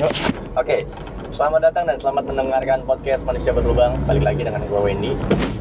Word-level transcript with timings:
Yuk. 0.00 0.16
Oke, 0.56 0.88
selamat 1.36 1.60
datang 1.68 1.84
dan 1.84 2.00
selamat 2.00 2.32
mendengarkan 2.32 2.88
podcast 2.88 3.20
Manusia 3.20 3.52
Berlubang. 3.52 4.00
Balik 4.08 4.24
lagi 4.24 4.48
dengan 4.48 4.64
gue 4.64 4.80
Wendy. 4.80 5.12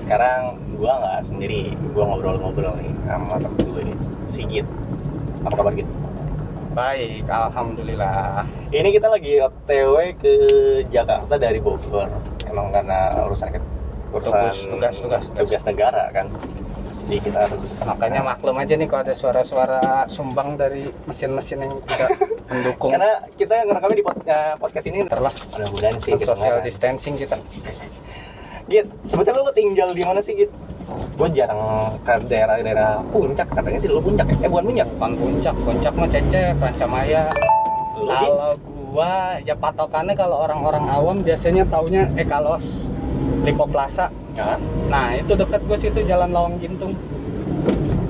Sekarang 0.07 0.55
gue 0.79 0.87
nggak 0.87 1.27
sendiri, 1.27 1.75
gue 1.75 2.03
ngobrol-ngobrol 2.07 2.71
nih 2.79 2.87
sama 3.03 3.35
temen 3.35 3.67
gue 3.67 3.83
nih, 3.91 3.97
Sigit. 4.31 4.63
Apa 5.43 5.59
kabar 5.59 5.75
gitu? 5.75 5.91
Baik, 6.71 7.27
alhamdulillah. 7.27 8.47
Ini 8.71 8.89
kita 8.95 9.11
lagi 9.11 9.43
OTW 9.43 10.15
ke 10.15 10.33
Jakarta 10.87 11.35
dari 11.35 11.59
Bogor. 11.59 12.07
Emang 12.47 12.71
karena 12.71 13.27
urusan 13.27 13.59
urusan 14.15 14.23
Tugas, 14.23 14.55
tugas, 14.63 14.95
tugas. 15.03 15.23
tugas 15.35 15.61
negara 15.67 16.15
kan. 16.15 16.31
Jadi 17.09 17.25
kita 17.25 17.39
harus 17.41 17.65
Makanya 17.81 18.21
maklum 18.21 18.53
aja 18.55 18.73
nih 18.75 18.85
kalau 18.85 19.01
ada 19.01 19.15
suara-suara 19.17 19.81
sumbang 20.05 20.53
dari 20.55 20.93
mesin-mesin 21.03 21.57
yang 21.59 21.73
tidak 21.83 22.13
mendukung. 22.49 22.93
karena 22.93 23.17
kita 23.33 23.65
ngerekamnya 23.65 23.97
di 23.97 24.05
pod- 24.05 24.21
eh, 24.23 24.53
podcast 24.55 24.85
ini 24.85 24.97
Ntar 25.03 25.17
lah, 25.19 25.33
mudah-mudahan 25.49 25.97
sih 25.99 26.13
social 26.15 26.37
kedengaran. 26.37 26.61
distancing 26.63 27.15
kita. 27.17 27.35
Git, 28.67 28.85
sebetulnya 29.03 29.41
lu 29.41 29.49
tinggal 29.51 29.89
di 29.89 30.05
mana 30.05 30.21
sih 30.21 30.37
Git? 30.37 30.53
Gue 31.17 31.29
jarang 31.31 31.57
ke 31.99 32.13
daerah-daerah 32.25 33.01
puncak, 33.09 33.49
katanya 33.49 33.79
sih 33.79 33.89
lu 33.89 33.97
puncak 33.99 34.29
ya? 34.29 34.37
Eh 34.39 34.49
bukan 34.49 34.69
puncak, 34.69 34.87
Bukan 34.87 35.11
puncak, 35.17 35.53
puncak 35.57 35.91
mah 35.91 36.07
cece, 36.07 36.41
Git? 36.53 37.23
Kalau 37.99 38.53
gua 38.87 39.11
ya 39.39 39.53
patokannya 39.53 40.13
kalau 40.13 40.37
orang-orang 40.39 40.85
awam 40.87 41.17
biasanya 41.19 41.65
taunya 41.65 42.05
Ekalos, 42.15 42.85
Lipo 43.41 43.65
Plaza. 43.65 44.07
Ya. 44.33 44.55
Nah 44.87 45.13
itu 45.13 45.31
deket 45.33 45.61
gue 45.63 45.77
situ 45.77 45.99
Jalan 46.03 46.29
Lawang 46.29 46.55
Gintung. 46.57 46.93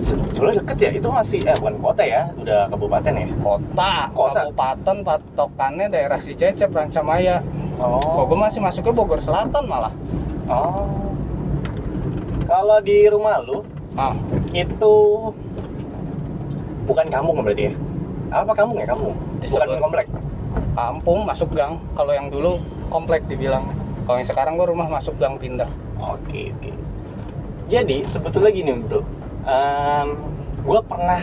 Se- 0.01 0.17
Sebenarnya 0.31 0.61
deket 0.63 0.77
ya, 0.79 0.89
itu 0.95 1.07
masih, 1.07 1.39
eh 1.43 1.55
bukan 1.57 1.75
kota 1.79 2.01
ya, 2.01 2.21
udah 2.33 2.65
kabupaten 2.67 3.13
ya? 3.13 3.27
Kota, 3.37 3.93
Kota. 4.09 4.39
kabupaten 4.47 4.97
patokannya 5.03 5.85
daerah 5.87 6.17
si 6.19 6.33
Cece, 6.33 6.65
Prancamaya. 6.65 7.43
Kok 7.77 8.25
gue 8.25 8.37
masih 8.37 8.59
masuknya 8.59 8.91
Bogor 8.91 9.19
Selatan 9.19 9.63
malah. 9.65 9.93
Oh. 10.47 10.87
Kalau 12.43 12.81
di 12.81 13.05
rumah 13.05 13.37
lu, 13.39 13.61
Ah, 13.93 14.15
itu 14.49 14.93
bukan 16.85 17.07
kampung 17.09 17.43
berarti 17.43 17.67
ya? 17.67 17.73
Apa 18.31 18.53
kampung 18.55 18.79
ya 18.79 18.87
kampung? 18.87 19.11
Bukan 19.11 19.43
Disebut- 19.43 19.81
komplek? 19.81 20.07
kampung 20.71 21.27
masuk 21.27 21.51
gang. 21.51 21.75
Kalau 21.93 22.15
yang 22.15 22.31
dulu 22.31 22.57
komplek 22.87 23.27
dibilang. 23.27 23.67
Kalau 24.09 24.17
yang 24.17 24.25
sekarang 24.25 24.57
gue 24.57 24.65
rumah 24.65 24.89
masuk 24.89 25.13
gang 25.21 25.37
pindah. 25.37 25.69
Oke 26.01 26.49
oke. 26.49 26.73
Jadi 27.69 28.09
sebetulnya 28.09 28.49
gini 28.49 28.73
bro, 28.81 29.05
gue 30.65 30.79
pernah 30.81 31.21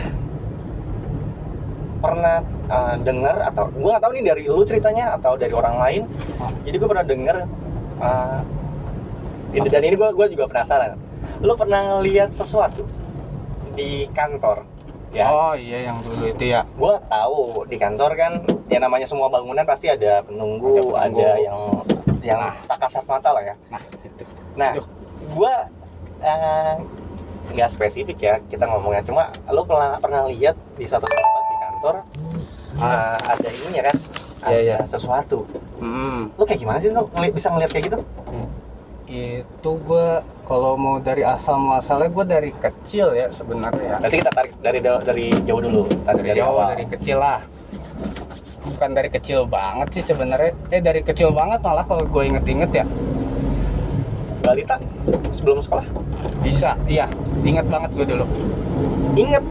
pernah 1.99 2.39
uh, 2.71 2.95
dengar 3.03 3.43
atau 3.43 3.67
gue 3.67 3.83
nggak 3.83 3.99
tahu 3.99 4.11
nih 4.15 4.23
dari 4.23 4.43
lu 4.47 4.63
ceritanya 4.63 5.19
atau 5.19 5.35
dari 5.35 5.51
orang 5.51 5.75
lain. 5.75 6.01
Ah. 6.39 6.47
Jadi 6.63 6.79
gue 6.79 6.87
pernah 6.87 7.03
dengar 7.03 7.37
uh, 7.99 8.39
ini- 9.51 9.67
dan 9.67 9.83
ini 9.83 9.99
gue 9.99 10.27
juga 10.31 10.47
penasaran. 10.47 10.95
Lu 11.43 11.59
pernah 11.59 11.99
ngeliat 11.99 12.39
sesuatu 12.39 12.87
di 13.75 14.07
kantor? 14.15 14.63
Ya, 15.11 15.27
Oh 15.27 15.51
iya 15.51 15.91
yang 15.91 16.03
dulu 16.03 16.23
itu 16.23 16.51
ya. 16.51 16.63
gue 16.63 16.93
tahu 17.07 17.67
di 17.67 17.75
kantor 17.75 18.11
kan 18.15 18.31
ya 18.71 18.79
namanya 18.79 19.03
semua 19.03 19.27
bangunan 19.27 19.63
pasti 19.63 19.91
ada 19.91 20.23
penunggu, 20.23 20.95
Ada 20.95 21.03
ada, 21.03 21.11
penunggu. 21.11 21.43
yang 21.43 21.59
yang 22.27 22.39
Nah. 22.41 22.53
tak 22.67 22.77
kasat 22.83 23.03
mata 23.05 23.29
lah 23.31 23.39
ya. 23.41 23.55
Nah 23.67 23.81
itu. 23.97 24.23
Nah, 24.53 24.71
gua 25.31 25.53
eh, 26.19 26.73
nggak 27.47 27.69
spesifik 27.71 28.17
ya 28.19 28.33
kita 28.43 28.67
ngomongnya. 28.67 29.01
Cuma 29.01 29.23
lo 29.47 29.63
pernah 29.63 29.95
pernah 29.97 30.27
lihat 30.27 30.59
di 30.75 30.83
satu 30.83 31.07
tempat 31.07 31.43
di 31.45 31.55
kantor 31.57 31.95
eh, 32.77 33.17
ada 33.23 33.49
ininya 33.49 33.83
kan? 33.87 33.97
Ah. 34.37 34.49
Iya, 34.49 34.59
Ada 34.59 34.59
iya. 34.61 34.77
sesuatu. 34.85 35.47
Hmm, 35.77 36.29
Lo 36.35 36.43
kayak 36.43 36.59
gimana 36.59 36.77
sih 36.77 36.89
lo 36.89 37.07
ngeli- 37.09 37.33
bisa 37.33 37.47
ngeliat 37.47 37.71
kayak 37.71 37.85
gitu? 37.87 37.99
itu 39.07 39.71
gue 39.87 40.07
kalau 40.43 40.75
mau 40.75 40.99
dari 40.99 41.23
asal 41.23 41.55
muasalnya 41.55 42.11
gue 42.11 42.25
dari 42.27 42.51
kecil 42.53 43.15
ya 43.15 43.31
sebenarnya. 43.31 44.03
Nanti 44.03 44.19
kita 44.19 44.35
tarik 44.35 44.51
dari 44.59 44.83
dari 44.83 45.31
jauh 45.47 45.63
dulu. 45.63 45.87
Tarik 46.03 46.19
Dari 46.19 46.27
dari, 46.27 46.39
jauh 46.43 46.51
awal. 46.51 46.67
dari 46.75 46.85
kecil 46.91 47.17
lah. 47.17 47.39
Bukan 48.69 48.89
dari 48.91 49.09
kecil 49.09 49.45
banget 49.45 49.87
sih 49.91 50.03
sebenarnya. 50.05 50.51
Eh 50.69 50.79
dari 50.79 51.01
kecil 51.01 51.31
banget 51.31 51.59
malah 51.61 51.83
kalau 51.83 52.03
gue 52.03 52.23
inget-inget 52.25 52.71
ya. 52.73 52.85
Balita 54.39 54.77
sebelum 55.29 55.59
sekolah. 55.59 55.85
Bisa, 56.39 56.75
iya. 56.85 57.09
Ingat 57.41 57.67
banget 57.67 57.89
gue 57.93 58.05
dulu. 58.07 58.25
Ingat 59.13 59.43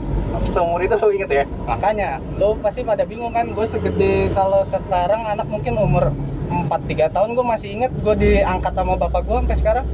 seumur 0.49 0.79
itu 0.79 0.95
lo 0.95 1.09
inget 1.11 1.31
ya? 1.35 1.45
Makanya, 1.65 2.09
lo 2.37 2.55
pasti 2.57 2.81
pada 2.81 3.03
bingung 3.03 3.33
kan, 3.33 3.51
gue 3.51 3.67
segede 3.67 4.31
kalau 4.31 4.63
sekarang 4.65 5.27
anak 5.27 5.47
mungkin 5.47 5.75
umur 5.75 6.13
4-3 6.49 6.71
tahun 7.11 7.35
gue 7.35 7.43
masih 7.45 7.69
inget 7.73 7.91
gue 7.97 8.15
diangkat 8.15 8.71
sama 8.71 8.95
bapak 8.95 9.27
gue 9.27 9.35
sampai 9.37 9.57
sekarang 9.57 9.87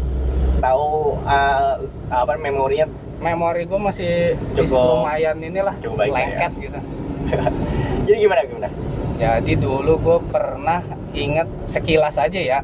Tahu 0.61 0.87
eh, 1.25 1.75
apa 2.07 2.37
memorinya? 2.37 2.85
memori 3.19 3.65
gue 3.65 3.81
masih 3.81 4.35
Cukup- 4.53 5.01
lumayan 5.01 5.39
inilah 5.39 5.73
cukup 5.79 5.95
baik 5.97 6.11
ya. 6.11 6.17
lengket 6.19 6.53
gitu 6.61 6.79
Jadi 8.05 8.17
gimana 8.19 8.41
gimana? 8.45 8.69
Jadi 9.17 9.53
dulu 9.55 9.93
gue 9.99 10.19
pernah 10.29 10.81
inget 11.13 11.47
sekilas 11.69 12.17
aja 12.17 12.39
ya. 12.39 12.59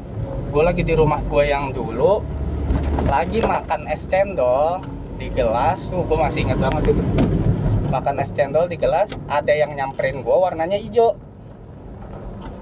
Gue 0.49 0.63
lagi 0.63 0.81
di 0.81 0.93
rumah 0.93 1.21
gue 1.21 1.43
yang 1.43 1.71
dulu 1.71 2.21
lagi 3.05 3.41
makan 3.41 3.85
es 3.87 4.01
cendol 4.07 4.81
di 5.15 5.29
gelas. 5.29 5.77
Tuh 5.87 6.01
gue 6.01 6.17
masih 6.17 6.45
inget 6.45 6.57
banget 6.57 6.91
itu. 6.91 7.03
Makan 7.89 8.15
es 8.19 8.29
cendol 8.31 8.65
di 8.65 8.75
gelas 8.75 9.09
ada 9.27 9.49
yang 9.49 9.73
nyamperin 9.73 10.21
gue 10.21 10.35
warnanya 10.35 10.77
hijau. 10.77 11.15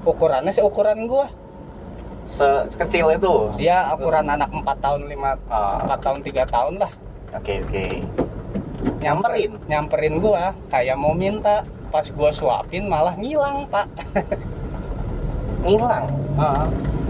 Ukurannya 0.03 0.51
seukuran 0.51 1.03
gue 1.05 1.25
Se- 2.27 2.67
Sekecil 2.71 3.07
itu. 3.13 3.35
dia 3.55 3.87
ukuran 3.91 4.27
anak 4.27 4.51
4 4.51 4.83
tahun 4.83 5.07
5 5.07 5.39
Ah, 5.47 5.79
4 5.87 5.99
tahun 6.03 6.19
3 6.21 6.43
tahun 6.45 6.73
lah. 6.75 6.91
Oke 7.33 7.63
oke. 7.63 7.85
nyamperin? 8.97 9.51
nyamperin 9.67 10.15
gua 10.17 10.51
kayak 10.67 10.97
mau 10.97 11.13
minta 11.13 11.63
pas 11.87 12.05
gua 12.11 12.29
suapin 12.31 12.85
malah 12.85 13.15
ngilang 13.15 13.67
pak. 13.67 13.87
Ngilang. 15.65 16.05
Ah, 16.37 16.65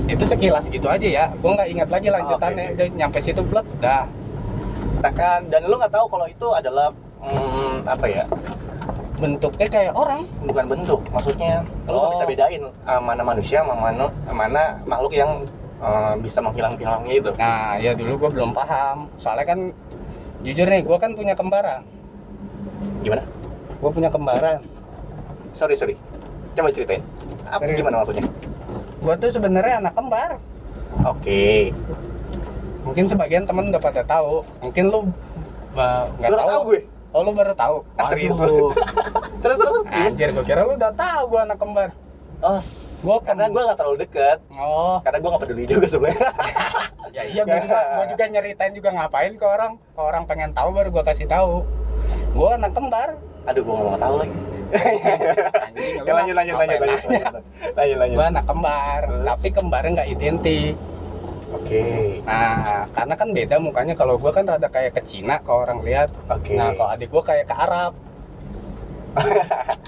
itu 0.08 0.24
sekilas 0.24 0.66
gitu 0.72 0.88
aja 0.88 1.04
ya. 1.08 1.26
Gua 1.44 1.54
nggak 1.60 1.70
ingat 1.70 1.90
lagi 1.92 2.08
lanjutannya. 2.10 2.66
Oke. 2.72 2.74
udah 2.80 2.88
nyampe 2.96 3.18
situ 3.22 3.42
blek 3.44 3.68
dah. 3.84 4.08
Ta- 5.04 5.44
dan 5.46 5.62
lu 5.68 5.78
nggak 5.78 5.94
tahu 5.94 6.06
kalau 6.10 6.26
itu 6.26 6.48
adalah 6.50 6.90
hmm, 7.22 7.86
apa 7.86 8.06
ya 8.10 8.24
bentuknya 9.18 9.68
kayak 9.70 9.94
orang 9.94 10.26
bukan 10.46 10.66
bentuk. 10.70 11.02
Maksudnya 11.14 11.62
lu 11.86 11.98
nggak 11.98 12.10
Oh. 12.10 12.14
bisa 12.18 12.26
bedain 12.26 12.64
uh, 12.66 13.02
mana 13.02 13.22
manusia 13.22 13.62
sama 13.62 13.76
mana, 13.78 14.10
mana 14.30 14.64
makhluk 14.86 15.14
yang 15.14 15.46
uh, 15.82 16.14
bisa 16.18 16.42
menghilang-hilangnya 16.42 17.14
itu. 17.14 17.30
Nah 17.38 17.78
ya 17.78 17.94
dulu 17.94 18.26
gua 18.26 18.30
belum 18.34 18.52
paham. 18.58 19.06
Soalnya 19.22 19.46
kan 19.54 19.60
jujur 20.42 20.66
nih 20.66 20.82
gua 20.82 20.98
kan 20.98 21.14
punya 21.14 21.34
kembaran. 21.38 21.86
Gimana 23.06 23.22
gua 23.82 23.92
punya 23.94 24.10
kembaran. 24.10 24.64
Sorry 25.54 25.76
sorry. 25.78 25.96
Coba 26.58 26.74
ceritain. 26.74 27.02
Apa 27.48 27.64
Serius. 27.64 27.78
gimana 27.82 27.96
maksudnya? 28.04 28.26
Gua 29.02 29.14
tuh 29.18 29.30
sebenarnya 29.32 29.74
anak 29.82 29.94
kembar. 29.94 30.32
Oke. 31.06 31.72
Mungkin 32.84 33.06
sebagian 33.06 33.44
temen 33.46 33.70
udah 33.70 33.82
pada 33.82 34.02
tahu. 34.08 34.42
Mungkin 34.64 34.84
lu 34.90 35.00
nggak 35.78 36.30
lu 36.32 36.38
tahu, 36.38 36.50
tahu 36.50 36.62
gue? 36.74 36.82
Oh 37.14 37.22
lu 37.24 37.32
baru 37.36 37.54
tahu? 37.54 37.76
Ah, 37.96 38.10
serius 38.10 38.36
Waduh. 38.36 38.74
terus 39.44 39.58
terus 39.62 39.86
anjir 39.94 40.30
gua 40.34 40.46
kira 40.46 40.62
lu 40.66 40.74
udah 40.76 40.94
tahu 40.96 41.22
gua 41.30 41.42
anak 41.46 41.58
kembar. 41.62 41.90
Oh 42.42 42.62
Gua 42.98 43.22
karena 43.22 43.46
gue 43.46 43.62
nggak 43.62 43.78
terlalu 43.78 43.98
deket. 44.10 44.38
Oh. 44.50 44.98
Karena 45.06 45.18
gue 45.22 45.30
nggak 45.30 45.44
peduli 45.46 45.64
juga 45.70 45.88
sebenarnya. 45.90 46.30
Ya 47.16 47.24
iya 47.24 47.42
gua 47.50 47.58
juga 47.66 47.80
gua 47.98 48.06
juga 48.14 48.24
nyeritain 48.30 48.74
juga 48.78 48.90
ngapain 48.94 49.34
ke 49.40 49.46
orang. 49.48 49.82
Ke 49.96 50.02
orang 50.06 50.24
pengen 50.30 50.52
tahu 50.54 50.70
baru 50.70 50.90
gua 50.94 51.02
kasih 51.08 51.26
tahu 51.26 51.66
gua 52.34 52.50
anak 52.56 52.72
kembar 52.74 53.10
aduh 53.48 53.62
gue 53.64 53.74
nggak 53.74 53.88
mau 53.88 53.96
tahu 53.96 54.16
lagi. 54.20 54.36
Anjing, 54.68 55.92
ya, 56.08 56.12
lanjut 56.12 56.36
lanjut 56.36 56.56
lanjut 56.60 56.80
lanjut 56.84 57.00
lanjut 57.08 57.22
lanjut. 57.24 57.44
Lanjut 57.96 58.18
gua 58.20 58.26
anak 58.28 58.44
kembar 58.44 59.02
Terus? 59.08 59.24
tapi 59.26 59.48
kembarnya 59.56 59.92
nggak 59.96 60.10
identik. 60.12 60.76
Oke. 61.48 61.84
Nah 62.28 62.84
karena 62.92 63.14
kan 63.16 63.28
beda 63.32 63.56
mukanya. 63.58 63.94
Kalau 63.96 64.20
gua 64.20 64.36
kan 64.36 64.44
rada 64.44 64.68
kayak 64.68 64.92
ke 64.94 65.02
Cina 65.08 65.40
kalau 65.40 65.64
orang 65.64 65.80
lihat. 65.82 66.12
Oke. 66.28 66.60
Nah 66.60 66.76
kalau 66.76 66.92
adik 66.92 67.08
gua 67.08 67.24
kayak 67.24 67.48
ke 67.48 67.56
Arab. 67.56 67.96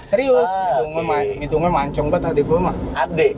Serius 0.08 0.42
Ah, 0.42 0.80
hidungnya, 0.80 1.02
oke. 1.04 1.06
ma- 1.06 1.36
hidungnya 1.38 1.70
mancung 1.70 2.08
banget 2.08 2.32
adik 2.34 2.44
gua 2.48 2.72
mah 2.72 2.76
Ade. 2.96 3.36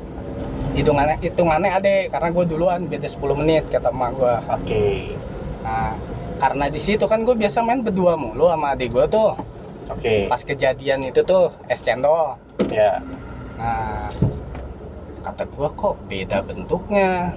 hitungannya 0.73 1.21
hitungannya 1.21 1.69
ade 1.69 2.09
karena 2.09 2.33
gua 2.33 2.45
duluan 2.49 2.89
beda 2.89 3.05
10 3.05 3.37
menit 3.37 3.67
kata 3.69 3.91
emak 3.91 4.11
gua. 4.15 4.41
Oke. 4.49 5.13
nah 5.61 5.93
karena 6.43 6.67
di 6.67 6.77
situ 6.77 7.07
kan 7.07 7.23
gue 7.23 7.33
biasa 7.33 7.63
main 7.63 7.81
berdua 7.81 8.19
mulu 8.19 8.51
sama 8.51 8.75
adik 8.75 8.91
gua 8.91 9.07
tuh 9.07 9.39
Oke. 9.87 10.27
pas 10.27 10.43
kejadian 10.43 11.07
itu 11.07 11.23
tuh 11.23 11.55
es 11.69 11.79
cendol 11.79 12.35
Ya. 12.67 12.99
nah 13.55 14.11
kata 15.23 15.47
gua 15.49 15.71
kok 15.71 15.95
beda 16.05 16.43
bentuknya 16.43 17.31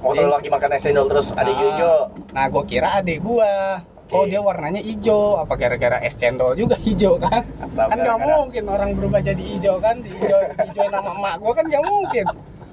Mau 0.00 0.16
Iya. 0.16 0.30
lagi 0.30 0.48
makan 0.48 0.70
es 0.72 0.80
cendol 0.80 1.06
terus 1.06 1.34
ada 1.34 1.44
Ah. 1.44 1.58
Yoyo. 1.58 1.94
nah 2.30 2.46
gua 2.46 2.62
kira 2.62 3.02
adik 3.02 3.18
gua 3.20 3.82
kok 4.06 4.26
dia 4.26 4.38
warnanya 4.38 4.78
hijau 4.80 5.38
apa 5.38 5.54
gara-gara 5.56 5.98
es 6.00 6.14
cendol 6.14 6.54
juga 6.54 6.78
hijau 6.86 7.14
kan 7.16 7.42
Atau 7.58 7.82
kan 7.84 7.96
nggak 7.96 8.18
mungkin 8.20 8.64
orang 8.64 8.90
berubah 8.94 9.20
jadi 9.20 9.42
hijau 9.48 9.78
kan 9.78 9.98
hijau 10.00 10.38
hijau 10.60 10.86
nama 10.86 11.10
emak 11.12 11.34
gue 11.36 11.52
kan 11.52 11.64
nggak 11.66 11.84
mungkin 11.84 12.24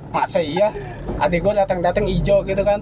masa 0.08 0.40
iya 0.40 0.70
adik 1.18 1.42
gue 1.42 1.54
datang-datang 1.56 2.06
hijau 2.06 2.42
gitu 2.42 2.62
kan 2.62 2.82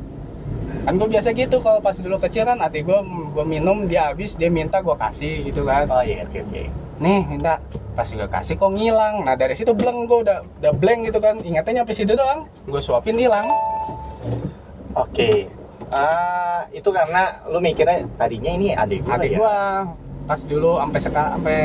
kan 0.83 0.94
gue 1.00 1.07
biasa 1.07 1.31
gitu 1.31 1.63
kalau 1.63 1.80
pas 1.80 1.95
dulu 1.95 2.19
kecil 2.19 2.44
kan 2.44 2.60
adik 2.60 2.83
gue 2.83 3.00
gue 3.31 3.45
minum 3.48 3.88
dia 3.88 4.12
habis 4.12 4.36
dia 4.36 4.51
minta 4.51 4.83
gue 4.83 4.95
kasih 4.98 5.48
gitu 5.48 5.63
kan. 5.63 5.88
Oh 5.88 6.04
iya, 6.04 6.27
oke 6.27 6.39
oke. 6.44 6.63
nih 7.00 7.22
minta. 7.27 7.63
Pas 7.95 8.07
gue 8.07 8.27
kasih 8.27 8.60
kok 8.60 8.72
ngilang. 8.75 9.24
Nah 9.24 9.36
dari 9.39 9.56
situ 9.56 9.72
bleng 9.72 10.07
gue 10.07 10.27
udah 10.27 10.44
udah 10.63 10.74
blank 10.75 11.07
gitu 11.07 11.19
kan. 11.24 11.39
Ingatnya 11.39 11.81
nyampe 11.83 11.95
situ 11.95 12.13
doang. 12.16 12.48
Gue 12.68 12.81
suapin 12.83 13.16
hilang. 13.16 13.48
Oke. 14.95 15.48
Ah, 15.94 16.66
itu 16.74 16.89
karena 16.89 17.45
lu 17.51 17.62
mikirnya 17.62 18.10
tadinya 18.18 18.51
ini 18.57 18.74
adik 18.74 19.06
gua 19.06 19.16
adik 19.21 19.31
ya. 19.36 19.38
gua. 19.38 19.57
Pas 20.25 20.42
dulu 20.42 20.81
sampai 20.81 21.00
sekarang 21.04 21.31
sampai 21.38 21.60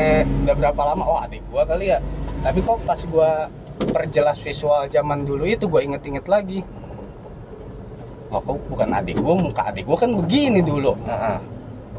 udah 0.45 0.55
berapa 0.61 0.81
lama 0.93 1.03
oh 1.07 1.19
adik 1.23 1.41
gua 1.49 1.65
kali 1.65 1.89
ya. 1.89 1.99
Tapi 2.45 2.59
kok 2.61 2.79
pas 2.85 2.99
gua 3.09 3.49
perjelas 3.81 4.37
visual 4.43 4.85
zaman 4.93 5.25
dulu 5.25 5.49
itu 5.49 5.65
gua 5.65 5.81
inget-inget 5.81 6.27
lagi 6.29 6.61
oh 8.31 8.41
kok 8.41 8.57
bukan 8.67 8.89
adik 8.91 9.15
gua 9.17 9.35
muka 9.35 9.61
adik 9.67 9.83
gua 9.83 9.97
kan 9.97 10.11
begini 10.15 10.59
dulu 10.59 10.95
Heeh. 11.03 11.37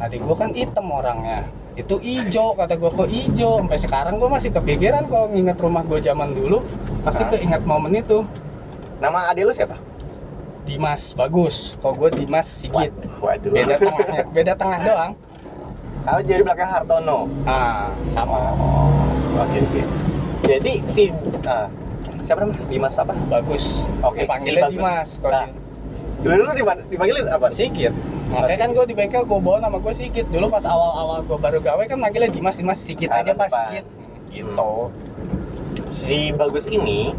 adik 0.01 0.21
gua 0.23 0.35
kan 0.35 0.51
hitam 0.51 0.89
orangnya 0.89 1.45
itu 1.73 1.97
ijo 1.99 2.53
kata 2.53 2.77
gua 2.77 2.91
kok 2.91 3.09
ijo 3.09 3.61
sampai 3.61 3.79
sekarang 3.79 4.15
gua 4.17 4.29
masih 4.33 4.51
kepikiran 4.51 5.07
kalau 5.07 5.29
nginget 5.29 5.57
rumah 5.57 5.83
gua 5.83 5.99
zaman 5.99 6.33
dulu 6.33 6.61
pasti 7.03 7.23
keinget 7.27 7.63
momen 7.63 7.95
itu 7.95 8.25
Nama 8.97 9.35
adik 9.35 9.45
lu 9.45 9.53
siapa? 9.53 9.75
Dimas 10.63 11.11
bagus 11.13 11.75
kok 11.77 11.93
gua 11.93 12.07
Dimas 12.09 12.47
Sigit 12.47 12.95
Waduh. 13.19 13.51
beda 13.51 13.75
tengahnya 13.77 14.23
beda 14.31 14.53
tengah 14.55 14.79
doang 14.81 15.13
Kalau 16.03 16.19
jadi 16.19 16.43
belakang 16.43 16.67
Hartono. 16.69 17.31
ah 17.45 17.91
sama 18.11 18.55
Oh, 18.55 18.91
oke 19.39 19.59
oke. 19.61 19.83
Jadi 20.43 20.73
si 20.87 21.11
ah, 21.45 21.71
siapa 22.21 22.43
namanya? 22.43 22.59
Dimas 22.67 22.95
apa? 22.97 23.15
bagus 23.29 23.63
Oke, 24.01 24.23
panggilnya 24.23 24.67
si. 24.67 24.75
Dimas 24.75 25.09
Nah, 25.21 25.47
Dulu 26.23 26.35
dulu 26.37 26.53
dipa- 26.55 26.87
dipanggilin 26.87 27.27
apa? 27.29 27.51
Sigit 27.51 27.91
makanya 28.33 28.59
kan 28.59 28.71
gue 28.73 28.85
di 28.87 28.95
bengkel 28.95 29.23
gue 29.23 29.39
bawa 29.39 29.61
nama 29.61 29.77
gue 29.77 29.93
Sigit 29.93 30.25
dulu 30.25 30.49
pas 30.49 30.65
awal-awal 30.65 31.21
gue 31.21 31.37
baru 31.37 31.61
gawe 31.61 31.85
kan 31.85 32.01
manggilnya 32.01 32.33
Dimas 32.33 32.57
Dimas 32.57 32.81
Sigit 32.81 33.07
Ah, 33.07 33.21
aja 33.21 33.35
pas. 33.35 33.53
Sigit 33.53 33.85
gitu 34.31 34.73
Si 35.91 36.33
Bagus 36.33 36.65
ini 36.65 37.13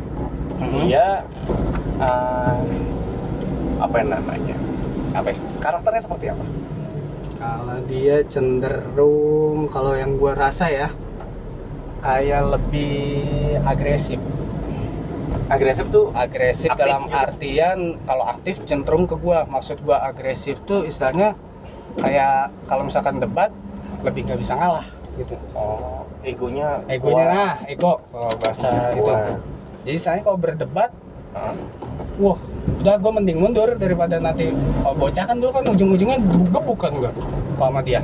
Mhm. 0.56 0.80
dia 0.82 1.22
ah, 2.00 2.58
apa 3.78 3.96
yang 3.96 4.10
namanya? 4.12 4.56
apa 5.14 5.30
ya? 5.30 5.38
Karakternya 5.60 6.02
seperti 6.02 6.26
apa? 6.30 6.46
kalau 7.36 7.78
dia 7.86 8.24
cenderung 8.26 9.68
kalau 9.68 9.94
yang 9.94 10.16
gue 10.16 10.32
rasa 10.32 10.66
ya 10.66 10.88
kayak 12.00 12.40
lebih 12.50 13.04
agresif 13.62 14.16
Agresif 15.50 15.86
tuh 15.92 16.10
agresif 16.16 16.70
Aktif 16.72 16.80
dalam 16.82 17.02
gitu. 17.06 17.14
artian 17.16 17.80
kalau 18.08 18.24
aktif 18.26 18.56
cenderung 18.66 19.06
ke 19.06 19.16
gua 19.20 19.44
maksud 19.46 19.78
gua 19.84 20.02
agresif 20.08 20.58
tuh 20.64 20.88
istilahnya 20.88 21.36
kayak 22.00 22.50
kalau 22.66 22.88
misalkan 22.88 23.20
debat 23.20 23.52
lebih 24.02 24.26
nggak 24.26 24.40
bisa 24.42 24.58
ngalah 24.58 24.88
gitu 25.14 25.36
oh, 25.54 26.10
egonya 26.26 26.82
egonya 26.90 27.26
kuat. 27.28 27.36
nah 27.38 27.54
ego 27.70 27.94
kalau 28.10 28.34
bahasa 28.42 28.68
itu 28.98 29.04
Kuat. 29.06 29.38
jadi 29.86 29.96
istilahnya 29.96 30.24
kalau 30.26 30.40
berdebat 30.42 30.90
Hah? 31.38 31.54
wah 32.18 32.40
udah 32.82 32.96
gua 32.98 33.12
mending 33.14 33.38
mundur 33.38 33.70
daripada 33.78 34.18
nanti 34.18 34.50
kalau 34.82 34.96
bocah 34.98 35.24
kan 35.28 35.38
dulu 35.38 35.52
kan 35.54 35.64
ujung-ujungnya 35.70 36.18
gebuk 36.50 36.80
kan 36.82 36.92
gua 36.98 37.12
kalau 37.60 37.70
sama 37.70 37.82
dia 37.86 38.02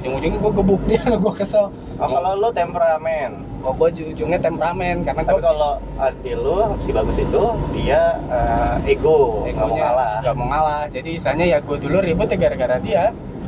ujung-ujungnya 0.00 0.38
gua 0.38 0.52
gebuk 0.54 0.80
dia 0.86 1.02
gua 1.22 1.34
kesel 1.34 1.66
Oh, 2.02 2.08
kalau 2.10 2.34
lu 2.34 2.50
temperamen. 2.50 3.46
Kok 3.62 3.72
gua 3.78 3.88
ujungnya 3.88 4.38
temperamen 4.38 5.06
karena 5.06 5.22
Tapi 5.22 5.38
kalau 5.38 5.72
adik 5.96 6.34
lu 6.34 6.58
si 6.82 6.90
bagus 6.90 7.16
itu 7.16 7.42
dia 7.72 8.18
eh, 8.26 8.90
ego, 8.90 9.46
nggak 9.46 9.54
mau 9.62 9.76
ngalah. 9.78 10.14
nggak 10.20 10.34
mau 10.34 10.46
ngalah. 10.50 10.82
Jadi 10.90 11.10
istilahnya 11.14 11.46
ya 11.46 11.58
gue 11.62 11.76
dulu 11.78 12.02
ribut 12.02 12.26
ya 12.26 12.36
gara-gara 12.36 12.76
dia. 12.82 13.04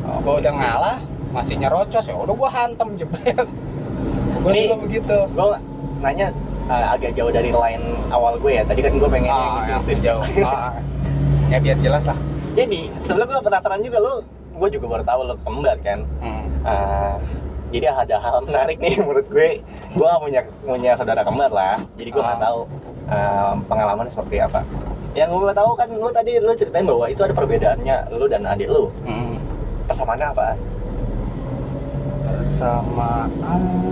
Oh, 0.06 0.22
gue 0.22 0.34
udah 0.40 0.52
ngalah 0.54 0.96
masih 1.34 1.58
nyerocos 1.58 2.06
ya 2.06 2.14
udah 2.14 2.30
gue 2.30 2.50
hantem 2.50 2.88
jebret. 2.94 3.46
Gue 4.44 4.52
dulu 4.52 4.76
begitu. 4.84 5.16
Gue 5.32 5.56
nanya 5.98 6.28
eh, 6.68 6.86
agak 6.92 7.16
jauh 7.16 7.32
dari 7.32 7.48
line 7.48 7.84
awal 8.08 8.36
gue 8.36 8.52
ya. 8.54 8.62
Tadi 8.62 8.80
kan 8.84 8.92
gue 8.94 9.08
pengen 9.08 9.32
Ah, 9.32 9.64
yang 9.66 9.82
ya, 9.82 9.96
jauh 9.98 10.24
Ah, 10.46 10.70
ya 11.48 11.58
biar 11.58 11.76
jelas 11.80 12.04
lah. 12.04 12.18
Jadi 12.54 12.92
sebelum 13.00 13.26
gue 13.26 13.42
penasaran 13.42 13.80
juga 13.80 13.98
lu, 13.98 14.14
gue 14.54 14.68
juga 14.70 14.86
baru 14.94 15.04
tahu 15.08 15.20
lu 15.26 15.34
kembar 15.42 15.76
kan. 15.82 16.04
Hmm. 16.22 16.44
Eh, 16.62 17.14
jadi 17.70 17.86
ada 17.90 18.16
hal 18.16 18.42
menarik 18.42 18.76
nih 18.76 18.98
menurut 18.98 19.26
gue. 19.26 19.62
Gue 19.92 20.04
gak 20.04 20.20
punya 20.20 20.40
punya 20.60 20.92
saudara 20.94 21.22
kembar 21.22 21.48
lah. 21.48 21.80
Jadi 21.94 22.08
gue 22.08 22.22
nggak 22.22 22.38
Ah. 22.38 22.44
tahu 22.44 22.58
eh, 23.06 23.52
pengalaman 23.66 24.06
seperti 24.08 24.36
apa. 24.38 24.60
Yang 25.14 25.30
gue 25.32 25.54
tahu 25.54 25.70
kan 25.74 25.88
lu 25.88 26.08
tadi 26.10 26.32
lu 26.36 26.52
ceritain 26.52 26.84
bahwa 26.84 27.06
itu 27.06 27.20
ada 27.20 27.32
perbedaannya 27.32 27.96
lu 28.12 28.26
dan 28.26 28.42
adik 28.44 28.66
lu. 28.66 28.90
Hmm. 29.04 29.38
Persamaannya 29.84 30.28
apa? 30.28 30.46
persamaan 32.24 33.30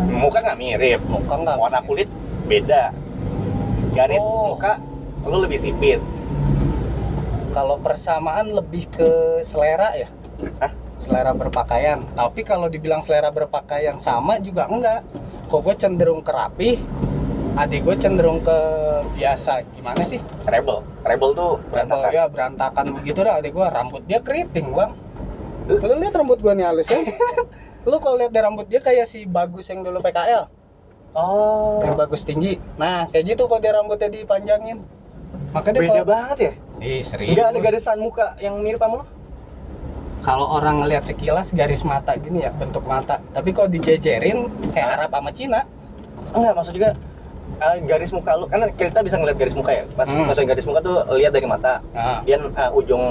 Muka 0.08 0.38
nggak 0.40 0.58
mirip, 0.58 1.00
muka 1.04 1.34
nggak 1.36 1.56
warna 1.56 1.80
kulit 1.82 2.08
beda. 2.44 2.90
Garis 3.92 4.18
Oh. 4.18 4.54
muka 4.54 4.80
lu 5.22 5.38
lebih 5.40 5.58
sipit. 5.58 6.00
kalau 7.52 7.76
persamaan 7.76 8.48
lebih 8.48 8.88
ke 8.88 9.10
selera 9.44 9.92
ya 9.92 10.08
Hah? 10.56 10.72
Selera 11.02 11.34
berpakaian. 11.34 12.06
Tapi 12.14 12.40
kalau 12.43 12.70
dibilang 12.70 13.02
selera 13.02 13.28
berpakaian 13.28 13.99
sama 13.99 14.38
juga 14.38 14.70
enggak. 14.70 15.02
Kok 15.50 15.60
gue 15.60 15.75
cenderung 15.76 16.22
ke 16.25 16.32
rapi 16.32 16.70
adik 17.52 17.84
gue 17.84 17.96
cenderung 18.00 18.40
ke 18.40 18.56
biasa. 19.12 19.60
Gimana 19.76 20.00
sih? 20.08 20.16
Rebel, 20.49 20.81
rebel 21.04 21.31
tuh 21.37 21.60
Berantakan. 21.69 22.08
berantakan. 22.08 22.16
ya 22.16 22.25
berantakan 22.31 22.87
begitu 22.96 23.19
dah 23.20 23.34
adik 23.37 23.52
gua. 23.52 23.69
Rambut 23.69 24.02
dia 24.08 24.25
keriting 24.25 24.72
bang. 24.72 24.96
Lu 25.69 25.76
lihat 26.00 26.14
rambut 26.16 26.40
gua 26.40 26.56
nih 26.56 26.64
halus 26.66 26.88
kan 26.90 27.04
lu 27.82 27.99
kalau 27.99 28.14
lihat 28.14 28.31
dari 28.31 28.46
rambut 28.46 28.66
dia 28.70 28.78
kayak 28.78 29.10
si 29.10 29.26
bagus 29.26 29.66
yang 29.66 29.82
dulu 29.82 29.99
PKL 29.99 30.46
Oh, 31.12 31.82
yang 31.84 31.99
bagus 31.99 32.25
tinggi. 32.25 32.56
Nah 32.81 33.04
kayak 33.12 33.37
gitu 33.37 33.44
kalau 33.44 33.60
dia 33.60 33.76
rambutnya 33.76 34.08
dipanjangin. 34.08 34.81
Makanya 35.52 35.78
beda 35.84 35.93
kalau 35.93 36.04
banget 36.08 36.38
ya? 36.40 36.52
Ih, 36.81 37.00
serius 37.04 37.37
Enggak 37.37 37.46
ada 37.52 37.58
garisan 37.60 37.99
muka 38.00 38.26
yang 38.40 38.56
mirip 38.64 38.81
sama 38.81 39.04
lu? 39.04 39.06
Kalau 40.22 40.46
orang 40.48 40.80
ngelihat 40.80 41.04
sekilas 41.04 41.50
garis 41.50 41.82
mata 41.82 42.14
gini 42.14 42.42
ya 42.42 42.50
bentuk 42.50 42.82
mata 42.82 43.19
tapi 43.30 43.50
kalau 43.50 43.69
dijejerin 43.69 44.46
kayak 44.70 44.88
Arab 44.96 45.10
sama 45.12 45.30
Cina 45.30 45.60
Enggak, 46.32 46.56
maksud 46.56 46.72
juga 46.72 46.90
eh, 47.60 47.76
garis 47.84 48.08
muka 48.08 48.32
lu 48.32 48.48
kan 48.48 48.64
kita 48.72 49.04
bisa 49.04 49.14
ngeliat 49.14 49.36
garis 49.36 49.52
muka 49.52 49.70
ya. 49.70 49.84
Pas 49.92 50.08
Hmm. 50.08 50.24
maksudnya 50.24 50.48
garis 50.48 50.64
muka 50.64 50.80
tuh 50.80 50.97
lihat 51.12 51.30
dari 51.30 51.44
mata. 51.44 51.85
nah 51.92 52.25
Dia 52.25 52.40
eh, 52.40 52.70
ujung, 52.73 53.04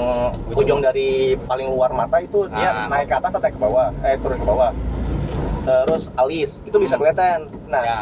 Ujung. 0.50 0.58
ujung 0.58 0.80
dari 0.82 1.08
paling 1.40 1.70
luar 1.70 1.94
mata 1.94 2.18
itu 2.18 2.50
dia 2.50 2.68
Ah. 2.74 2.90
naik 2.90 3.06
ke 3.06 3.14
atas 3.14 3.30
atau 3.30 3.46
ke 3.46 3.56
bawah, 3.56 3.94
eh 4.02 4.18
turun 4.18 4.36
ke 4.36 4.44
bawah. 4.44 4.74
Terus 5.62 6.10
alis 6.16 6.58
itu 6.60 6.74
bisa 6.74 6.98
Hmm. 6.98 7.00
kelihatan. 7.00 7.38
Nah, 7.70 7.82
ya 7.82 7.98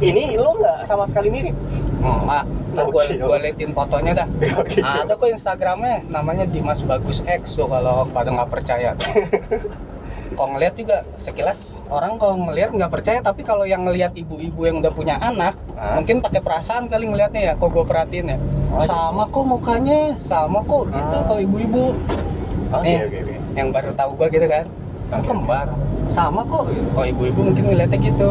ini 0.00 0.38
lu 0.38 0.50
nggak 0.54 0.86
sama 0.86 1.04
sekali 1.04 1.28
mirip. 1.28 1.56
Hmm, 2.00 2.20
mak 2.22 2.42
ntar 2.70 2.84
gua 2.86 3.02
oke. 3.04 3.38
liatin 3.38 3.70
fotonya 3.70 4.12
dah 4.14 4.28
Oke. 4.60 4.78
ada 4.78 5.12
kok 5.12 5.28
Instagramnya 5.28 6.06
namanya 6.06 6.44
Dimas 6.44 6.80
Bagus 6.80 7.20
X 7.22 7.54
tuh 7.54 7.66
kalau 7.66 8.08
pada 8.08 8.28
nggak 8.28 8.50
percaya 8.50 8.90
kalau 10.30 10.54
ngeliat 10.54 10.74
juga 10.74 11.02
sekilas 11.16 11.58
orang 11.86 12.14
kalau 12.16 12.38
ngeliat 12.40 12.70
nggak 12.70 12.88
percaya 12.88 13.18
tapi 13.18 13.42
kalau 13.42 13.64
yang 13.64 13.82
ngeliat 13.82 14.14
ibu-ibu 14.14 14.62
yang 14.62 14.78
udah 14.78 14.90
punya 14.90 15.18
anak 15.18 15.58
Hah? 15.72 15.98
mungkin 15.98 16.18
pakai 16.18 16.38
perasaan 16.38 16.86
kali 16.86 17.04
ngeliatnya 17.04 17.42
ya 17.42 17.52
kok 17.54 17.68
gue 17.68 17.84
perhatiin 17.84 18.28
ya 18.28 18.38
Oh, 18.70 18.86
sama 18.86 19.26
kok 19.26 19.42
mukanya 19.42 20.14
sama 20.22 20.62
kok 20.62 20.86
gitu 20.88 21.10
Ah. 21.12 21.26
kalau 21.26 21.42
ibu-ibu 21.42 21.90
Oke, 22.70 22.86
Nih. 22.86 23.02
oke, 23.02 23.18
oke. 23.18 23.34
yang 23.52 23.68
baru 23.74 23.90
tahu 23.92 24.10
gue 24.14 24.26
gitu 24.30 24.46
kan 24.46 24.64
kan 25.10 25.18
Oke. 25.18 25.26
kembar 25.26 25.66
sama 26.08 26.46
kok 26.46 26.70
gitu. 26.70 26.86
kalau 26.88 27.06
ibu-ibu 27.08 27.40
mungkin 27.42 27.64
ngeliatnya 27.66 27.98
gitu 28.00 28.30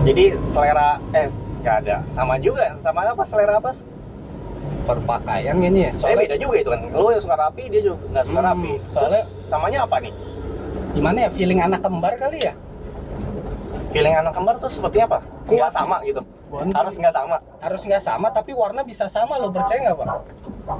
Jadi 0.00 0.24
selera 0.48 0.96
eh 1.12 1.26
nggak 1.60 1.74
ada. 1.80 1.96
Sama 2.10 2.34
juga, 2.38 2.64
sama 2.80 3.00
apa 3.04 3.24
selera 3.24 3.56
apa? 3.56 3.72
perpakaian 4.80 5.54
gini 5.54 5.86
ya 5.86 5.92
Soalnya 5.94 6.26
beda 6.26 6.36
juga 6.36 6.54
itu 6.58 6.68
kan. 6.68 6.80
Lu 6.90 7.08
yang 7.08 7.22
suka 7.22 7.36
rapi, 7.38 7.62
dia 7.68 7.80
juga 7.80 8.00
nggak 8.10 8.24
suka 8.26 8.40
Hmm, 8.40 8.48
rapi. 8.48 8.72
soalnya- 8.90 9.22
Terus 9.22 9.46
samanya 9.46 9.78
apa 9.84 9.96
nih? 9.98 10.12
gimana 10.90 11.18
ya 11.20 11.30
feeling 11.30 11.60
anak 11.60 11.80
kembar 11.80 12.12
kali 12.18 12.38
ya 12.42 12.52
Feeling 13.90 14.10
anak 14.12 14.34
kembar 14.34 14.58
tuh 14.58 14.66
seperti 14.66 14.98
apa? 15.00 15.22
Nggak 15.46 15.70
sama 15.70 16.02
gitu. 16.02 16.18
Bon, 16.46 16.66
Harus 16.66 16.98
nggak 16.98 17.14
sama. 17.14 17.38
harus 17.60 17.80
nggak 17.80 18.02
sama 18.02 18.26
tapi 18.32 18.50
warna 18.50 18.82
bisa 18.82 19.06
sama 19.06 19.38
lo 19.38 19.52
percaya 19.52 19.78
nggak 19.84 19.96
bang 19.96 20.10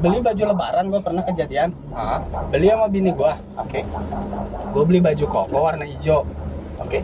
beli 0.00 0.18
baju 0.18 0.42
lebaran 0.48 0.84
gue 0.88 0.98
pernah 0.98 1.22
kejadian 1.22 1.70
Ah, 1.90 2.18
beli 2.48 2.66
sama 2.66 2.88
bini 2.88 3.12
gue 3.12 3.32
oke, 3.54 3.80
gue 4.66 4.82
beli 4.82 4.98
baju 4.98 5.24
koko 5.28 5.58
warna 5.60 5.84
hijau 5.84 6.24
oke, 6.76 6.98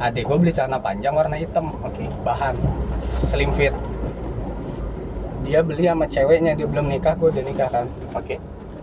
adik 0.00 0.24
gue 0.28 0.36
beli 0.38 0.52
celana 0.54 0.78
panjang 0.78 1.12
warna 1.12 1.36
hitam. 1.36 1.74
Oke. 1.82 2.06
bahan 2.22 2.56
slim 3.28 3.52
fit. 3.58 3.74
Dia 5.42 5.60
beli 5.60 5.90
sama 5.90 6.06
ceweknya 6.06 6.54
dia 6.54 6.68
belum 6.70 6.86
nikah 6.86 7.18
gue 7.18 7.28
udah 7.28 7.44
nikah 7.44 7.68
kan. 7.68 7.86
Oke. 8.14 8.38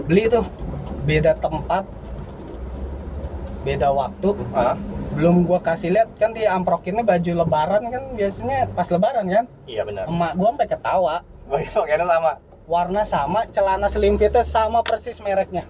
beli 0.05 0.29
tuh. 0.29 0.45
Beda 1.07 1.33
tempat 1.39 1.87
beda 3.63 3.91
waktu. 3.91 4.29
Ah 4.53 4.77
belum 5.19 5.43
gua 5.43 5.59
kasih 5.59 5.91
lihat 5.91 6.09
kan 6.15 6.31
di 6.31 6.45
amprokinnya 6.45 7.03
baju 7.03 7.43
lebaran 7.43 7.83
kan 7.89 8.03
biasanya 8.13 8.71
pas 8.71 8.87
lebaran 8.87 9.25
kan? 9.27 9.45
Iya 9.65 9.83
benar. 9.83 10.07
Emak 10.07 10.31
gua 10.39 10.47
sampai 10.55 10.67
ketawa. 10.71 11.15
Pakaiannya 11.49 12.07
sama. 12.07 12.33
Warna 12.69 13.01
sama 13.01 13.39
celana 13.49 13.87
slim 13.89 14.15
fitnya 14.21 14.45
sama 14.45 14.79
persis 14.85 15.17
mereknya. 15.19 15.65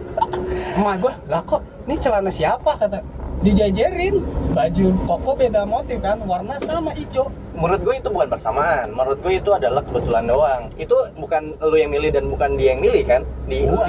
Emak 0.80 0.96
gua 1.02 1.12
lah 1.28 1.42
kok 1.44 1.60
ini 1.84 2.00
celana 2.00 2.30
siapa? 2.32 2.78
kata 2.78 3.04
dijajarin. 3.40 4.20
Baju 4.50 4.86
koko 5.06 5.30
beda 5.38 5.62
motif 5.64 5.98
kan 6.02 6.18
warna 6.26 6.58
sama 6.64 6.92
hijau. 6.92 7.30
Menurut 7.54 7.80
gue 7.84 7.94
itu 8.00 8.08
bukan 8.08 8.28
bersamaan 8.32 8.92
menurut 8.92 9.18
gue 9.20 9.38
itu 9.38 9.50
adalah 9.52 9.82
kebetulan 9.84 10.24
doang. 10.26 10.62
Itu 10.76 10.96
bukan 11.16 11.56
lu 11.60 11.76
yang 11.76 11.92
milih 11.92 12.10
dan 12.12 12.24
bukan 12.28 12.56
dia 12.56 12.76
yang 12.76 12.80
milih 12.82 13.02
kan? 13.06 13.22
Di, 13.46 13.68
Gua. 13.68 13.86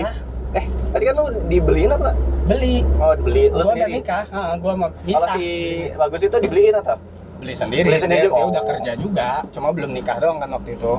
eh 0.51 0.65
tadi 0.91 1.03
kan 1.07 1.13
lu 1.17 1.25
dibeliin 1.47 1.91
apa? 1.95 2.11
Beli. 2.45 2.83
Oh 2.99 3.13
dibeli. 3.15 3.43
Lu 3.49 3.63
gua 3.63 3.73
udah 3.73 3.87
sendiri. 3.87 3.97
nikah. 4.03 4.23
Ah, 4.29 4.53
gua 4.59 4.73
mau 4.75 4.89
kalau 4.91 5.27
bisa. 5.27 5.35
si 5.39 5.47
bagus 5.95 6.21
itu 6.23 6.37
dibeliin 6.39 6.75
atau? 6.77 6.97
Beli 7.41 7.57
sendiri, 7.57 7.89
Beli 7.89 7.97
sendiri, 7.97 8.29
dia, 8.29 8.37
dia 8.37 8.43
oh. 8.45 8.53
udah 8.53 8.63
kerja 8.69 8.91
juga. 9.01 9.29
Cuma 9.49 9.73
belum 9.73 9.97
nikah 9.97 10.21
doang 10.21 10.37
kan 10.37 10.53
waktu 10.53 10.77
itu 10.77 10.93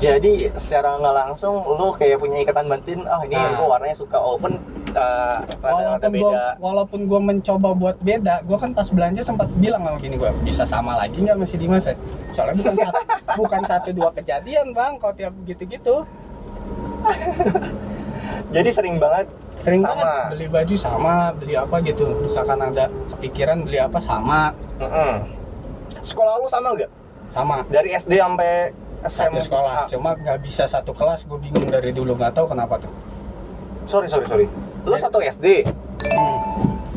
jadi 0.00 0.32
secara 0.56 0.96
nggak 0.96 1.12
langsung 1.14 1.60
lu 1.76 1.92
kayak 1.92 2.16
punya 2.18 2.40
ikatan 2.40 2.66
batin 2.66 3.04
ah 3.04 3.20
ini 3.20 3.36
Nah. 3.36 3.52
gue 3.54 3.66
warnanya 3.68 3.96
suka. 3.96 4.16
Walaupun 4.16 4.56
uh, 4.96 5.38
rada, 5.60 5.60
rada 5.60 5.68
walaupun 6.00 6.10
beda. 6.10 6.24
gua 6.24 6.40
walaupun 6.58 7.00
gua 7.04 7.20
mencoba 7.20 7.68
buat 7.76 7.96
beda 8.00 8.40
gua 8.48 8.56
kan 8.56 8.72
pas 8.72 8.88
belanja 8.88 9.20
sempat 9.20 9.52
bilang 9.60 9.84
sama 9.84 10.00
gini 10.00 10.16
gua 10.16 10.32
bisa 10.40 10.64
sama 10.64 10.96
lagi 10.96 11.20
nggak 11.20 11.36
masih 11.36 11.60
Dimas 11.60 11.84
ya? 11.84 11.94
Soalnya 12.32 12.56
bukan 12.64 12.76
satu, 12.80 13.00
bukan 13.44 13.62
satu 13.68 13.88
dua 13.92 14.08
kejadian 14.16 14.72
bang 14.72 14.96
kalau 14.96 15.12
tiap 15.12 15.36
gitu-gitu. 15.44 16.02
Jadi 18.54 18.68
sering 18.72 18.96
banget 18.98 19.26
sering 19.60 19.84
Sama. 19.84 19.92
banget 19.92 20.08
beli 20.32 20.46
baju 20.48 20.74
sama 20.80 21.14
beli 21.36 21.54
apa 21.54 21.76
gitu. 21.84 22.04
Misalkan 22.24 22.58
ada 22.58 22.88
kepikiran 23.12 23.68
beli 23.68 23.76
apa 23.76 24.00
sama. 24.00 24.56
Mm-mm. 24.80 25.28
sekolah 26.00 26.40
lu 26.40 26.48
sama 26.48 26.72
gak 26.80 26.88
sama. 27.28 27.60
Dari 27.68 27.92
SD 27.92 28.16
sampai 28.16 28.72
satu 29.08 29.36
SMA 29.36 29.40
sekolah 29.48 29.88
cuma 29.88 30.10
nggak 30.12 30.38
bisa 30.44 30.68
satu 30.68 30.92
kelas 30.92 31.24
gue 31.24 31.38
bingung 31.40 31.68
dari 31.72 31.90
dulu 31.90 32.16
nggak 32.16 32.36
tahu 32.36 32.52
kenapa 32.52 32.76
tuh 32.76 32.92
sorry 33.88 34.08
sorry 34.10 34.26
sorry 34.28 34.46
lu 34.84 34.92
Eh. 34.96 35.00
satu 35.00 35.18
SD 35.20 35.46
hmm. 36.04 36.36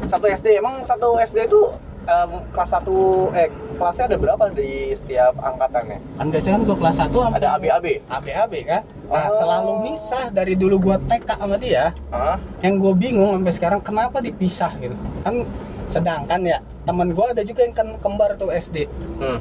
satu 0.07 0.25
SD 0.27 0.60
emang 0.60 0.83
satu 0.83 1.15
SD 1.19 1.48
itu 1.48 1.62
em, 2.03 2.31
kelas 2.51 2.69
satu 2.72 3.27
eh 3.31 3.48
kelasnya 3.79 4.05
ada 4.12 4.17
berapa 4.19 4.43
di 4.51 4.93
setiap 4.95 5.33
angkatannya 5.39 5.98
kan 6.19 6.27
biasanya 6.29 6.53
kan 6.60 6.63
gue 6.67 6.77
kelas 6.77 6.95
1 7.00 7.10
sama 7.10 7.36
ada 7.39 7.48
AB-AB 7.57 7.88
AB-AB 8.07 8.53
kan 8.67 8.83
nah 9.10 9.29
Oh. 9.29 9.38
selalu 9.38 9.72
misah 9.93 10.25
dari 10.33 10.57
dulu 10.57 10.89
gua 10.89 10.98
TK 10.98 11.38
sama 11.38 11.55
dia 11.60 11.93
Hah? 12.10 12.38
yang 12.65 12.81
gue 12.81 12.93
bingung 12.98 13.38
sampai 13.38 13.53
sekarang 13.53 13.81
kenapa 13.83 14.17
dipisah 14.19 14.74
gitu 14.79 14.95
kan 15.22 15.45
sedangkan 15.89 16.41
ya 16.41 16.57
temen 16.83 17.13
gue 17.13 17.25
ada 17.25 17.41
juga 17.45 17.62
yang 17.65 17.75
kan 17.75 17.88
kembar 18.01 18.33
tuh 18.38 18.50
SD 18.50 18.89
hmm. 19.22 19.38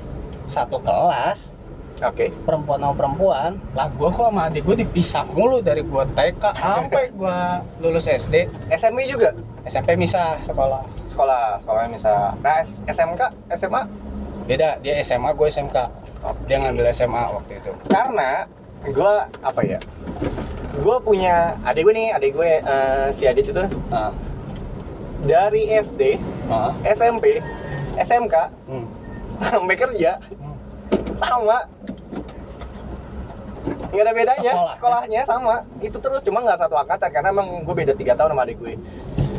satu 0.47 0.77
kelas 0.83 1.52
oke. 2.03 2.27
Perempuan 2.45 2.79
sama 2.83 2.95
perempuan 2.95 3.51
lah 3.73 3.87
gue 3.95 4.09
kok 4.11 4.27
sama 4.29 4.41
adik 4.51 4.63
gue 4.67 4.77
dipisah 4.83 5.25
mulu 5.31 5.63
dari 5.63 5.83
gue 5.87 6.05
TK 6.19 6.45
sampai 6.59 7.05
gue 7.15 7.39
lulus 7.83 8.07
SD 8.11 8.51
SMP 8.75 9.07
juga? 9.07 9.33
SMP 9.67 9.95
misah 9.95 10.39
sekolah. 10.43 10.83
Sekolah 11.11 11.63
sekolahnya 11.63 11.91
misal 11.95 12.19
nah 12.43 12.61
SMK 12.91 13.23
SMA 13.59 13.83
beda 14.43 14.83
dia 14.83 14.99
SMA 15.07 15.31
gue 15.39 15.47
SMK 15.47 15.77
dia 16.51 16.57
ngambil 16.59 16.91
SMA 16.91 17.23
waktu 17.31 17.53
itu. 17.63 17.73
Karena 17.87 18.47
gue 18.83 19.13
apa 19.47 19.61
ya 19.63 19.79
gue 20.73 20.97
punya 21.05 21.55
adik 21.69 21.85
gue 21.87 21.95
nih 21.95 22.09
adik 22.17 22.31
gue 22.35 22.51
eh, 22.59 23.07
si 23.15 23.29
Adit 23.29 23.53
itu. 23.53 23.65
Ah. 23.93 24.11
Dari 25.23 25.71
SD 25.79 26.19
ah. 26.51 26.75
SMP 26.83 27.39
SMK 28.01 28.35
hmm. 28.67 28.87
sampai 29.53 29.77
kerja 29.77 30.19
hmm. 30.19 30.57
sama 31.21 31.69
nggak 33.63 34.03
ada 34.03 34.13
bedanya 34.13 34.53
Sekolah. 34.53 34.75
sekolahnya 34.75 35.21
sama 35.23 35.55
itu 35.79 35.97
terus 35.97 36.21
cuma 36.23 36.39
nggak 36.41 36.59
satu 36.59 36.75
angkatan 36.75 37.09
karena 37.09 37.29
emang 37.31 37.63
gue 37.63 37.75
beda 37.75 37.93
tiga 37.93 38.13
tahun 38.15 38.33
sama 38.33 38.43
adik 38.43 38.59
gue 38.59 38.75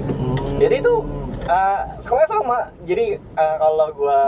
Hmm. 0.04 0.56
Jadi 0.58 0.76
itu 0.78 0.94
eh, 1.44 1.80
sekolahnya 2.00 2.30
sama 2.30 2.58
jadi 2.84 3.06
eh, 3.18 3.56
kalau 3.58 3.88
gue 3.90 4.22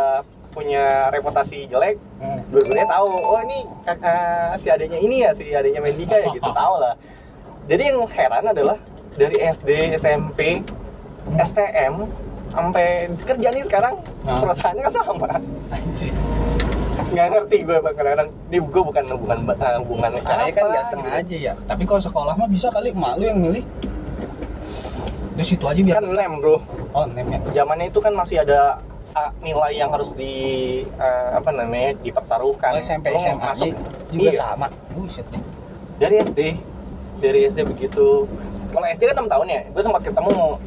punya 0.50 0.84
reputasi 1.10 1.68
jelek 1.68 2.00
Hmm. 2.16 2.40
dua-duanya 2.48 2.88
tahu 2.90 3.08
oh 3.12 3.40
ini 3.42 3.64
kakak 3.84 4.56
si 4.56 4.68
adanya 4.68 4.98
ini 4.98 5.16
ya 5.22 5.32
si 5.32 5.48
adanya 5.50 5.80
Mendika 5.80 6.16
ya 6.16 6.28
gitu 6.30 6.48
tahu 6.48 6.74
lah 6.78 6.96
jadi 7.66 7.92
yang 7.92 8.08
heran 8.08 8.46
adalah 8.48 8.78
dari 9.14 9.38
SD 9.40 9.70
SMP 9.96 10.64
Hmm. 11.26 11.40
STM 11.42 11.94
sampai 12.50 12.88
kerja 13.20 13.48
nih 13.50 13.64
sekarang 13.64 13.96
Nah. 14.22 14.40
perasaannya 14.40 14.82
kan 14.82 14.94
sama 14.96 15.28
Anjir. 15.70 16.14
Nggak 17.12 17.28
ngerti 17.32 17.56
gue 17.66 17.78
bang. 17.82 17.94
Kadang-kadang 17.94 18.30
ini 18.50 18.58
gue 18.62 18.82
bukan 18.82 19.04
hubungan 19.14 19.40
uh, 19.52 19.78
hubungan 19.84 20.12
saya 20.22 20.50
kan 20.54 20.64
nggak 20.72 20.86
gitu. 20.86 20.94
sengaja 20.98 21.36
ya. 21.38 21.54
Tapi 21.68 21.84
kalau 21.86 22.02
sekolah 22.02 22.34
mah 22.38 22.50
bisa 22.50 22.68
kali 22.74 22.90
emak 22.94 23.14
lu 23.20 23.24
yang 23.30 23.40
milih. 23.42 23.64
Udah 25.36 25.46
situ 25.46 25.66
aja 25.68 25.80
biar 25.84 25.96
kan 26.00 26.06
nem 26.08 26.34
bro. 26.40 26.58
Oh 26.96 27.06
nem 27.06 27.28
ya. 27.28 27.40
Zamannya 27.62 27.92
itu 27.92 28.00
kan 28.00 28.14
masih 28.16 28.42
ada 28.42 28.80
uh, 29.14 29.32
nilai 29.44 29.76
yang 29.76 29.92
harus 29.92 30.10
di 30.16 30.34
uh, 30.96 31.38
apa 31.38 31.52
namanya 31.52 32.00
dipertaruhkan. 32.00 32.80
Kalau 32.80 32.84
SMP 32.84 33.12
Lo 33.12 33.20
SMA 33.20 33.44
masuk. 33.54 33.68
juga 34.10 34.30
Iya. 34.32 34.40
sama. 34.40 34.68
Buset 34.96 35.28
deh 35.30 35.44
dari 36.00 36.16
SD 36.24 36.40
dari 37.24 37.40
SD 37.48 37.60
begitu. 37.64 38.28
Kalau 38.72 38.86
SD 38.92 39.08
kan 39.08 39.24
6 39.24 39.32
tahun 39.32 39.48
ya. 39.48 39.62
Gue 39.72 39.84
sempat 39.84 40.02
ketemu 40.04 40.60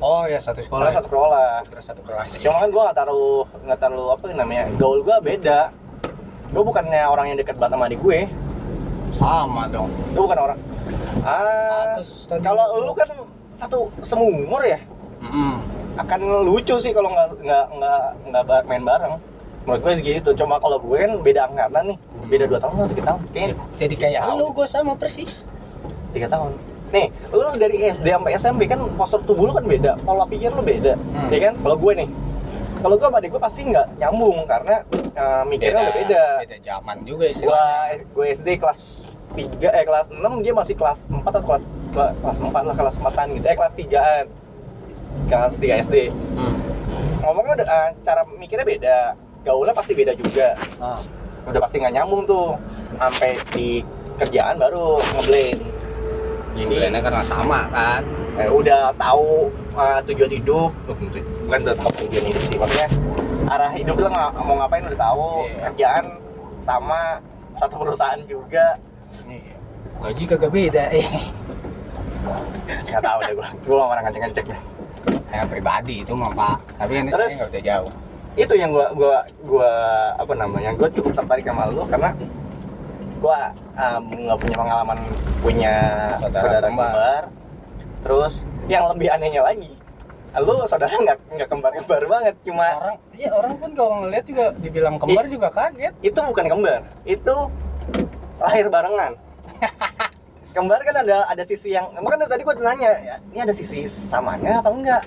oh 0.00 0.24
ya 0.28 0.38
satu 0.42 0.60
sekolah 0.60 0.92
sekolah 0.92 0.92
satu 0.92 1.08
sekolah 1.08 1.48
kira 1.68 1.82
satu 1.82 2.00
kelas 2.04 2.30
cuma 2.40 2.60
kan 2.60 2.68
gue 2.68 2.82
nggak 2.84 2.96
taruh 2.96 3.44
nggak 3.64 3.78
taruh 3.80 4.06
apa 4.12 4.24
namanya 4.32 4.68
gaul 4.76 5.00
gue 5.00 5.16
beda. 5.24 5.72
Gue 6.54 6.62
bukannya 6.62 7.02
orang 7.10 7.34
yang 7.34 7.38
dekat 7.42 7.58
banget 7.58 7.74
sama 7.74 7.90
adik 7.90 8.00
gue. 8.00 8.30
Sama 9.18 9.66
dong. 9.66 9.90
Gue 10.14 10.22
bukan 10.24 10.38
orang. 10.38 10.58
Ah 11.26 11.98
kalau 12.40 12.86
lu 12.86 12.94
kan 12.94 13.08
satu 13.58 13.90
seumur 14.06 14.62
ya? 14.62 14.78
Mm-mm. 15.20 15.64
akan 15.96 16.44
lucu 16.44 16.76
sih 16.76 16.92
kalau 16.92 17.08
nggak 17.08 17.40
nggak 17.40 17.66
nggak 17.76 18.00
nggak 18.30 18.62
main 18.70 18.84
bareng. 18.86 19.14
Menurut 19.66 19.80
gue 19.82 19.92
segitu. 19.98 20.30
Cuma 20.38 20.62
kalau 20.62 20.78
gue 20.78 20.96
kan 20.96 21.12
beda 21.24 21.50
angkatan 21.50 21.92
nih. 21.92 21.98
Beda 22.30 22.44
dua 22.46 22.60
tahun 22.62 22.74
atau 22.78 22.90
tiga 22.94 23.04
tahun. 23.10 23.20
Kayaknya 23.34 23.54
jadi 23.80 23.94
kayak 23.98 24.20
lu 24.38 24.46
gue 24.54 24.66
sama 24.70 24.92
persis. 24.94 25.42
Tiga 26.14 26.30
tahun 26.30 26.75
nih 26.92 27.06
lu 27.34 27.42
dari 27.58 27.76
SD 27.90 28.06
sampai 28.06 28.32
SMP 28.38 28.62
kan 28.70 28.78
postur 28.94 29.20
tubuh 29.26 29.50
lu 29.50 29.52
kan 29.54 29.66
beda 29.66 29.98
pola 30.06 30.22
pikir 30.26 30.54
lu 30.54 30.62
beda 30.62 30.94
Hmm. 30.94 31.30
ya 31.32 31.50
kan? 31.50 31.54
Kalau 31.58 31.76
gue 31.76 31.92
nih 31.96 32.08
kalau 32.76 32.94
gue 33.00 33.06
sama 33.08 33.18
adik 33.18 33.30
gue 33.34 33.42
pasti 33.42 33.60
nggak 33.66 33.86
nyambung 33.98 34.46
karena 34.46 34.74
eh, 34.94 35.42
mikirnya 35.48 35.80
udah 35.90 35.94
beda. 35.96 36.22
beda 36.46 36.56
zaman 36.62 36.96
juga 37.02 37.24
istilahnya. 37.26 38.04
Gue 38.14 38.26
SD 38.30 38.48
kelas 38.62 38.78
3 39.34 39.58
eh 39.58 39.84
kelas 39.84 40.06
6 40.12 40.44
dia 40.44 40.52
masih 40.54 40.74
kelas 40.78 40.98
4 41.10 41.24
atau 41.24 41.42
kelas 41.42 41.62
kelas, 41.92 42.12
kelas 42.22 42.38
4 42.38 42.68
lah 42.68 42.76
kelas 42.76 42.94
4 42.94 43.36
gitu 43.36 43.46
eh 43.48 43.56
kelas 43.56 43.74
3an 43.74 44.24
kelas 45.26 45.54
3 45.58 45.84
SD 45.88 45.96
hmm. 46.12 46.56
ngomongnya 47.24 47.52
udah 47.58 47.66
eh, 47.66 47.88
cara 48.04 48.22
mikirnya 48.38 48.66
beda 48.68 48.98
gaulnya 49.42 49.74
pasti 49.74 49.92
beda 49.94 50.12
juga. 50.14 50.54
Ah. 50.78 51.00
udah 51.46 51.60
pasti 51.62 51.78
nggak 51.78 51.94
nyambung 51.94 52.26
tuh 52.26 52.58
sampai 52.98 53.38
di 53.54 53.78
kerjaan 54.18 54.58
baru 54.58 54.98
ngeblend 55.14 55.62
Ngeblendnya 56.56 57.00
karena 57.04 57.22
sama 57.28 57.68
kan? 57.68 58.02
Eh, 58.40 58.48
udah 58.48 58.92
tahu 58.96 59.52
eh, 59.76 60.00
tujuan 60.08 60.32
hidup. 60.32 60.70
Bukan 61.46 61.60
tetap 61.62 61.92
tujuan 62.00 62.24
hidup 62.32 62.42
sih 62.48 62.56
maksudnya 62.56 62.88
arah 63.46 63.70
hidup 63.76 63.94
lo 64.00 64.08
nggak 64.10 64.30
mau 64.42 64.54
ngapain 64.58 64.84
udah 64.88 65.00
tahu. 65.00 65.30
Iya. 65.46 65.58
kerjaan 65.70 66.04
sama 66.66 67.00
satu 67.60 67.74
perusahaan 67.78 68.20
juga. 68.26 68.80
Iya. 69.28 69.54
gaji 69.96 70.22
kagak 70.28 70.52
beda 70.52 70.84
eh. 70.92 71.08
Nggak 72.66 73.02
tahu 73.04 73.18
deh 73.22 73.34
gua. 73.36 73.48
Gua 73.64 73.74
nggak 73.76 73.88
pernah 73.92 74.04
ngecek 74.08 74.22
ngecek 74.24 74.46
deh 74.50 74.60
yang 75.36 75.48
pribadi 75.50 75.94
itu 76.02 76.12
mah 76.16 76.32
pak. 76.32 76.56
Tapi 76.80 76.92
kan 76.96 77.04
Terus? 77.12 77.30
ini 77.30 77.36
nggak 77.38 77.50
bisa 77.52 77.62
jauh. 77.62 77.92
itu 78.36 78.52
yang 78.52 78.68
gua 78.68 78.92
gua 78.92 79.24
gua 79.48 79.72
apa 80.20 80.32
namanya 80.36 80.76
gua 80.76 80.92
cukup 80.92 81.16
tertarik 81.16 81.48
sama 81.48 81.72
lu 81.72 81.88
karena 81.88 82.12
gua 83.16 83.48
um, 83.76 84.02
nggak 84.08 84.38
punya 84.40 84.56
pengalaman 84.56 84.98
punya 85.44 85.74
Saudara 86.18 86.42
saudara, 86.42 86.66
kembar. 86.66 86.90
kembar. 86.92 87.22
terus 88.02 88.34
yang 88.66 88.84
lebih 88.90 89.08
anehnya 89.12 89.42
lagi 89.44 89.72
lu 90.36 90.68
saudara 90.68 90.92
nggak 90.92 91.18
nggak 91.32 91.48
kembar 91.48 91.72
kembar 91.72 92.02
banget 92.04 92.34
cuma 92.44 92.66
orang 92.76 92.96
iya 93.16 93.30
orang 93.32 93.56
pun 93.56 93.70
kalau 93.72 94.04
ngeliat 94.04 94.24
juga 94.28 94.52
dibilang 94.60 95.00
kembar 95.00 95.24
juga 95.32 95.48
kaget. 95.48 95.94
Itu 96.04 96.18
bukan 96.20 96.44
kembar 96.52 96.80
itu 97.08 97.34
lahir 98.36 98.68
barengan. 98.68 99.16
Kembar 100.56 100.80
kan 100.88 100.96
ada 101.04 101.28
ada 101.28 101.44
sisi 101.44 101.72
yang 101.76 101.92
makanya 102.00 102.32
tadi 102.32 102.40
gua 102.40 102.56
nanya 102.56 102.88
ya, 103.00 103.14
ini 103.32 103.40
ada 103.44 103.52
sisi 103.52 103.84
samanya 103.88 104.64
apa 104.64 104.72
enggak? 104.72 105.02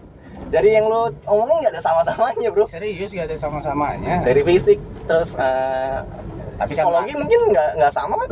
Dari 0.54 0.78
yang 0.78 0.86
lo 0.90 1.10
omongin 1.26 1.66
nggak 1.66 1.74
ada 1.78 1.82
sama-samanya 1.82 2.50
bro. 2.54 2.66
Serius 2.70 3.10
gak 3.14 3.30
ada 3.30 3.38
sama-samanya. 3.38 4.22
Dari 4.26 4.42
fisik 4.46 4.78
terus 5.10 5.34
eh, 5.38 6.06
Tapi 6.60 6.72
kan 6.72 6.84
psikologi 6.84 7.14
mungkin 7.16 7.40
nggak 7.50 7.70
nggak 7.78 7.94
sama 7.94 8.16
kan 8.18 8.32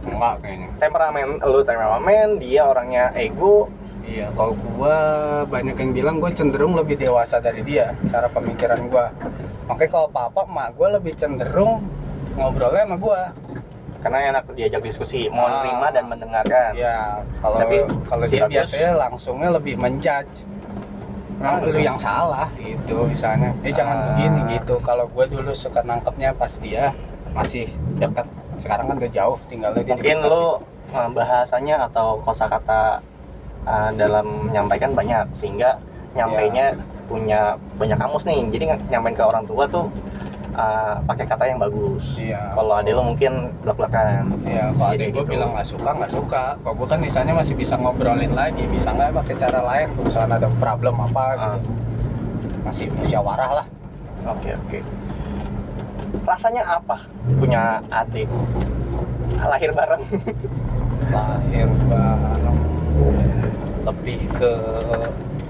enggak 0.00 0.34
kayaknya 0.40 0.68
temperamen 0.78 1.26
lu 1.42 1.60
temperamen 1.60 2.28
dia 2.38 2.62
orangnya 2.64 3.04
ego 3.14 3.68
Iya, 4.00 4.26
kalau 4.32 4.56
gua 4.74 4.96
banyak 5.44 5.76
yang 5.76 5.92
bilang 5.92 6.16
gua 6.18 6.32
cenderung 6.32 6.74
lebih 6.74 6.98
dewasa 6.98 7.38
dari 7.38 7.62
dia, 7.62 7.94
cara 8.10 8.26
pemikiran 8.26 8.90
gua. 8.90 9.12
Makanya 9.68 9.86
kalau 9.88 10.08
papa 10.08 10.42
emak 10.42 10.74
gua 10.74 10.98
lebih 10.98 11.14
cenderung 11.14 11.84
ngobrolnya 12.34 12.86
sama 12.86 12.96
gua. 12.96 13.22
karena 14.00 14.32
enak 14.32 14.48
diajak 14.50 14.80
diskusi 14.80 15.28
mau 15.28 15.44
Ah. 15.44 15.60
nerima 15.60 15.92
dan 15.92 16.08
mendengarkan 16.08 16.72
Ya, 16.72 17.20
kalau 17.38 17.60
Tapi 17.60 17.76
kalau 18.08 18.24
dia 18.24 18.40
Bagus- 18.40 18.52
biasanya 18.56 18.90
langsungnya 18.96 19.48
lebih 19.52 19.74
menjudge. 19.76 20.34
Nah, 21.40 21.56
Ah, 21.56 21.64
lu 21.64 21.80
yang 21.80 21.96
salah 21.96 22.52
gitu 22.60 23.08
misalnya. 23.08 23.56
Eh 23.64 23.72
jangan 23.72 23.96
Ah. 23.96 24.04
begini 24.12 24.60
gitu. 24.60 24.76
Kalau 24.84 25.08
gua 25.08 25.24
dulu 25.24 25.56
suka 25.56 25.80
nangkepnya 25.80 26.36
pas 26.36 26.52
dia 26.60 26.92
masih 27.32 27.72
dekat. 27.96 28.28
Sekarang 28.60 28.92
kan 28.92 28.96
udah 29.00 29.10
jauh 29.10 29.38
tinggalnya 29.48 29.80
di 29.80 29.90
mungkin 29.96 30.20
lo 30.20 30.60
uh, 30.92 31.08
bahasanya 31.16 31.88
atau 31.88 32.20
kosakata 32.20 33.00
uh, 33.64 33.90
dalam 33.96 34.52
menyampaikan 34.52 34.92
banyak 34.92 35.24
sehingga 35.40 35.80
nyampainya 36.12 36.76
punya 37.08 37.56
banyak 37.80 37.96
kamus 37.96 38.22
nih 38.28 38.44
jadi 38.52 38.64
nyampein 38.92 39.16
ke 39.16 39.24
orang 39.24 39.48
tua 39.48 39.64
tuh 39.66 39.88
uh, 40.60 41.00
pakai 41.08 41.24
kata 41.24 41.48
yang 41.48 41.56
bagus 41.56 42.04
Iya. 42.14 42.52
kalau 42.52 42.76
ade 42.76 42.92
lo 42.92 43.02
mungkin 43.02 43.48
belak-belakan 43.64 44.44
Iya, 44.44 44.76
kalau 44.76 44.92
adek 44.92 45.08
gue 45.10 45.24
gitu. 45.24 45.30
bilang 45.32 45.56
nggak 45.56 45.64
suka, 45.66 45.90
nggak 45.96 46.12
suka. 46.12 46.42
Kalau 46.60 46.74
gue 46.76 46.86
kan 46.86 47.00
misalnya 47.00 47.32
masih 47.32 47.56
bisa 47.56 47.74
ngobrolin 47.74 48.36
lagi, 48.36 48.68
bisa 48.68 48.92
nggak 48.92 49.16
pakai 49.16 49.34
cara 49.34 49.60
lain, 49.64 49.88
misalnya 49.96 50.36
ada 50.36 50.48
problem 50.60 50.94
apa 51.00 51.24
gitu. 51.32 51.48
Ah. 51.48 51.58
Masih 52.60 52.86
musyawarah 52.92 53.50
lah. 53.56 53.66
oke 54.20 54.50
oke 54.52 54.78
rasanya 56.28 56.60
apa 56.68 57.08
punya 57.40 57.80
adik 57.88 58.28
lahir 59.40 59.72
bareng 59.72 60.04
Lahir 61.14 61.68
bareng 61.88 62.58
lebih 63.80 64.20
ke 64.36 64.52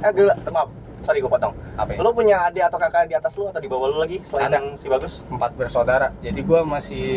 eh 0.01 0.11
gila 0.15 0.35
maaf 0.49 0.71
sorry 1.05 1.19
gue 1.25 1.31
potong 1.31 1.55
apa 1.77 1.97
ya? 1.97 1.99
lo 2.05 2.11
punya 2.13 2.37
adik 2.49 2.63
atau 2.69 2.79
kakak 2.79 3.09
di 3.09 3.15
atas 3.17 3.33
lo 3.37 3.49
atau 3.49 3.61
di 3.61 3.69
bawah 3.69 3.89
lo 3.89 3.99
lagi 4.05 4.21
selain 4.29 4.53
Ada. 4.53 4.59
si 4.77 4.87
bagus 4.87 5.13
Empat 5.33 5.51
bersaudara. 5.57 6.13
Jadi 6.21 6.41
gue 6.45 6.61
masih 6.65 7.09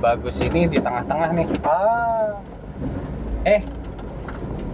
bagus 0.00 0.36
ini 0.40 0.64
di 0.70 0.78
tengah-tengah 0.80 1.28
nih. 1.36 1.46
ah 1.68 2.40
Eh, 3.44 3.60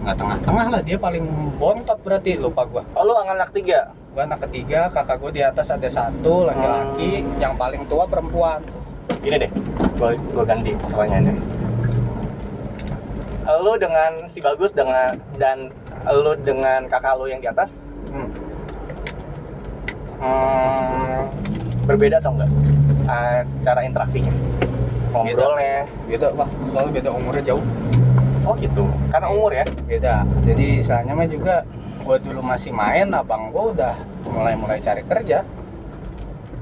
nggak 0.03 0.17
tengah-tengah 0.17 0.65
lah. 0.71 0.81
Dia 0.83 0.97
paling 0.99 1.25
bontot 1.59 1.99
berarti 2.01 2.39
lupa 2.39 2.63
gue. 2.67 2.83
oh 2.95 3.03
lo 3.03 3.19
anak 3.21 3.51
tiga 3.51 3.91
Gue 4.15 4.23
anak 4.23 4.47
ketiga, 4.47 4.87
kakak 4.95 5.19
gue 5.19 5.31
di 5.35 5.43
atas 5.43 5.67
ada 5.75 5.91
satu 5.91 6.47
laki-laki, 6.47 7.19
yang 7.35 7.59
paling 7.59 7.83
tua 7.91 8.07
perempuan. 8.07 8.63
Gini 9.19 9.43
deh, 9.43 9.51
gue 9.99 10.09
gue 10.15 10.45
ganti 10.47 10.71
pertanyaannya. 10.71 11.35
Lu 13.59 13.75
dengan 13.75 14.23
si 14.31 14.39
bagus 14.39 14.71
dengan 14.71 15.19
dan 15.35 15.67
lu 16.07 16.31
dengan 16.47 16.87
kakak 16.87 17.19
lu 17.19 17.27
yang 17.27 17.43
di 17.43 17.51
atas 17.51 17.75
Hmm. 18.15 18.31
Hmm, 20.25 21.21
berbeda 21.85 22.17
atau 22.17 22.31
enggak? 22.33 22.49
Ah, 23.05 23.45
cara 23.61 23.79
interaksinya, 23.81 24.33
ngobrolnya. 25.11 25.85
Beda 26.05 26.27
lah, 26.33 26.49
soalnya 26.69 26.91
beda 26.91 27.09
umurnya 27.11 27.43
jauh. 27.45 27.65
Oh 28.41 28.53
gitu, 28.55 28.85
karena 29.09 29.27
umur 29.27 29.49
ya. 29.51 29.65
beda 29.83 30.21
jadi 30.45 30.77
misalnya 30.77 31.13
mah 31.13 31.25
juga 31.25 31.65
gua 32.01 32.21
dulu 32.21 32.45
masih 32.45 32.69
main 32.69 33.09
abang 33.09 33.49
gua 33.49 33.73
udah 33.73 33.93
mulai 34.23 34.53
mulai 34.53 34.77
cari 34.77 35.01
kerja 35.01 35.41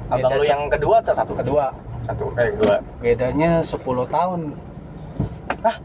Abang 0.07 0.31
Beda 0.31 0.35
lu 0.37 0.43
se- 0.43 0.47
yang 0.47 0.63
kedua 0.71 1.03
atau 1.03 1.11
satu? 1.11 1.35
kedua 1.35 1.75
Satu, 2.03 2.31
eh 2.37 2.55
kedua. 2.55 2.79
bedanya 2.99 3.59
10 3.59 3.83
tahun 4.07 4.55
Hah? 5.59 5.75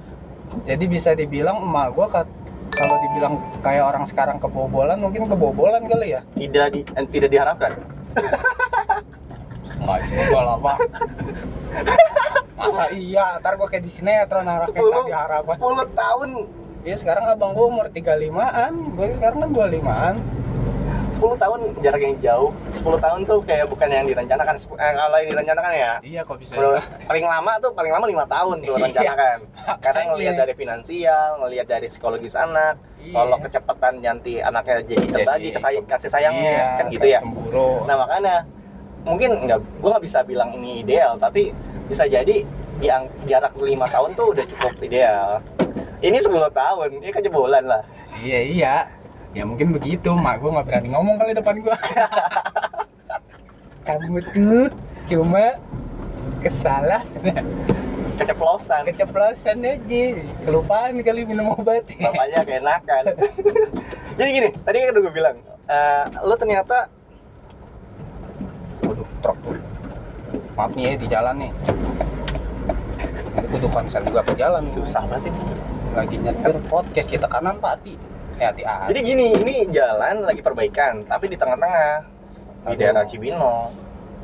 jadi 0.63 0.85
bisa 0.87 1.11
dibilang 1.15 1.59
emak 1.61 1.91
gua 1.93 2.07
kat- 2.09 2.38
kalau 2.73 2.97
dibilang 3.01 3.35
kayak 3.65 3.85
orang 3.85 4.05
sekarang 4.05 4.37
kebobolan 4.43 4.99
mungkin 5.01 5.29
kebobolan 5.29 5.85
kali 5.89 6.17
ya. 6.19 6.21
Tidak 6.37 6.67
di, 6.75 6.81
eh, 6.85 7.07
tidak 7.09 7.31
diharapkan. 7.33 7.73
nggak 9.83 10.01
juga 10.11 10.39
lah 10.43 10.57
pak. 10.59 10.79
Masa 12.59 12.85
iya? 12.93 13.39
Ntar 13.39 13.55
gua 13.55 13.69
kayak 13.71 13.87
di 13.87 13.93
sinetron 13.95 14.45
Sepuluh, 14.67 15.07
tadi 15.07 15.13
harapan 15.15 15.55
sepuluh 15.55 15.87
tahun, 15.95 16.29
ya 16.83 16.95
sekarang 16.99 17.25
abang 17.31 17.55
gua 17.55 17.67
umur 17.71 17.87
35an 17.93 18.73
gua 18.99 19.07
sekarang 19.15 19.39
kan 19.45 19.51
25an 19.55 20.15
10 21.19 21.35
tahun 21.37 21.59
jarak 21.79 21.99
yang 22.01 22.15
jauh. 22.21 22.51
10 22.79 22.95
tahun 22.97 23.21
tuh 23.25 23.39
kayak 23.43 23.67
bukan 23.67 23.89
yang 23.89 24.07
direncanakan. 24.07 24.55
Eh, 24.55 24.93
kalau 24.95 25.17
yang 25.17 25.29
direncanakan 25.29 25.73
ya, 25.73 25.93
iya 26.01 26.21
kok 26.23 26.39
bisa 26.39 26.55
Menurut- 26.55 26.87
paling 27.05 27.27
lama 27.27 27.53
tuh 27.59 27.71
paling 27.73 27.91
lama 27.91 28.07
lima 28.07 28.25
tahun 28.25 28.57
tuh 28.63 28.75
Iya. 28.79 28.85
rencanakan 28.87 29.39
karena 29.79 30.01
ngelihat 30.09 30.35
dari 30.37 30.55
finansial 30.55 31.29
ngelihat 31.39 31.67
dari 31.67 31.87
psikologis 31.89 32.33
anak 32.33 32.79
Iya. 32.97 33.13
kalau 33.13 33.37
kecepatan 33.41 33.93
nanti 33.99 34.39
anaknya 34.39 34.81
jadi 34.85 35.07
terbagi 35.09 35.49
kesay- 35.53 35.85
kasih 35.85 36.09
sayangnya 36.09 36.53
Iya, 36.53 36.67
kan 36.77 36.85
gitu 36.89 37.07
ya 37.09 37.19
cemburu 37.21 37.83
nah 37.85 37.97
makanya 37.97 38.37
mungkin 39.03 39.31
nggak 39.41 39.59
gue 39.59 39.89
nggak 39.89 40.05
bisa 40.05 40.19
bilang 40.23 40.51
ini 40.53 40.83
ideal 40.83 41.17
tapi 41.17 41.51
bisa 41.85 42.05
jadi 42.05 42.47
yang 42.79 43.11
jarak 43.25 43.55
lima 43.57 43.87
tahun 43.87 44.15
tuh 44.15 44.31
udah 44.31 44.45
cukup 44.47 44.73
ideal 44.81 45.43
ini 45.99 46.17
10 46.17 46.31
tahun 46.49 46.89
ini 46.95 47.09
kejebolan 47.11 47.65
lah 47.65 47.83
Iya 48.19 48.41
iya. 48.45 48.75
Ya 49.37 49.45
mungkin 49.45 49.77
begitu, 49.77 50.09
mak 50.17 50.41
gue 50.41 50.51
nggak 50.51 50.67
berani 50.67 50.89
ngomong 50.93 51.17
kali 51.21 51.33
depan 51.37 51.57
gue. 51.61 51.77
Kamu 53.87 54.19
tuh 54.33 54.69
cuma 55.09 55.57
kesalah. 56.41 57.03
Keceplosan. 58.19 58.83
Keceplosan 58.89 59.57
aja. 59.63 60.05
Kelupaan 60.43 61.01
kali 61.01 61.23
minum 61.29 61.55
obat. 61.55 61.87
Bapaknya 62.03 62.43
keenakan 62.45 63.05
jadi 64.19 64.31
gini 64.35 64.49
tadi 64.67 64.77
kan 64.83 64.91
udah 64.91 65.03
gue 65.07 65.15
bilang 65.15 65.37
eh, 65.71 66.05
lu 66.27 66.35
ternyata 66.35 66.91
waduh 68.83 69.09
truk. 69.23 69.39
Tuh 69.47 70.43
maaf 70.59 70.75
nih 70.75 70.83
ya 70.83 70.93
di 70.99 71.07
jalan 71.07 71.35
nih. 71.39 71.51
Butuh 73.55 73.71
konsen 73.71 74.03
juga 74.03 74.27
ke 74.27 74.35
jalan. 74.35 74.67
Susah 74.75 75.07
banget 75.07 75.31
ini 75.31 75.41
lagi 75.95 76.17
nyetir 76.21 76.53
podcast 76.69 77.09
kita 77.09 77.27
kanan 77.31 77.63
pak 77.63 77.81
hati 77.81 77.95
Jadi 78.39 78.99
gini, 79.03 79.35
ini 79.35 79.67
jalan 79.69 80.23
lagi 80.23 80.39
perbaikan, 80.39 81.03
tapi 81.05 81.27
di 81.27 81.35
tengah-tengah 81.35 82.07
di 82.65 82.67
Aduh. 82.69 82.79
daerah 82.79 83.03
Cibinong. 83.03 83.75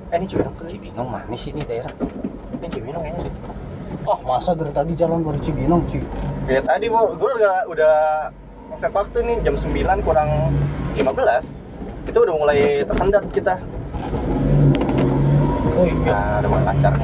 Eh 0.09 0.17
ini 0.17 0.27
Cibinong. 0.27 0.55
Cibinong 0.65 1.09
manis 1.09 1.43
ini 1.45 1.61
daerah 1.61 1.91
Ini 2.55 2.67
Cibinong 2.69 3.03
kayaknya 3.03 3.23
sih. 3.25 3.35
oh 4.05 4.19
masa 4.23 4.53
dari 4.53 4.71
tadi 4.71 4.93
jalan 4.93 5.25
baru 5.25 5.41
Cibinong 5.41 5.89
cuy 5.89 6.05
Ya 6.45 6.61
tadi 6.61 6.87
gua, 6.87 7.09
gua 7.11 7.31
udah 7.35 7.55
udah 7.67 7.95
ngeset 8.69 8.93
waktu 8.93 9.19
nih 9.19 9.37
jam 9.41 9.57
9 9.57 9.73
kurang 10.05 10.29
15 10.93 11.49
itu 12.05 12.19
udah 12.21 12.35
mulai 12.37 12.59
tersendat 12.85 13.25
kita. 13.33 13.55
oh 15.73 15.83
iya 15.83 15.97
Nah, 16.05 16.39
udah 16.39 16.49
mulai 16.49 16.65
lancar. 16.69 16.95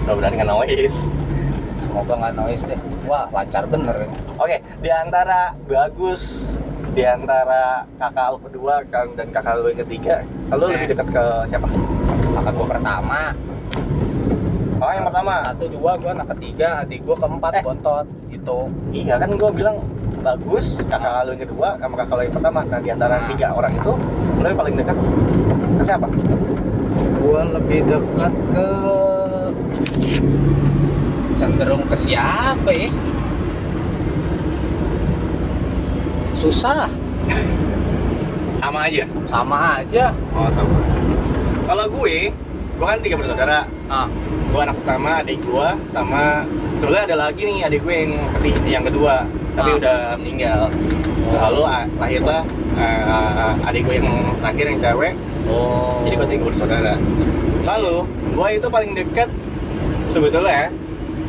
Udah 0.00 0.14
berani 0.14 0.34
nggak 0.38 0.48
noise. 0.48 0.98
Semoga 1.88 2.12
nggak 2.14 2.34
noise 2.34 2.62
deh 2.62 2.76
wah 3.02 3.24
lancar 3.28 3.64
bener 3.64 3.96
Oke, 4.36 4.54
di 4.78 4.86
antara 4.88 5.40
bagus 5.64 6.22
di 6.90 7.02
antara 7.02 7.82
kakak 7.96 8.26
lu 8.30 8.38
kedua 8.40 8.74
kan 8.86 9.06
dan 9.14 9.28
kakak 9.28 9.54
lu 9.56 9.68
yang 9.68 9.82
ketiga, 9.82 10.14
lu 10.50 10.66
lebih 10.68 10.92
dekat 10.92 11.08
ke 11.08 11.24
siapa? 11.46 11.66
kakak 12.34 12.52
gue 12.54 12.66
pertama 12.68 13.22
Oh, 14.78 14.86
yang 14.88 15.02
pertama. 15.04 15.42
satu 15.50 15.66
dua 15.68 15.98
gue 15.98 16.06
anak 16.08 16.30
ketiga 16.32 16.86
adik 16.86 17.02
gue 17.02 17.16
keempat 17.16 17.50
Eh. 17.52 17.62
bontot 17.62 18.06
itu 18.30 18.58
Iya 18.94 19.18
kan 19.18 19.30
gue 19.32 19.50
bilang 19.50 19.82
bagus 20.20 20.78
kakak 20.80 21.24
lu 21.24 21.34
yang 21.34 21.42
kedua 21.44 21.68
sama 21.76 21.94
kakak 21.98 22.14
lu 22.14 22.22
yang 22.22 22.36
pertama 22.36 22.58
nah 22.62 22.78
di 22.78 22.88
antara 22.88 23.14
Nah. 23.16 23.26
tiga 23.28 23.46
orang 23.50 23.72
itu 23.74 23.92
lu 24.38 24.46
yang 24.46 24.54
paling 24.56 24.74
dekat 24.76 24.96
ke 25.74 25.82
siapa? 25.82 26.06
gue 27.18 27.40
lebih 27.52 27.80
dekat 27.84 28.32
ke 28.48 28.66
cenderung 31.38 31.86
ke 31.86 31.96
siapa 31.96 32.68
ya 32.68 32.90
susah 36.34 36.86
Sama 38.58 38.84
aja. 38.84 39.04
sama 39.24 39.58
aja 39.80 40.04
Oh 40.30 40.50
sama. 40.50 40.76
Kalau 41.64 41.84
gue, 41.90 42.32
gue 42.74 42.86
kan 42.86 42.98
tiga 43.00 43.16
bersaudara. 43.16 43.60
ah 43.86 44.08
Gue 44.48 44.60
anak 44.60 44.76
pertama, 44.78 45.20
adik 45.20 45.40
gue 45.40 45.68
sama 45.90 46.42
sebenarnya 46.76 47.04
ada 47.06 47.16
lagi 47.22 47.42
nih 47.44 47.58
adik 47.62 47.80
gue 47.82 47.94
yang 47.94 48.12
ketiga, 48.34 48.60
yang 48.66 48.84
kedua 48.84 49.14
tapi 49.52 49.70
Ah. 49.70 49.78
udah 49.78 49.96
meninggal. 50.16 50.60
Lalu 51.28 51.62
ah, 51.62 51.84
lahirlah 51.96 52.42
ah, 52.74 53.52
adik 53.66 53.84
gue 53.84 53.94
yang 53.96 54.08
terakhir 54.38 54.64
yang 54.66 54.78
cewek. 54.80 55.12
oh 55.46 56.00
Jadi 56.02 56.14
gue 56.14 56.28
tiga 56.28 56.42
bersaudara. 56.46 56.94
Lalu 57.62 57.96
gue 58.32 58.48
itu 58.54 58.66
paling 58.68 58.92
dekat 58.94 59.28
sebetulnya 60.08 60.52
ya 60.52 60.66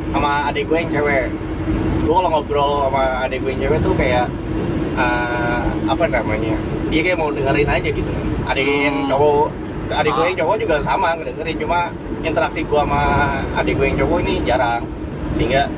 sama 0.09 0.49
adik 0.49 0.65
gue 0.65 0.77
yang 0.77 0.91
cewek. 0.91 1.25
Gue 1.99 2.13
kalau 2.15 2.29
ngobrol 2.31 2.71
sama 2.87 3.03
adik 3.23 3.39
gue 3.41 3.51
yang 3.53 3.61
cewek 3.63 3.79
tuh 3.81 3.93
kayak 3.93 4.25
eh, 4.95 5.61
apa 5.87 6.03
namanya? 6.05 6.55
Dia 6.89 7.01
kayak 7.01 7.17
mau 7.17 7.29
dengerin 7.29 7.69
aja 7.69 7.89
gitu. 7.89 8.11
Adik 8.45 8.65
yang 8.65 9.05
Hmm. 9.05 9.09
cowok, 9.13 9.47
adik 9.91 10.11
gue 10.11 10.21
Ah. 10.21 10.27
yang 10.27 10.37
cowok 10.37 10.55
juga 10.57 10.75
sama 10.81 11.07
ngedengerin 11.15 11.57
cuma 11.57 11.79
interaksi 12.19 12.59
gue 12.61 12.79
sama 12.79 13.01
adik 13.55 13.73
gue 13.73 13.85
yang 13.85 13.97
cowok 13.97 14.17
ini 14.23 14.35
jarang. 14.43 14.83
sehingga 15.37 15.69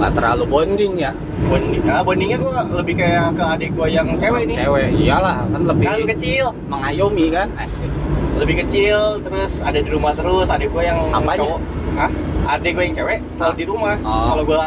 nggak 0.00 0.16
terlalu 0.16 0.44
bonding 0.48 0.96
ya 0.96 1.12
bonding 1.44 1.84
nah 1.84 2.00
bondingnya 2.00 2.40
gue 2.40 2.52
lebih 2.72 2.94
kayak 2.96 3.36
ke 3.36 3.44
adik 3.44 3.70
gue 3.76 3.86
yang 3.92 4.08
cewek 4.16 4.48
nih 4.48 4.56
cewek 4.64 4.88
iyalah 4.96 5.44
kan 5.44 5.60
lebih 5.60 5.86
kan 5.86 6.08
kecil 6.08 6.46
mengayomi 6.72 7.28
kan 7.28 7.52
asik 7.60 7.92
lebih 8.36 8.54
kecil 8.60 8.98
terus 9.20 9.52
ada 9.60 9.76
di 9.76 9.86
rumah 9.86 10.12
terus 10.12 10.48
adik 10.48 10.68
gue 10.68 10.82
yang 10.82 10.98
Apanya? 11.08 11.38
cowok 11.40 11.60
Hah? 11.94 12.10
adik 12.50 12.70
gue 12.72 12.84
yang 12.84 12.94
cewek 12.94 13.18
selalu 13.34 13.48
Ah. 13.48 13.56
di 13.56 13.64
rumah 13.64 13.94
Oh. 14.00 14.24
kalau 14.28 14.42
gue 14.44 14.62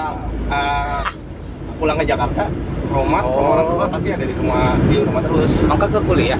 uh, 0.49 1.01
pulang 1.75 1.97
ke 1.97 2.06
Jakarta 2.06 2.43
rumah 2.88 3.21
Oh. 3.21 3.34
rumah 3.34 3.49
orang 3.53 3.67
tua 3.67 3.86
pasti 3.89 4.10
ada 4.10 4.23
di 4.23 4.34
rumah 4.34 4.65
di 4.82 4.95
rumah 4.97 5.21
terus 5.21 5.51
angkat 5.63 5.89
ke 5.91 6.01
kuliah 6.01 6.39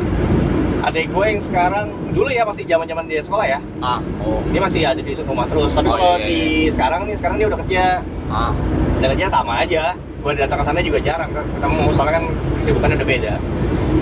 adik 0.80 1.06
gue 1.10 1.26
yang 1.28 1.42
sekarang 1.42 1.86
dulu 2.10 2.30
ya 2.30 2.42
masih 2.42 2.64
zaman 2.64 2.86
zaman 2.86 3.06
dia 3.06 3.20
sekolah 3.20 3.46
ya 3.46 3.60
ah 3.82 4.00
oh 4.22 4.40
dia 4.48 4.62
masih 4.62 4.82
ada 4.82 4.98
di 4.98 5.12
rumah 5.18 5.46
terus 5.46 5.72
tapi 5.72 5.86
Oh, 5.86 5.94
kalau 5.94 6.16
iya, 6.16 6.24
iya. 6.24 6.28
di 6.28 6.40
sekarang 6.72 7.02
nih 7.04 7.16
sekarang 7.16 7.36
dia 7.36 7.48
udah 7.48 7.60
kerja 7.60 7.84
ah 8.30 8.52
dan 8.98 9.08
kerja 9.14 9.28
sama 9.28 9.54
aja 9.62 9.84
gue 10.18 10.32
datang 10.34 10.58
ke 10.58 10.66
sana 10.66 10.80
juga 10.80 11.00
jarang 11.00 11.30
ketemu 11.30 11.84
soalnya 11.92 12.14
kan 12.14 12.26
kesibukannya 12.58 12.96
udah 12.96 13.10
beda 13.10 13.34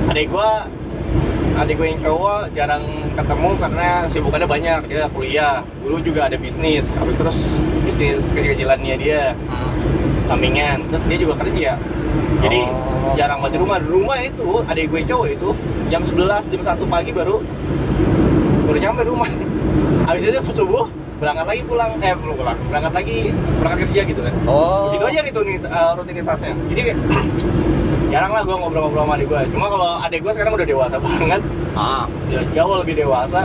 adik 0.08 0.26
gue 0.30 0.50
adik 1.56 1.80
gue 1.80 1.88
yang 1.88 2.02
cowok 2.04 2.52
jarang 2.52 2.84
ketemu 3.16 3.50
karena 3.58 3.88
sibukannya 4.12 4.48
banyak. 4.48 4.80
Dia 4.92 5.08
kuliah. 5.12 5.64
Dulu 5.82 5.98
juga 6.04 6.28
ada 6.28 6.36
bisnis. 6.36 6.84
Habis 7.00 7.16
terus 7.16 7.38
bisnis 7.88 8.24
kecil-kecilannya 8.36 8.96
dia. 9.00 9.32
Hmm. 9.48 9.72
sampingan. 10.26 10.90
Terus 10.90 11.04
dia 11.06 11.18
juga 11.22 11.34
kerja. 11.38 11.72
Jadi 12.42 12.62
Oh. 12.66 13.14
jarang 13.14 13.46
banget. 13.46 13.56
Di 13.56 13.60
rumah 13.62 13.78
di 13.78 13.90
rumah 13.94 14.18
itu 14.18 14.50
adik 14.66 14.90
gue 14.90 15.02
cowok 15.06 15.28
itu 15.30 15.50
jam 15.94 16.02
11 16.02 16.50
jam 16.50 16.62
1 16.66 16.86
pagi 16.90 17.12
baru 17.14 17.46
baru 18.66 18.78
nyampe 18.82 19.02
rumah. 19.06 19.30
Habis 20.10 20.26
itu 20.26 20.42
subuh 20.50 20.90
berangkat 21.22 21.46
lagi 21.46 21.62
pulang. 21.70 22.02
Eh 22.02 22.12
belum 22.18 22.36
pulang. 22.42 22.58
Berangkat 22.74 22.94
lagi 22.98 23.18
berangkat 23.62 23.80
kerja 23.86 24.02
gitu 24.10 24.22
kan. 24.26 24.34
Oh. 24.50 24.90
Begitu 24.90 25.06
aja 25.14 25.20
itu 25.30 25.40
nih 25.46 25.56
uh, 25.70 25.92
rutinitasnya. 25.94 26.54
Jadi 26.74 26.82
jarang 28.16 28.32
lah 28.32 28.42
gue 28.42 28.56
ngobrol-ngobrol 28.56 29.04
sama 29.04 29.14
adik 29.14 29.28
gue. 29.28 29.40
Cuma 29.52 29.66
kalau 29.68 30.00
adik 30.00 30.20
gue 30.24 30.32
sekarang 30.32 30.54
udah 30.56 30.64
dewasa 30.66 30.96
banget, 31.04 31.42
ah 31.76 32.08
udah 32.08 32.44
jauh 32.50 32.76
lebih 32.80 32.96
dewasa. 32.96 33.42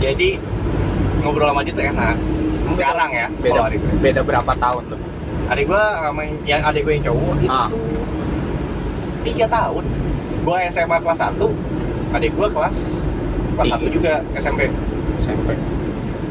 Jadi 0.00 0.40
ngobrol 1.20 1.52
sama 1.52 1.60
dia 1.60 1.72
tuh 1.72 1.84
enak. 1.84 2.16
Sekarang 2.72 3.10
ya, 3.10 3.26
beda 3.36 3.60
adik 3.62 3.78
gue. 3.78 3.92
beda 4.02 4.20
berapa 4.22 4.52
tahun 4.56 4.82
tuh 4.90 5.00
Adik 5.46 5.64
gue 5.66 5.78
sama 5.78 6.20
yang- 6.42 6.64
adik 6.64 6.82
gue 6.82 6.92
yang 6.92 7.04
cowok 7.06 7.36
itu 7.38 7.46
Ah. 7.46 7.68
tiga 9.22 9.46
tahun. 9.46 9.84
Gue 10.42 10.58
SMA 10.68 10.96
kelas 10.96 11.18
1, 11.20 11.50
adik 12.12 12.32
gue 12.32 12.48
kelas 12.48 12.76
kelas. 13.54 13.68
1 13.72 13.86
juga 13.88 14.12
SMP. 14.34 14.66
SMP 15.18 15.48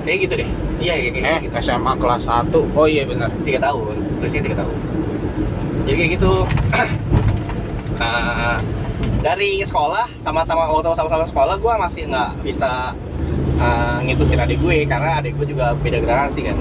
Kayak 0.04 0.18
gitu 0.22 0.34
deh. 0.38 0.50
Iya 0.76 0.94
kayak 0.94 1.12
kayak 1.14 1.26
eh 1.26 1.40
gitu. 1.42 1.54
SMA 1.62 1.94
kelas 1.96 2.24
1 2.26 2.60
oh 2.70 2.86
iya 2.86 3.04
benar 3.06 3.32
tiga 3.42 3.64
tahun 3.64 3.96
terusnya 4.20 4.42
tiga 4.44 4.58
tahun 4.60 4.76
jadi 5.86 5.96
kayak 5.96 6.12
gitu 6.14 6.32
Nah, 7.96 8.60
dari 9.22 9.64
sekolah 9.64 10.06
sama-sama 10.22 10.70
waktu 10.70 10.94
sama-sama 10.94 11.26
sekolah 11.26 11.56
gue 11.58 11.74
masih 11.80 12.02
nggak 12.08 12.30
bisa 12.46 12.94
uh, 13.58 13.98
ngikutin 14.04 14.40
adik 14.40 14.60
gue 14.62 14.86
karena 14.86 15.20
adik 15.20 15.34
gue 15.36 15.48
juga 15.50 15.74
beda 15.80 15.98
generasi 16.04 16.40
kan. 16.46 16.58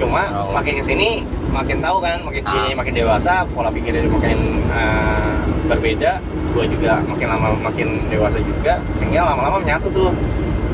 Cuma 0.00 0.26
Oh. 0.34 0.50
makin 0.50 0.82
ke 0.82 0.84
sini 0.84 1.22
makin 1.54 1.78
tahu 1.78 2.02
kan 2.02 2.18
makin 2.26 2.42
Ah. 2.42 2.66
makin 2.74 2.94
dewasa 2.98 3.46
pola 3.54 3.70
pikirnya 3.70 4.10
makin 4.10 4.66
uh, 4.66 5.38
berbeda 5.70 6.18
gue 6.50 6.64
juga 6.66 6.98
makin 7.06 7.26
lama 7.30 7.54
makin 7.62 8.10
dewasa 8.10 8.42
juga 8.42 8.82
sehingga 8.98 9.22
lama-lama 9.22 9.62
menyatu 9.62 9.86
tuh 9.94 10.10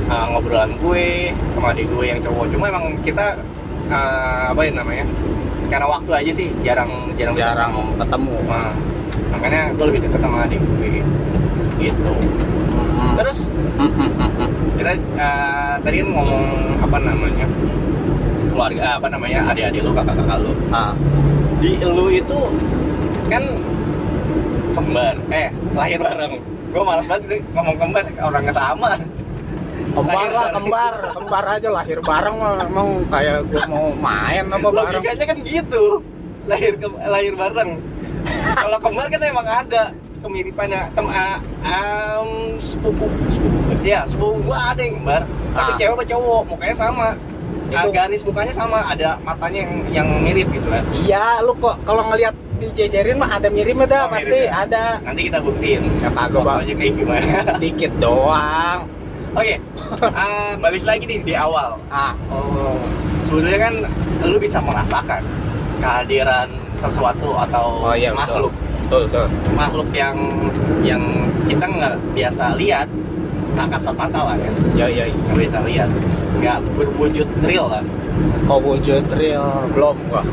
uh, 0.08 0.24
ngobrolan 0.32 0.72
gue 0.80 1.36
sama 1.52 1.76
adik 1.76 1.84
gue 1.92 2.04
yang 2.08 2.20
cowok. 2.24 2.48
Cuma 2.48 2.72
emang 2.72 2.96
kita 3.04 3.36
uh, 3.92 4.56
apa 4.56 4.60
ya 4.64 4.72
namanya 4.72 5.04
karena 5.68 5.86
waktu 5.86 6.10
aja 6.10 6.32
sih 6.32 6.48
jarang 6.64 7.12
jarang 7.14 7.36
jarang 7.36 7.72
ketemu. 8.00 8.36
Nah, 8.48 8.72
makanya 9.30 9.62
gue 9.74 9.84
lebih 9.88 10.00
deket 10.06 10.20
sama 10.20 10.46
adik 10.46 10.58
gue 10.60 11.02
gitu. 11.80 12.12
Hmm. 12.76 13.14
terus 13.16 13.38
Hmm, 13.80 13.88
hmm, 13.96 14.10
hmm, 14.12 14.30
hmm. 14.36 14.50
kita 14.76 14.92
uh, 15.16 15.74
tadi 15.80 16.04
kan 16.04 16.08
ngomong 16.12 16.44
apa 16.84 16.96
namanya 17.00 17.46
keluarga 18.52 19.00
apa 19.00 19.06
namanya 19.08 19.38
adik-adik 19.48 19.80
lu 19.80 19.96
kakak-kakak 19.96 20.38
lu. 20.44 20.52
Ah. 20.68 20.92
Di 21.64 21.80
lu 21.80 22.12
itu 22.12 22.38
kan 23.32 23.44
kembar 24.76 25.16
eh 25.32 25.48
lahir 25.72 25.96
bareng. 25.96 26.44
Gue 26.76 26.82
malas 26.84 27.08
banget 27.08 27.40
itu 27.40 27.48
ngomong 27.56 27.76
kembar 27.80 28.04
orangnya 28.20 28.52
sama. 28.52 28.90
Kembar 29.96 30.28
lah 30.28 30.46
kembar. 30.52 30.94
Kembar 31.16 31.44
aja 31.56 31.68
lahir 31.72 31.98
bareng 32.04 32.36
emang 32.60 32.88
kayak 33.08 33.48
gua 33.48 33.64
mau 33.64 33.86
main 33.96 34.44
apa 34.44 34.68
bareng. 34.68 35.00
logikanya 35.00 35.24
kan 35.24 35.38
gitu. 35.40 35.84
Lahir 36.44 36.76
ke, 36.76 36.88
lahir 37.08 37.32
bareng 37.32 37.80
kalau 38.54 38.78
kembar 38.78 39.06
kan 39.06 39.20
emang 39.20 39.46
ada 39.46 39.82
kemiripannya. 40.20 40.92
Tem 40.92 41.06
a- 41.06 41.40
am, 41.62 42.28
sepupu. 42.56 43.08
Sepupu. 43.26 43.58
Ya 43.80 44.04
sepupu 44.04 44.44
gua 44.44 44.72
ada 44.72 44.80
yang 44.80 44.98
kembar 44.98 45.22
tapi 45.50 45.70
Ah. 45.72 45.76
cewek 45.76 45.94
apa 45.94 46.04
cowok? 46.06 46.42
Mukanya 46.46 46.76
sama. 46.76 47.08
Itu- 47.70 47.90
garis 47.92 48.22
mukanya 48.22 48.50
sama 48.50 48.78
ada 48.84 49.14
matanya 49.20 49.62
yang 49.62 49.72
yang 49.94 50.08
mirip 50.20 50.50
gitu 50.50 50.66
kan. 50.66 50.82
Iya 50.90 51.38
lu 51.40 51.54
kok 51.54 51.78
kalau 51.84 52.02
ngelihat 52.08 52.34
dijejerin 52.58 53.16
mah 53.16 53.30
ada 53.30 53.46
miripnya 53.48 53.86
dah 53.86 54.00
Oh, 54.04 54.10
mirip 54.10 54.26
pasti 54.26 54.38
ya? 54.42 54.66
ada. 54.66 54.84
Nanti 55.00 55.20
kita 55.24 55.38
buktiin. 55.38 55.82
Ya 55.98 56.10
kagak 56.10 56.34
bang 56.36 56.56
fotonya 56.58 56.74
kayak 56.76 56.92
gimana. 56.94 57.32
Dikit 57.62 57.92
doang. 57.96 58.80
Oke 59.30 59.54
ah, 60.18 60.58
balik 60.58 60.82
lagi 60.82 61.06
nih 61.06 61.18
di 61.22 61.32
awal. 61.32 61.78
Ah. 61.88 62.12
Oh 62.28 62.74
sebetulnya 63.20 63.58
kan 63.60 63.74
lu 64.24 64.36
bisa 64.36 64.58
merasakan 64.58 65.22
kehadiran 65.78 66.50
sesuatu 66.80 67.36
atau 67.36 67.84
oh 67.84 67.94
iya 67.94 68.10
betul. 68.10 68.48
makhluk. 68.48 68.52
Betul 68.88 69.00
betul. 69.06 69.26
Makhluk 69.54 69.88
yang 69.92 70.16
yang 70.82 71.02
kita 71.46 71.64
nggak 71.64 71.94
biasa 72.16 72.44
lihat 72.56 72.88
tak 73.54 73.66
kasat 73.76 73.94
mata 73.94 74.20
lah 74.32 74.36
ya. 74.38 74.50
Ya 74.74 74.86
ya 74.88 75.04
nggak 75.12 75.36
bisa 75.36 75.58
lihat. 75.68 75.88
Nggak 76.40 76.58
berwujud 76.74 77.28
real 77.44 77.66
lah. 77.68 77.84
Kok 78.48 78.60
wujud 78.66 79.04
real? 79.14 79.68
Belum 79.72 79.96
gua. 80.10 80.24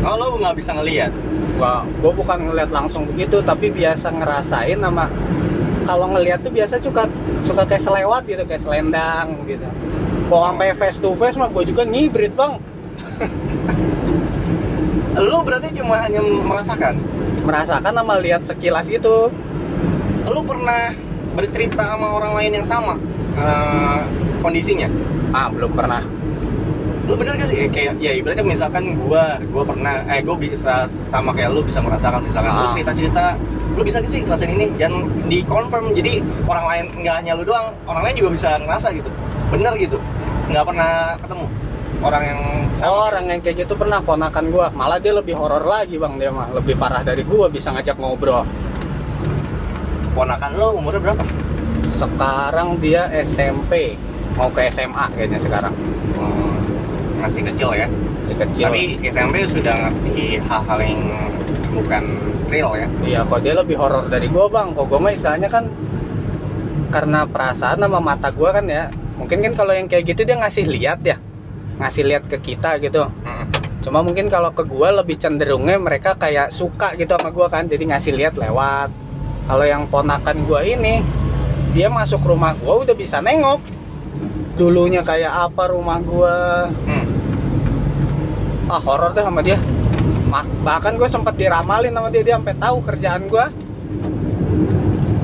Kalau 0.00 0.34
lu 0.34 0.36
nggak 0.40 0.56
bisa 0.58 0.74
ngelihat? 0.74 1.12
Gua 1.60 1.84
gua 2.00 2.12
bukan 2.16 2.38
ngeliat 2.50 2.70
langsung 2.72 3.04
begitu 3.06 3.44
tapi 3.44 3.68
biasa 3.70 4.10
ngerasain 4.10 4.80
sama 4.80 5.06
kalau 5.88 6.12
ngeliat 6.12 6.44
tuh 6.44 6.52
biasa 6.52 6.78
suka 6.78 7.08
suka 7.40 7.62
kayak 7.66 7.82
selewat 7.82 8.22
gitu 8.28 8.42
kayak 8.46 8.62
selendang 8.62 9.44
gitu. 9.48 9.66
Kalau 10.30 10.46
sampai 10.54 10.70
face 10.78 10.98
to 11.02 11.10
face 11.18 11.34
mah 11.34 11.50
gue 11.50 11.66
juga 11.66 11.82
ngibrit 11.82 12.30
bang 12.38 12.62
lu 15.18 15.42
berarti 15.42 15.74
cuma 15.74 15.98
hanya 16.06 16.22
merasakan? 16.22 16.94
Merasakan 17.42 17.92
sama 17.96 18.14
lihat 18.22 18.46
sekilas 18.46 18.86
itu 18.86 19.32
lu 20.30 20.40
pernah 20.46 20.94
bercerita 21.34 21.82
sama 21.96 22.14
orang 22.14 22.32
lain 22.38 22.52
yang 22.62 22.66
sama 22.66 22.94
eh, 23.34 24.00
kondisinya? 24.44 24.86
Ah 25.34 25.50
belum 25.50 25.74
pernah. 25.74 26.02
Lu 27.10 27.18
bener 27.18 27.34
gak 27.42 27.50
sih? 27.50 27.66
Eh, 27.66 27.70
kayak 27.72 27.98
ya 27.98 28.14
ibaratnya 28.14 28.46
misalkan 28.46 28.94
gua 29.02 29.42
gua 29.50 29.66
pernah 29.66 30.06
eh 30.06 30.22
gua 30.22 30.38
bisa 30.38 30.86
sama 31.10 31.34
kayak 31.34 31.50
lu 31.50 31.66
bisa 31.66 31.82
merasakan. 31.82 32.22
Misalkan 32.22 32.52
lu 32.54 32.64
Ah. 32.66 32.72
cerita 32.76 32.92
cerita 32.94 33.24
lu 33.74 33.82
bisa 33.82 33.98
gak 33.98 34.12
sih 34.14 34.22
ngerasain 34.22 34.52
ini? 34.54 34.66
Dan 34.78 35.10
di 35.26 35.42
confirm 35.42 35.90
jadi 35.90 36.22
orang 36.46 36.66
lain 36.70 36.84
nggak 37.02 37.14
hanya 37.24 37.32
lu 37.34 37.42
doang 37.42 37.74
orang 37.90 38.02
lain 38.06 38.14
juga 38.14 38.30
bisa 38.38 38.48
ngerasa 38.62 38.94
gitu. 38.94 39.10
Bener 39.50 39.74
gitu? 39.74 39.98
Nggak 40.50 40.64
pernah 40.70 41.18
ketemu 41.18 41.46
orang 42.00 42.22
yang 42.24 42.40
sama. 42.80 42.90
Oh, 42.90 43.02
orang 43.12 43.24
yang 43.28 43.40
kayak 43.44 43.56
gitu 43.64 43.74
pernah 43.76 44.00
ponakan 44.00 44.44
gua. 44.48 44.66
Malah 44.72 44.98
dia 44.98 45.12
lebih 45.12 45.36
horor 45.36 45.62
lagi 45.64 46.00
bang 46.00 46.16
dia 46.16 46.32
mah. 46.32 46.48
Lebih 46.56 46.74
parah 46.80 47.04
dari 47.04 47.22
gua 47.24 47.52
bisa 47.52 47.70
ngajak 47.72 47.96
ngobrol. 48.00 48.44
Ponakan 50.16 50.50
lu 50.56 50.68
umurnya 50.80 51.00
berapa? 51.00 51.24
Sekarang 51.94 52.80
dia 52.80 53.08
SMP 53.22 53.94
mau 54.34 54.48
ke 54.50 54.66
SMA 54.72 55.04
kayaknya 55.14 55.38
sekarang. 55.38 55.74
Hmm, 56.16 56.56
masih 57.20 57.44
kecil 57.52 57.76
ya? 57.76 57.86
Si 58.24 58.32
kecil. 58.34 58.64
Tapi 58.68 58.82
SMP 59.04 59.44
sudah 59.46 59.74
ngerti 59.88 60.40
hal-hal 60.40 60.78
yang 60.80 61.02
bukan 61.76 62.04
real 62.50 62.74
ya? 62.74 62.88
Iya 63.04 63.20
kok 63.28 63.40
dia 63.44 63.54
lebih 63.54 63.76
horor 63.76 64.08
dari 64.08 64.26
gua 64.32 64.48
bang? 64.48 64.72
Kok 64.72 64.86
gua 64.88 64.98
mah 64.98 65.12
istilahnya 65.12 65.52
kan 65.52 65.68
karena 66.90 67.22
perasaan 67.22 67.78
sama 67.78 68.00
mata 68.02 68.32
gua 68.32 68.56
kan 68.56 68.66
ya. 68.66 68.88
Mungkin 69.20 69.44
kan 69.44 69.52
kalau 69.52 69.76
yang 69.76 69.84
kayak 69.84 70.08
gitu 70.08 70.24
dia 70.24 70.40
ngasih 70.40 70.64
lihat 70.64 71.04
ya 71.04 71.20
ngasih 71.80 72.04
lihat 72.04 72.24
ke 72.28 72.36
kita 72.44 72.76
gitu. 72.84 73.08
Cuma 73.80 74.04
mungkin 74.04 74.28
kalau 74.28 74.52
ke 74.52 74.68
gua 74.68 74.92
lebih 74.92 75.16
cenderungnya 75.16 75.80
mereka 75.80 76.12
kayak 76.12 76.52
suka 76.52 76.92
gitu 77.00 77.16
sama 77.16 77.32
gua 77.32 77.48
kan 77.48 77.64
jadi 77.64 77.88
ngasih 77.88 78.12
lihat 78.12 78.36
lewat. 78.36 78.92
Kalau 79.48 79.64
yang 79.64 79.88
ponakan 79.88 80.44
gua 80.44 80.60
ini 80.60 81.00
dia 81.72 81.88
masuk 81.88 82.20
rumah 82.20 82.52
gua 82.60 82.84
udah 82.84 82.92
bisa 82.92 83.24
nengok. 83.24 83.64
Dulunya 84.60 85.00
kayak 85.00 85.48
apa 85.48 85.72
rumah 85.72 85.98
gua? 86.04 86.68
Hmm. 86.84 87.06
ah 88.70 88.78
horor 88.78 89.10
deh 89.16 89.24
sama 89.24 89.42
dia. 89.42 89.58
Bahkan 90.62 90.94
gue 90.94 91.10
sempat 91.10 91.34
diramalin 91.34 91.90
sama 91.90 92.06
dia 92.06 92.22
dia 92.22 92.38
sampai 92.38 92.54
tahu 92.54 92.76
kerjaan 92.86 93.26
gua. 93.26 93.50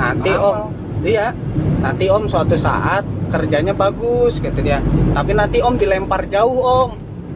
Nanti 0.01 0.31
om 0.35 0.57
Ramal. 0.67 0.69
iya. 1.07 1.31
Nanti 1.79 2.11
om 2.11 2.27
suatu 2.27 2.59
saat 2.59 3.07
kerjanya 3.29 3.75
bagus 3.77 4.39
gitu 4.39 4.59
dia 4.63 4.83
tapi 5.15 5.35
nanti 5.35 5.59
om 5.63 5.75
dilempar 5.75 6.27
jauh 6.31 6.59
om 6.63 6.91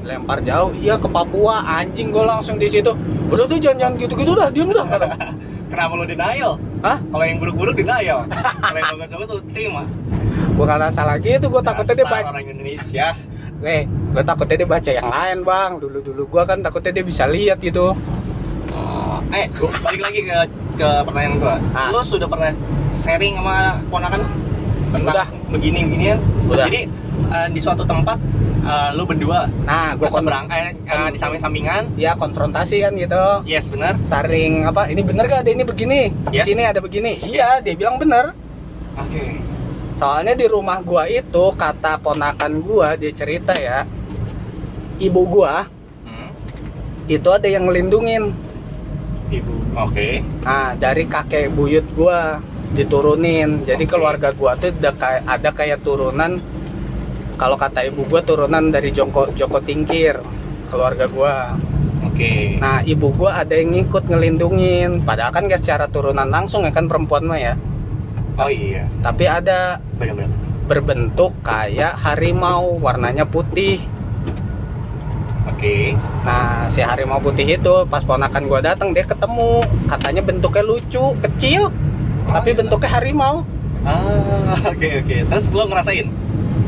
lempar 0.04 0.40
jauh 0.40 0.72
iya 0.76 0.96
ke 0.96 1.08
Papua 1.08 1.60
anjing 1.60 2.08
gue 2.10 2.24
langsung 2.24 2.56
di 2.56 2.68
situ 2.68 2.92
udah 3.30 3.44
tuh 3.46 3.58
jangan 3.60 3.78
jangan 3.78 3.94
gitu 4.00 4.12
gitu 4.16 4.32
dah 4.34 4.48
diem 4.50 4.70
dah. 4.72 4.86
Kenapa 5.70 5.94
lu 5.94 6.02
denial? 6.02 6.58
Hah? 6.82 6.98
Kalau 6.98 7.22
yang 7.22 7.38
buruk-buruk 7.38 7.78
denial. 7.78 8.26
Kalau 8.26 8.74
yang 8.74 8.98
bagus-bagus 9.06 9.28
lu 9.38 9.42
terima. 9.54 9.86
gue 10.50 10.66
kata 10.66 10.92
salah 10.92 11.16
gitu 11.22 11.46
gue 11.48 11.62
takutnya 11.62 11.94
dia 12.04 12.08
baca 12.10 12.28
orang 12.36 12.46
Indonesia. 12.48 13.06
eh 13.70 13.82
gue 13.86 14.22
takutnya 14.24 14.56
dia 14.64 14.68
baca 14.68 14.90
yang 14.90 15.08
lain 15.08 15.38
bang 15.44 15.70
dulu 15.78 15.98
dulu 16.00 16.22
gue 16.32 16.42
kan 16.48 16.58
takutnya 16.64 16.90
dia 16.96 17.04
bisa 17.04 17.24
lihat 17.28 17.60
gitu 17.60 17.92
Oh, 18.70 19.18
eh, 19.34 19.50
balik 19.82 20.00
lagi 20.00 20.20
ke 20.22 20.38
ke 20.78 20.88
pertanyaan 21.02 21.42
gua. 21.42 21.56
Ah. 21.74 21.90
Lu 21.90 22.06
sudah 22.06 22.30
pernah 22.30 22.54
sharing 23.02 23.34
sama 23.34 23.82
ponakan 23.90 24.22
tentang 24.88 25.14
Udah. 25.14 25.28
begini 25.48 25.78
beginian? 25.84 26.18
Udah. 26.46 26.66
Jadi 26.66 26.80
eh, 27.26 27.48
di 27.50 27.60
suatu 27.60 27.84
tempat 27.84 28.16
eh, 28.60 28.88
lu 28.92 29.04
berdua 29.04 29.46
nah 29.62 29.92
gue 29.92 30.02
berseberang 30.02 30.48
eh, 30.48 30.72
eh, 30.82 31.08
di 31.10 31.18
samping-sampingan. 31.18 31.94
ya 31.94 32.12
konfrontasi 32.14 32.80
kan 32.80 32.92
gitu 32.94 33.24
Yes, 33.44 33.68
benar. 33.68 33.96
saring 34.04 34.64
apa 34.64 34.86
ini 34.86 35.00
bener 35.00 35.24
gak 35.24 35.44
ada 35.44 35.50
ini 35.50 35.62
begini 35.62 36.00
di 36.26 36.36
Yes. 36.36 36.44
sini 36.44 36.62
ada 36.62 36.78
begini 36.78 37.20
iya 37.22 37.58
dia 37.58 37.72
bilang 37.72 37.96
bener 37.96 38.32
Oke. 38.96 39.38
soalnya 39.94 40.34
di 40.34 40.44
rumah 40.44 40.80
gua 40.80 41.04
itu 41.04 41.44
kata 41.54 41.96
ponakan 41.98 42.60
gua 42.60 42.94
dia 42.94 43.12
cerita 43.12 43.52
ya 43.52 43.84
ibu 44.98 45.22
gua 45.24 45.68
Hmm. 46.02 46.30
itu 47.06 47.28
ada 47.28 47.46
yang 47.46 47.64
ngelindungin 47.64 48.32
Ibu. 49.30 49.78
Oke. 49.78 50.26
nah 50.40 50.74
dari 50.74 51.06
kakek 51.06 51.54
buyut 51.54 51.86
gua 51.92 52.42
diturunin 52.70 53.66
jadi 53.66 53.82
Oke. 53.82 53.90
keluarga 53.90 54.30
gua 54.30 54.54
tuh 54.54 54.70
ada 54.70 54.94
kayak 54.94 55.22
ada 55.26 55.50
kayak 55.50 55.78
turunan 55.82 56.38
kalau 57.34 57.56
kata 57.58 57.82
ibu 57.88 58.06
gua 58.06 58.22
turunan 58.22 58.70
dari 58.70 58.94
Joko 58.94 59.34
Joko 59.34 59.58
Tingkir 59.58 60.22
keluarga 60.70 61.10
gua 61.10 61.58
Oke. 62.06 62.62
nah 62.62 62.78
ibu 62.86 63.10
gua 63.10 63.42
ada 63.42 63.58
yang 63.58 63.74
ngikut 63.74 64.06
ngelindungin 64.06 65.02
padahal 65.02 65.34
kan 65.34 65.50
gak 65.50 65.66
secara 65.66 65.90
turunan 65.90 66.30
langsung 66.30 66.62
ya 66.62 66.70
kan 66.70 66.86
perempuan 66.86 67.26
mah 67.26 67.40
ya 67.40 67.54
Oh 68.38 68.48
iya. 68.48 68.86
tapi 69.02 69.26
ada 69.28 69.82
Benar-benar. 69.98 70.30
berbentuk 70.70 71.34
kayak 71.42 71.98
harimau 71.98 72.78
warnanya 72.78 73.26
putih 73.26 73.82
Oke. 75.50 75.92
nah 76.22 76.70
si 76.70 76.80
harimau 76.80 77.18
putih 77.18 77.44
itu 77.58 77.74
pas 77.90 78.06
ponakan 78.06 78.46
gua 78.46 78.62
datang 78.62 78.94
dia 78.94 79.02
ketemu 79.02 79.58
katanya 79.90 80.22
bentuknya 80.22 80.62
lucu 80.62 81.04
kecil 81.18 81.68
tapi 82.28 82.50
bentuknya 82.52 82.90
harimau. 82.92 83.42
Ah, 83.84 84.52
oke 84.72 84.88
oke. 85.04 85.16
Terus 85.32 85.44
lu 85.52 85.64
ngerasain? 85.68 86.08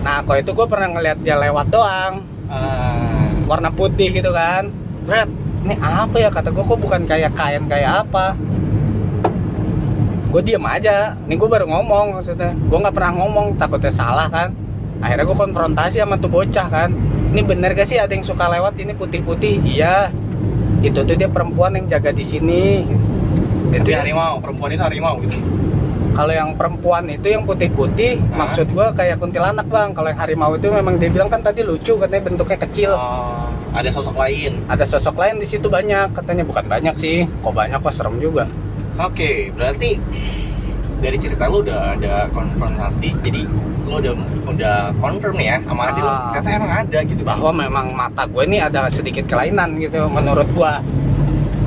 nah 0.03 0.19
kok 0.27 0.35
itu 0.35 0.51
gue 0.51 0.67
pernah 0.67 0.89
ngeliat 0.91 1.19
dia 1.23 1.37
lewat 1.39 1.71
doang. 1.71 2.25
Ah, 2.49 3.31
warna 3.47 3.69
putih 3.69 4.11
gitu 4.11 4.33
kan. 4.33 4.73
Brad 5.05 5.29
ini 5.63 5.75
apa 5.79 6.17
ya? 6.19 6.29
Kata 6.33 6.51
gue 6.51 6.65
kok 6.65 6.81
bukan 6.81 7.05
kayak 7.07 7.37
kain 7.37 7.69
kayak 7.69 8.09
apa? 8.09 8.35
Gue 10.33 10.41
diem 10.41 10.65
aja. 10.65 11.15
Ini 11.29 11.35
gue 11.37 11.49
baru 11.49 11.69
ngomong 11.69 12.19
maksudnya. 12.19 12.57
Gue 12.57 12.79
nggak 12.81 12.97
pernah 12.97 13.13
ngomong 13.23 13.61
takutnya 13.61 13.93
salah 13.93 14.27
kan. 14.33 14.57
Akhirnya 15.03 15.27
gue 15.29 15.39
konfrontasi 15.39 16.01
sama 16.01 16.17
tuh 16.17 16.33
bocah 16.33 16.67
kan. 16.71 16.91
Ini 17.33 17.43
bener 17.49 17.73
gak 17.73 17.89
sih 17.89 17.97
ada 17.97 18.13
yang 18.13 18.23
suka 18.23 18.45
lewat 18.45 18.77
ini 18.77 18.93
putih-putih? 18.93 19.59
Iya. 19.65 20.13
Itu 20.85 21.03
tuh 21.03 21.17
dia 21.17 21.27
perempuan 21.27 21.75
yang 21.75 21.89
jaga 21.89 22.13
di 22.13 22.23
sini 22.23 22.87
itu 23.73 23.89
ya? 23.89 24.05
harimau, 24.05 24.37
perempuan 24.39 24.71
itu 24.71 24.83
harimau 24.85 25.15
gitu. 25.21 25.37
kalau 26.13 26.29
yang 26.29 26.53
perempuan 26.53 27.09
itu 27.09 27.25
yang 27.25 27.49
putih-putih 27.49 28.21
maksud 28.37 28.69
gue 28.69 28.87
kayak 28.93 29.17
kuntilanak 29.17 29.65
bang. 29.65 29.97
Kalau 29.97 30.13
yang 30.13 30.21
harimau 30.21 30.53
itu 30.53 30.69
memang 30.69 31.01
dia 31.01 31.09
bilang 31.09 31.33
kan 31.33 31.41
tadi 31.41 31.65
lucu 31.65 31.97
katanya 31.97 32.29
bentuknya 32.29 32.59
kecil. 32.61 32.93
Oh, 32.93 33.49
ada 33.73 33.89
sosok 33.89 34.21
lain. 34.21 34.61
ada 34.69 34.85
sosok 34.85 35.17
lain 35.17 35.41
di 35.41 35.49
situ 35.49 35.73
banyak 35.73 36.13
katanya. 36.13 36.45
Bukan 36.45 36.69
banyak 36.69 37.01
sih 37.01 37.25
kok 37.25 37.57
banyak 37.57 37.81
kok 37.81 37.97
serem 37.97 38.21
juga. 38.21 38.45
Oke, 39.01 39.49
berarti 39.57 39.97
dari 41.01 41.17
cerita 41.17 41.49
lu 41.49 41.65
udah 41.65 41.97
ada 41.97 42.29
konfrontasi, 42.31 43.09
jadi 43.25 43.49
lu 43.89 43.95
udah 43.99 44.13
udah 44.47 44.77
confirm 45.01 45.35
nih 45.35 45.49
ya 45.49 45.57
sama 45.65 45.83
Ah. 45.89 46.31
ternyata 46.37 46.49
emang 46.53 46.73
ada 46.77 46.99
gitu. 47.03 47.23
Bahwa 47.25 47.51
memang 47.57 47.87
mata 47.97 48.29
gue 48.29 48.43
ini 48.45 48.61
ada 48.61 48.87
sedikit 48.93 49.25
kelainan 49.27 49.81
gitu 49.81 50.05
menurut 50.13 50.47
gue 50.47 50.73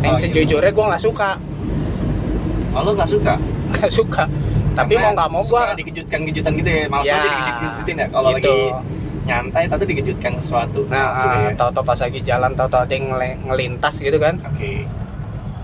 yang 0.05 0.13
Oh, 0.13 0.21
gitu. 0.21 0.45
sejujurnya 0.45 0.69
gue 0.69 0.85
nggak 0.85 1.01
suka 1.01 1.41
Oh, 2.75 2.81
lu 2.81 2.91
nggak 2.91 3.07
suka? 3.07 3.33
nggak 3.65 3.89
suka 3.89 4.23
tapi 4.71 4.93
Karena 4.93 5.03
mau 5.05 5.11
nggak 5.15 5.29
mau 5.29 5.41
gue 5.41 5.49
suka 5.49 5.73
dikejutkan-kejutan 5.73 6.51
gitu 6.53 6.69
ya, 6.69 6.83
malas 6.85 7.05
Ya, 7.05 7.17
dikejut-kejutin 7.17 7.95
ya 7.95 8.07
kalau 8.09 8.29
gitu. 8.29 8.51
lagi 8.51 8.55
nyantai 9.25 9.63
tapi 9.65 9.83
dikejutkan 9.88 10.31
sesuatu. 10.38 10.79
nah 10.85 11.07
juga 11.17 11.38
ya. 11.41 11.51
tau-tau 11.57 11.81
pas 11.81 11.97
lagi 11.97 12.19
jalan 12.21 12.51
tau-tau 12.53 12.79
ada 12.79 12.93
yang 12.93 13.07
ngelintas 13.41 13.95
gitu 13.97 14.17
kan 14.17 14.35
Oke. 14.43 14.83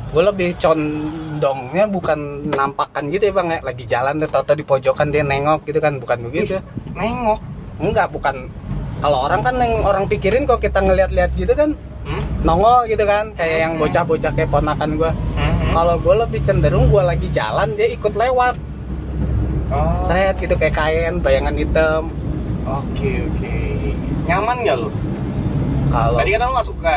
gue 0.09 0.23
lebih 0.25 0.49
condongnya 0.57 1.85
bukan 1.85 2.19
nampakan 2.49 3.03
gitu 3.09 3.23
ya 3.25 3.33
bang 3.33 3.47
ya 3.49 3.59
lagi 3.61 3.83
jalan 3.85 4.13
tuh 4.17 4.29
tau-tau 4.29 4.55
di 4.55 4.63
pojokan 4.63 5.07
dia 5.07 5.21
nengok 5.21 5.61
gitu 5.63 5.77
kan 5.77 5.93
bukan 5.97 6.17
begitu 6.23 6.57
Nengok. 6.91 7.39
enggak 7.77 8.07
bukan 8.09 8.47
kalau 8.97 9.25
orang 9.25 9.41
kan 9.41 9.55
yang 9.55 9.81
orang 9.81 10.05
pikirin 10.05 10.43
kok 10.43 10.59
kita 10.59 10.79
ngeliat-liat 10.79 11.31
gitu 11.33 11.51
kan 11.51 11.75
Hmm? 12.01 12.25
nongol 12.41 12.89
gitu 12.89 13.05
kan 13.05 13.29
kayak 13.31 13.57
yang 13.61 13.73
bocah-bocah 13.77 14.31
kayak 14.31 14.49
ponakan 14.49 14.89
gue 14.95 15.11
Hmm? 15.31 15.50
Kalau 15.71 15.95
gue 15.97 16.15
lebih 16.17 16.39
cenderung 16.41 16.87
gue 16.87 17.01
lagi 17.01 17.27
jalan 17.29 17.73
dia 17.73 17.87
ikut 17.89 18.13
lewat 18.13 18.55
Oh. 19.71 20.03
seret 20.03 20.35
gitu 20.35 20.51
kayak 20.53 20.75
kain 20.75 21.13
bayangan 21.17 21.55
hitam 21.55 22.11
Oke 22.61 23.23
oke. 23.23 23.55
Nyaman 24.21 24.61
nggak 24.61 24.77
lu? 24.77 24.91
kalau 25.87 26.19
Tadi 26.19 26.29
kan 26.29 26.39
lu 26.41 26.51
nggak 26.51 26.67
suka. 26.67 26.95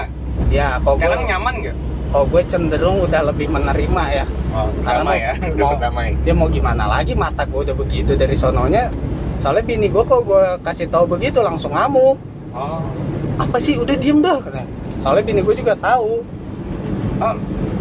ya 0.51 0.69
kalau 0.79 0.99
Sekarang 0.99 1.21
gue 1.21 1.31
nyaman 1.31 1.55
nggak? 1.57 1.77
kalau 2.11 2.27
gue 2.27 2.43
cenderung 2.45 2.97
udah 3.01 3.23
lebih 3.25 3.47
menerima 3.49 4.05
ya 4.13 4.27
Oh, 4.51 4.71
Karena 4.81 5.03
damai 5.03 5.19
ya. 5.21 5.33
Mau- 5.57 5.79
dia 6.21 6.31
mau 6.33 6.49
gimana 6.49 6.85
lagi 6.89 7.15
mata 7.15 7.43
gue 7.43 7.61
udah 7.61 7.77
begitu 7.77 8.15
dari 8.15 8.35
sononya 8.35 8.91
soalnya 9.37 9.63
bini 9.65 9.87
gue 9.87 10.03
kalau 10.03 10.23
gue 10.25 10.45
kasih 10.61 10.87
tahu 10.89 11.07
begitu 11.09 11.39
langsung 11.39 11.71
ngamuk 11.71 12.19
Oh. 12.51 12.83
apa 13.37 13.55
sih 13.57 13.75
udah 13.75 13.95
diem 13.95 14.19
dah 14.19 14.43
soalnya 14.99 15.23
bini 15.23 15.41
gue 15.41 15.55
juga 15.55 15.75
tahu 15.77 16.27
Oh, 17.17 17.35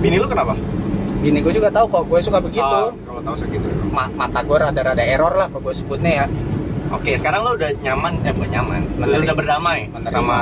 bini 0.03 0.19
lu 0.19 0.27
kenapa? 0.27 0.53
bini 1.17 1.39
gue 1.39 1.53
juga 1.53 1.71
tahu 1.71 1.87
kok 1.87 2.03
gue 2.05 2.19
suka 2.19 2.37
begitu 2.37 2.59
Oh, 2.59 2.91
kalau 3.01 3.21
tahu 3.23 3.35
segitu. 3.39 3.63
Ma- 3.87 4.11
mata 4.11 4.43
gue 4.43 4.57
rada-rada 4.57 4.99
error 5.01 5.31
lah 5.31 5.47
kalau 5.47 5.63
gue 5.63 5.73
sebutnya 5.73 6.11
ya 6.13 6.27
Oke, 6.91 7.15
sekarang 7.15 7.41
lu 7.41 7.57
udah 7.57 7.73
nyaman, 7.81 8.21
eh 8.21 8.29
bukan 8.29 8.49
nyaman, 8.51 8.81
Menerima. 8.93 9.25
udah 9.25 9.35
berdamai 9.35 9.79
Menerima. 9.89 10.13
sama 10.13 10.37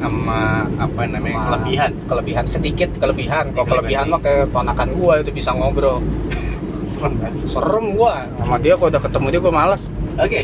sama 0.00 0.40
apa 0.74 1.00
namanya 1.06 1.36
Sama 1.36 1.46
kelebihan. 1.52 1.90
kelebihan 2.08 2.44
sedikit 2.48 2.90
kelebihan 2.96 3.44
kalau 3.52 3.66
kelebihan 3.70 4.08
mah 4.08 4.18
kayak 4.18 4.50
ponakan 4.50 4.88
gue 4.90 5.14
itu 5.20 5.30
bisa 5.32 5.52
ngobrol 5.52 6.02
Serem 6.90 7.12
serem 7.38 7.86
gue 7.92 8.14
sama 8.34 8.56
dia 8.58 8.74
kalau 8.74 8.88
udah 8.88 9.02
ketemu 9.04 9.26
dia 9.28 9.40
gue 9.42 9.54
malas 9.54 9.82
Oke, 10.16 10.40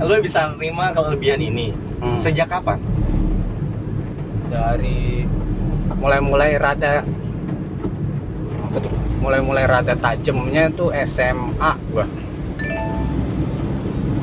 lu 0.00 0.14
bisa 0.18 0.40
nerima 0.50 0.90
kelebihan 0.90 1.38
ini 1.38 1.76
Hmm. 2.02 2.18
sejak 2.18 2.48
kapan? 2.48 2.82
dari 4.48 5.22
mulai-mulai 5.94 6.56
rada 6.56 7.06
tuh? 8.78 8.92
mulai-mulai 9.18 9.64
rada 9.64 9.94
tajamnya 9.94 10.66
tuh 10.70 10.88
SMA 11.04 11.70
gua 11.88 12.06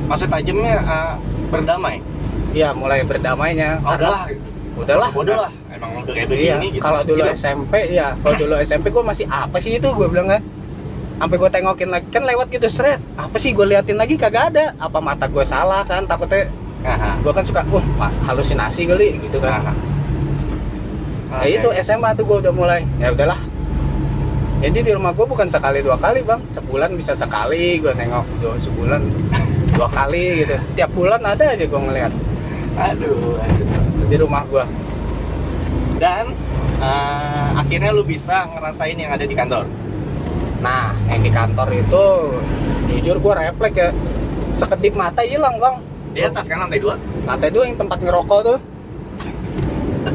Maksud 0.08 0.28
tajamnya 0.28 0.76
eh, 0.80 1.14
berdamai? 1.48 2.02
iya 2.50 2.74
mulai 2.74 3.06
berdamainya 3.06 3.78
Oh, 3.80 3.94
Karena- 3.94 4.26
udahlah. 4.74 5.10
udahlah. 5.14 5.52
Emang 5.70 6.02
udah 6.02 6.14
kayak 6.14 6.34
iya 6.34 6.56
begini 6.56 6.68
gitu. 6.74 6.82
kalau 6.82 7.02
dulu 7.04 7.22
Gitu. 7.22 7.36
SMP 7.36 7.74
ya 7.92 8.18
kalau 8.20 8.36
dulu 8.36 8.56
SMP 8.58 8.86
gua 8.90 9.04
masih 9.06 9.26
apa 9.28 9.58
sih 9.60 9.76
itu 9.76 9.86
gua 9.90 10.08
bilang 10.08 10.28
kan 10.30 10.42
sampai 11.20 11.36
gue 11.36 11.50
tengokin 11.50 11.92
lagi 11.92 12.08
kan 12.08 12.24
lewat 12.24 12.48
gitu 12.48 12.64
seret 12.66 12.96
apa 13.14 13.36
sih 13.36 13.52
gue 13.52 13.68
liatin 13.68 14.00
lagi 14.00 14.16
kagak 14.16 14.56
ada 14.56 14.72
apa 14.80 14.98
mata 14.98 15.28
gue 15.28 15.44
salah 15.44 15.84
kan 15.84 16.08
takutnya 16.08 16.48
Aha. 16.82 17.20
gue 17.20 17.28
kan 17.30 17.44
suka 17.44 17.60
wah 17.68 17.84
halusinasi 18.24 18.88
kali 18.88 19.20
gitu 19.20 19.36
kan 19.38 19.60
Aha. 19.60 19.74
Nah 21.30 21.44
Oke. 21.44 21.60
itu 21.60 21.68
SMA 21.84 22.16
tuh 22.16 22.24
gue 22.24 22.38
udah 22.40 22.54
mulai 22.56 22.88
ya 22.98 23.12
udahlah. 23.12 23.36
Jadi 24.60 24.80
di 24.84 24.92
rumah 24.92 25.16
gue 25.16 25.24
bukan 25.24 25.48
sekali 25.48 25.80
dua 25.80 25.96
kali 25.96 26.20
bang, 26.20 26.44
sebulan 26.52 26.92
bisa 27.00 27.16
sekali 27.16 27.80
gue 27.80 27.96
nengok 27.96 28.28
dua 28.44 28.60
sebulan 28.60 29.02
dua 29.72 29.88
kali 29.88 30.44
gitu. 30.44 30.60
Tiap 30.76 30.92
bulan 30.92 31.24
ada 31.24 31.56
aja 31.56 31.64
gue 31.64 31.80
ngeliat 31.80 32.12
Aduh, 32.76 33.40
aduh. 33.40 34.08
di 34.12 34.16
rumah 34.20 34.44
gue. 34.52 34.64
Dan 35.96 36.36
eh, 36.76 37.48
akhirnya 37.56 37.96
lu 37.96 38.04
bisa 38.04 38.52
ngerasain 38.52 39.00
yang 39.00 39.16
ada 39.16 39.24
di 39.24 39.36
kantor. 39.36 39.64
Nah 40.60 40.92
yang 41.08 41.24
di 41.24 41.32
kantor 41.32 41.72
itu 41.72 42.04
jujur 42.92 43.16
gue 43.24 43.34
refleks 43.40 43.80
ya 43.80 43.90
sekedip 44.60 44.92
mata 44.92 45.24
hilang 45.24 45.56
bang. 45.56 45.76
Di 46.12 46.28
atas 46.28 46.52
kan 46.52 46.68
lantai 46.68 46.84
dua. 46.84 47.00
Lantai 47.24 47.48
dua 47.48 47.64
yang 47.64 47.80
tempat 47.80 48.04
ngerokok 48.04 48.40
tuh. 48.44 48.60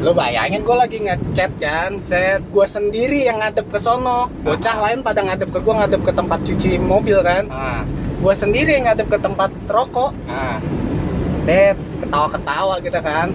Lo 0.05 0.13
bayangin 0.13 0.61
gue 0.61 0.77
lagi 0.77 1.01
ngechat 1.01 1.57
kan, 1.57 1.97
set 2.05 2.45
gue 2.53 2.65
sendiri 2.69 3.25
yang 3.25 3.41
ngadep 3.41 3.65
ke 3.73 3.81
sono, 3.81 4.29
bocah 4.45 4.77
lain 4.77 5.01
pada 5.01 5.25
ngadep 5.25 5.49
ke 5.49 5.57
gue 5.57 5.73
ngadep 5.73 6.01
ke 6.05 6.13
tempat 6.13 6.45
cuci 6.45 6.77
mobil 6.77 7.25
kan. 7.25 7.49
Ah, 7.49 7.81
gue 8.21 8.33
sendiri 8.37 8.77
yang 8.77 8.85
ngadep 8.85 9.09
ke 9.09 9.17
tempat 9.17 9.49
rokok. 9.65 10.13
Ah. 10.29 10.61
Ketawa-ketawa 12.05 12.77
gitu 12.85 12.99
kan. 13.01 13.33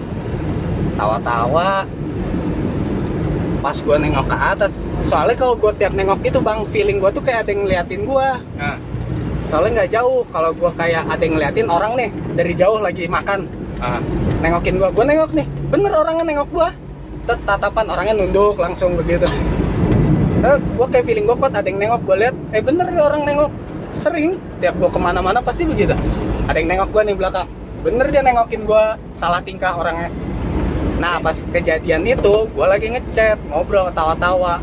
Ketawa-tawa 0.95 1.83
pas 3.61 3.77
gue 3.77 3.93
nengok 3.93 4.25
ke 4.25 4.37
atas 4.41 4.73
soalnya 5.05 5.37
kalau 5.37 5.53
gue 5.53 5.69
tiap 5.77 5.93
nengok 5.93 6.25
gitu 6.25 6.41
bang 6.41 6.65
feeling 6.73 6.97
gue 6.97 7.13
tuh 7.13 7.21
kayak 7.21 7.45
ada 7.45 7.53
yang 7.53 7.61
ngeliatin 7.61 8.01
gue 8.09 8.27
Nah, 8.57 8.77
soalnya 9.53 9.85
nggak 9.85 9.91
jauh 9.93 10.25
kalau 10.33 10.49
gue 10.49 10.71
kayak 10.73 11.05
ada 11.05 11.21
yang 11.21 11.37
ngeliatin 11.37 11.69
orang 11.69 11.93
nih 11.93 12.09
dari 12.33 12.57
jauh 12.57 12.81
lagi 12.81 13.05
makan 13.05 13.45
ah, 13.81 13.99
nengokin 14.39 14.77
gue 14.77 14.89
gue 14.93 15.05
nengok 15.05 15.31
nih. 15.33 15.47
Bener 15.73 15.91
orangnya 15.91 16.23
nengok 16.23 16.49
Tet- 17.21 17.45
tatapan 17.45 17.85
orangnya 17.85 18.17
nunduk 18.17 18.57
langsung 18.57 18.97
begitu. 18.97 19.29
Eh, 20.41 20.57
gue 20.57 20.87
kayak 20.89 21.05
feeling 21.05 21.29
gue 21.29 21.37
kuat 21.37 21.53
ada 21.53 21.69
yang 21.69 21.77
nengok 21.77 22.01
gue 22.05 22.15
lihat. 22.17 22.35
Eh 22.49 22.61
bener 22.65 22.89
nih 22.89 23.03
orang 23.03 23.21
nengok. 23.25 23.51
Sering. 23.93 24.41
Tiap 24.57 24.73
gue 24.81 24.89
ke 24.89 24.99
mana-mana 25.01 25.37
pasti 25.37 25.69
begitu. 25.69 25.93
Ada 26.49 26.57
yang 26.57 26.69
nengok 26.73 26.89
gue 26.89 27.01
nih 27.13 27.15
belakang. 27.17 27.47
Bener 27.85 28.09
dia 28.09 28.21
nengokin 28.25 28.65
gue 28.65 28.83
salah 29.21 29.41
tingkah 29.45 29.77
orangnya. 29.77 30.09
Nah 30.97 31.21
pas 31.21 31.37
kejadian 31.53 32.05
itu 32.09 32.49
gue 32.49 32.65
lagi 32.65 32.89
ngechat 32.89 33.37
ngobrol 33.53 33.89
ketawa-tawa. 33.93 34.57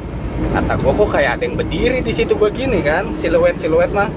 Kata 0.55 0.73
gue 0.79 0.93
kok 0.99 1.09
kayak 1.15 1.31
ada 1.39 1.43
yang 1.47 1.55
berdiri 1.59 1.99
di 2.03 2.11
situ 2.11 2.35
gue 2.35 2.51
gini 2.51 2.83
kan? 2.83 3.15
Siluet 3.15 3.59
siluet 3.63 3.95
mah. 3.95 4.11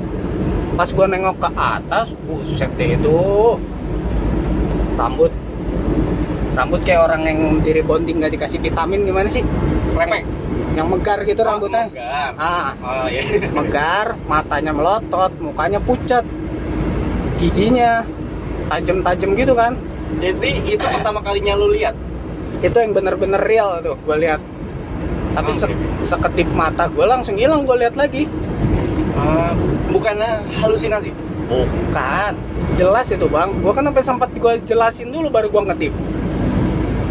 Pas 0.73 0.89
gue 0.89 1.05
nengok 1.05 1.37
ke 1.37 1.49
atas 1.53 2.09
buset 2.25 2.73
deh 2.73 2.97
itu 2.97 3.21
rambut 4.93 5.31
rambut 6.51 6.81
kayak 6.83 7.01
orang 7.05 7.21
yang 7.23 7.39
di 7.59 7.71
rebonding 7.71 8.19
nggak 8.19 8.33
dikasih 8.35 8.59
vitamin 8.59 9.03
gimana 9.03 9.27
sih 9.27 9.43
lepek. 9.93 10.23
yang 10.71 10.87
megar 10.87 11.19
gitu 11.21 11.41
rambutnya 11.41 11.87
Enggak. 11.87 12.31
ah 12.37 12.71
Oh 12.77 13.05
iya. 13.05 13.23
megar 13.57 14.15
matanya 14.23 14.71
melotot 14.71 15.31
mukanya 15.37 15.79
pucat 15.79 16.23
giginya 17.37 18.03
tajam-tajam 18.67 19.33
gitu 19.33 19.53
kan 19.53 19.75
Jadi 20.13 20.51
itu 20.69 20.83
pertama 20.83 21.19
kalinya 21.19 21.55
lu 21.55 21.71
lihat. 21.71 21.95
itu 22.59 22.75
yang 22.75 22.91
bener-bener 22.91 23.39
real 23.39 23.79
tuh 23.81 23.95
gue 23.97 24.17
lihat 24.17 24.37
tapi 25.31 25.55
se- 25.55 25.79
sekedip 26.03 26.45
mata 26.51 26.85
gue 26.85 27.01
langsung 27.01 27.33
hilang 27.33 27.63
gue 27.63 27.77
lihat 27.77 27.95
lagi 27.95 28.27
Ah, 29.11 29.51
bukannya 29.87 30.39
halusinasi. 30.57 31.11
Bukan. 31.51 32.33
Jelas 32.79 33.07
itu 33.11 33.25
bang. 33.27 33.49
Gue 33.59 33.71
kan 33.75 33.83
sampai 33.83 34.03
sempat 34.03 34.29
gue 34.31 34.53
jelasin 34.63 35.11
dulu 35.11 35.27
baru 35.27 35.47
gue 35.51 35.61
ngetip. 35.71 35.93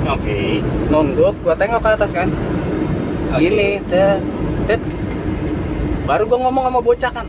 Oke. 0.09 0.65
nunduk 0.91 1.37
gue 1.45 1.55
tengok 1.55 1.81
ke 1.85 1.89
atas 1.93 2.11
kan? 2.11 2.29
Oke. 3.31 3.47
ini 3.47 3.79
tet 3.93 4.19
tet 4.67 4.81
baru 6.09 6.27
gue 6.27 6.39
ngomong 6.41 6.65
sama 6.67 6.81
bocah 6.83 7.13
kan? 7.13 7.27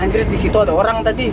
Anjir 0.00 0.24
di 0.24 0.38
situ 0.38 0.54
ada 0.56 0.72
orang 0.72 1.04
tadi. 1.04 1.28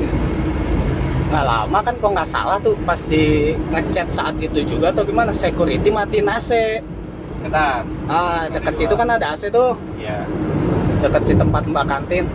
Nggak 1.32 1.46
lama 1.48 1.80
kan 1.80 1.96
kok 1.96 2.12
nggak 2.12 2.28
salah 2.28 2.58
tuh 2.60 2.76
pas 2.84 3.00
di 3.08 3.56
ngechat 3.72 4.12
saat 4.12 4.36
itu 4.42 4.68
juga 4.68 4.92
atau 4.92 5.08
gimana? 5.08 5.32
Security 5.32 5.88
matiin 5.88 6.28
AC 6.28 6.50
Ke 7.42 7.48
atas. 7.50 7.88
ah 8.06 8.46
deket 8.52 8.74
situ 8.78 8.94
kan 8.94 9.08
ada 9.08 9.34
AC 9.38 9.48
tuh. 9.54 9.78
Iya. 9.96 10.28
deket 11.02 11.24
si 11.26 11.34
tempat 11.34 11.66
mbak 11.66 11.88
kantin. 11.90 12.28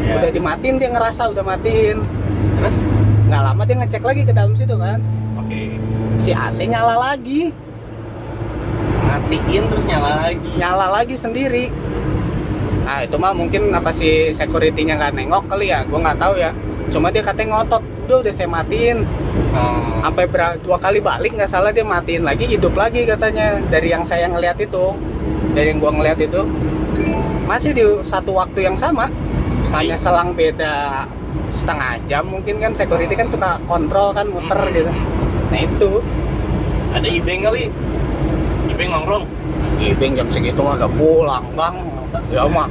Iya. 0.00 0.24
udah 0.24 0.30
dimatiin 0.32 0.80
dia 0.80 0.90
ngerasa 0.90 1.30
udah 1.30 1.44
matiin 1.44 2.02
Terus? 2.60 2.76
nggak 3.30 3.42
lama 3.46 3.62
dia 3.62 3.76
ngecek 3.78 4.02
lagi 4.04 4.22
ke 4.26 4.32
dalam 4.36 4.52
situ 4.52 4.74
kan? 4.76 5.00
Oke. 5.40 5.80
si 6.20 6.36
AC 6.36 6.58
nyala 6.68 6.98
lagi. 6.98 7.48
Matiin 9.06 9.64
terus 9.72 9.84
nyala 9.88 10.28
lagi. 10.28 10.50
nyala 10.60 10.86
lagi 10.92 11.16
sendiri. 11.16 11.72
Nah 12.84 13.06
itu 13.06 13.16
mah 13.16 13.32
mungkin 13.32 13.72
apa 13.72 13.94
si 13.94 14.34
security-nya 14.36 15.00
nggak 15.00 15.14
nengok 15.16 15.48
kali 15.48 15.72
ya? 15.72 15.86
Gue 15.88 16.04
nggak 16.04 16.20
tahu 16.20 16.36
ya. 16.36 16.52
Cuma 16.92 17.08
dia 17.08 17.24
katanya 17.24 17.64
ngotot. 17.64 17.80
Udah 18.10 18.18
udah 18.28 18.32
saya 18.34 18.50
matiin. 18.50 19.08
Oh. 19.50 20.02
sampai 20.04 20.26
dua 20.62 20.78
kali 20.78 21.02
balik 21.02 21.34
nggak 21.34 21.50
salah 21.50 21.70
dia 21.70 21.86
matiin 21.86 22.26
lagi 22.26 22.44
hidup 22.44 22.76
lagi 22.76 23.08
katanya. 23.08 23.56
Dari 23.72 23.88
yang 23.88 24.04
saya 24.04 24.28
ngeliat 24.28 24.60
itu. 24.60 24.92
Dari 25.56 25.72
yang 25.72 25.78
gua 25.80 25.96
ngeliat 25.96 26.18
itu. 26.20 26.44
Masih 27.46 27.72
di 27.72 27.82
satu 28.04 28.36
waktu 28.36 28.68
yang 28.68 28.76
sama 28.76 29.08
hanya 29.70 29.96
selang 29.98 30.34
beda 30.34 31.06
setengah 31.54 31.98
jam 32.10 32.26
mungkin 32.26 32.58
kan 32.58 32.72
security 32.74 33.14
kan 33.14 33.30
suka 33.30 33.62
kontrol 33.70 34.10
kan 34.10 34.26
muter 34.26 34.58
gitu 34.74 34.90
nah 35.50 35.60
itu 35.60 35.90
Ada 36.90 37.06
ibeng 37.06 37.46
kali. 37.46 37.70
Ibeng 38.66 38.90
nongkrong. 38.90 39.22
Ibing 39.78 40.18
jam 40.18 40.26
segitu 40.26 40.58
mah 40.58 40.74
udah 40.74 40.90
pulang 40.98 41.46
bang 41.54 41.74
ya 42.34 42.50
mah 42.50 42.66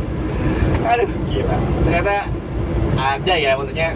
Aduh, 0.83 1.07
gila. 1.31 1.55
Ternyata 1.87 2.27
ada 2.99 3.33
ya 3.39 3.55
maksudnya. 3.55 3.95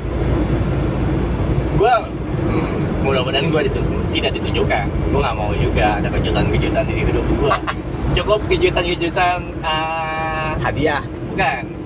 Gua 1.76 2.08
hmm, 2.48 3.04
mudah-mudahan 3.04 3.52
gua 3.52 3.68
ditu- 3.68 4.04
tidak 4.16 4.32
ditunjukkan. 4.39 4.88
Gua 5.12 5.20
nggak 5.28 5.36
mau 5.36 5.52
juga 5.60 6.00
ada 6.00 6.08
kejutan-kejutan 6.08 6.84
di 6.88 6.94
hidup 7.04 7.28
gua. 7.39 7.60
Cukup 8.16 8.39
kejutan-kejutan 8.48 9.60
ah, 9.60 10.56
hadiah 10.63 11.04
bukan. 11.36 11.83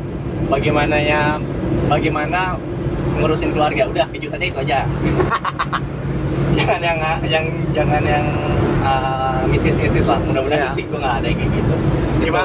Bagaimana 0.47 0.95
ya 0.95 1.21
bagaimana 1.87 2.55
ngurusin 3.17 3.51
keluarga. 3.51 3.83
Udah 3.87 4.05
kejutannya 4.09 4.47
itu 4.49 4.59
aja. 4.63 4.79
jangan 6.57 6.81
yang 6.81 6.97
yang 7.27 7.45
jangan 7.71 8.03
yang 8.03 8.25
ah, 8.81 9.43
mistis-mistis 9.45 10.03
lah. 10.03 10.19
Mudah-mudahan 10.21 10.71
Iya. 10.71 10.75
sih 10.75 10.83
gua 10.87 10.99
nggak 11.01 11.15
ada 11.21 11.27
yang 11.27 11.39
kayak 11.39 11.51
gitu. 11.53 11.73
Cuma 12.27 12.41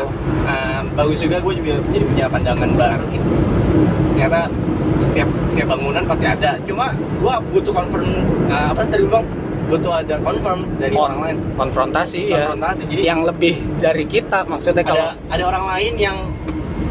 uh, 0.46 0.80
bagus 0.94 1.18
juga 1.18 1.36
gue 1.40 1.54
juga 1.56 1.72
jadi 1.90 2.04
punya 2.04 2.26
pandangan 2.28 2.70
baru 2.76 3.04
nih. 3.08 3.22
ternyata 4.12 4.40
setiap 5.00 5.28
setiap 5.48 5.66
bangunan 5.72 6.04
pasti 6.04 6.26
ada 6.28 6.60
cuma 6.62 6.92
gue 6.94 7.34
butuh 7.50 7.72
confirm 7.72 8.06
uh, 8.46 8.70
apa 8.70 8.84
tadi 8.86 9.08
bilang 9.08 9.24
butuh 9.66 9.92
ada 10.04 10.14
confirm 10.20 10.68
dari 10.76 10.92
Kon- 10.92 11.08
orang 11.08 11.20
lain 11.24 11.36
konfrontasi 11.56 12.20
ya 12.28 12.52
konfrontasi 12.52 12.82
jadi 12.92 13.02
yang 13.08 13.20
lebih 13.24 13.56
dari 13.80 14.04
kita 14.04 14.44
maksudnya 14.44 14.84
kalau 14.84 15.16
ada 15.16 15.32
ada 15.32 15.42
orang 15.48 15.64
lain 15.64 15.94
yang 15.96 16.16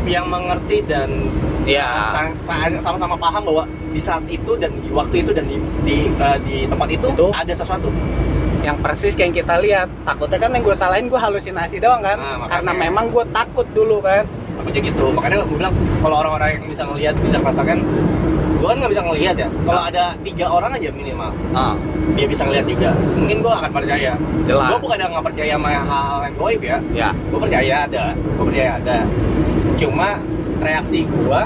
yang 0.06 0.26
mengerti 0.26 0.82
dan 0.86 1.30
ya. 1.64 2.10
sa- 2.10 2.34
sa- 2.36 2.82
sama-sama 2.82 3.14
paham 3.16 3.46
bahwa 3.46 3.64
di 3.92 4.00
saat 4.00 4.24
itu 4.26 4.56
dan 4.56 4.72
di 4.80 4.90
waktu 4.90 5.22
itu 5.22 5.32
dan 5.32 5.46
di 5.46 5.58
di, 5.84 5.98
uh, 6.16 6.38
di 6.42 6.66
tempat 6.66 6.88
itu, 6.90 7.08
Itu. 7.08 7.28
ada 7.32 7.54
sesuatu. 7.54 7.90
Yang 8.62 8.78
persis 8.80 9.14
kayak 9.18 9.26
yang 9.26 9.36
kita 9.42 9.56
lihat. 9.58 9.88
Takutnya 10.06 10.38
kan 10.38 10.50
yang 10.54 10.62
gue 10.62 10.76
salahin 10.76 11.10
gue 11.10 11.18
halusinasi 11.18 11.82
doang 11.82 12.02
kan? 12.02 12.18
Nah, 12.18 12.38
makanya. 12.38 12.54
karena 12.62 12.72
memang 12.78 13.06
gue 13.10 13.24
takut 13.30 13.66
dulu 13.74 13.98
kan. 14.00 14.22
Takutnya 14.58 14.82
gitu. 14.86 15.06
Makanya 15.10 15.36
gue 15.42 15.58
bilang 15.58 15.74
kalau 15.98 16.16
orang-orang 16.22 16.62
yang 16.62 16.66
bisa 16.70 16.84
ngelihat 16.86 17.14
bisa 17.20 17.38
merasakan 17.42 17.82
gue 18.62 18.68
kan 18.70 18.78
nggak 18.78 18.92
bisa 18.94 19.02
ngelihat 19.02 19.36
ya. 19.42 19.50
Kalau 19.66 19.82
Ah. 19.82 19.90
ada 19.90 20.04
tiga 20.22 20.46
orang 20.46 20.72
aja 20.78 20.94
minimal 20.94 21.34
ah. 21.52 21.74
dia 22.14 22.30
bisa 22.30 22.46
ngeliat 22.46 22.66
juga. 22.70 22.94
Mungkin 23.18 23.38
gue 23.42 23.50
akan 23.52 23.72
percaya. 23.74 24.12
Jelas. 24.46 24.70
Gue 24.70 24.80
bukan 24.80 24.98
yang 25.02 25.10
nggak 25.10 25.26
percaya 25.34 25.52
sama 25.58 25.70
hal 25.74 26.18
yang 26.22 26.36
goib 26.38 26.62
ya. 26.62 26.78
Ya. 26.94 27.10
Gue 27.34 27.40
percaya 27.42 27.76
ada. 27.90 28.04
Gue 28.14 28.46
percaya 28.46 28.70
ada 28.78 28.98
cuma 29.82 30.22
reaksi 30.62 31.04
gue 31.04 31.42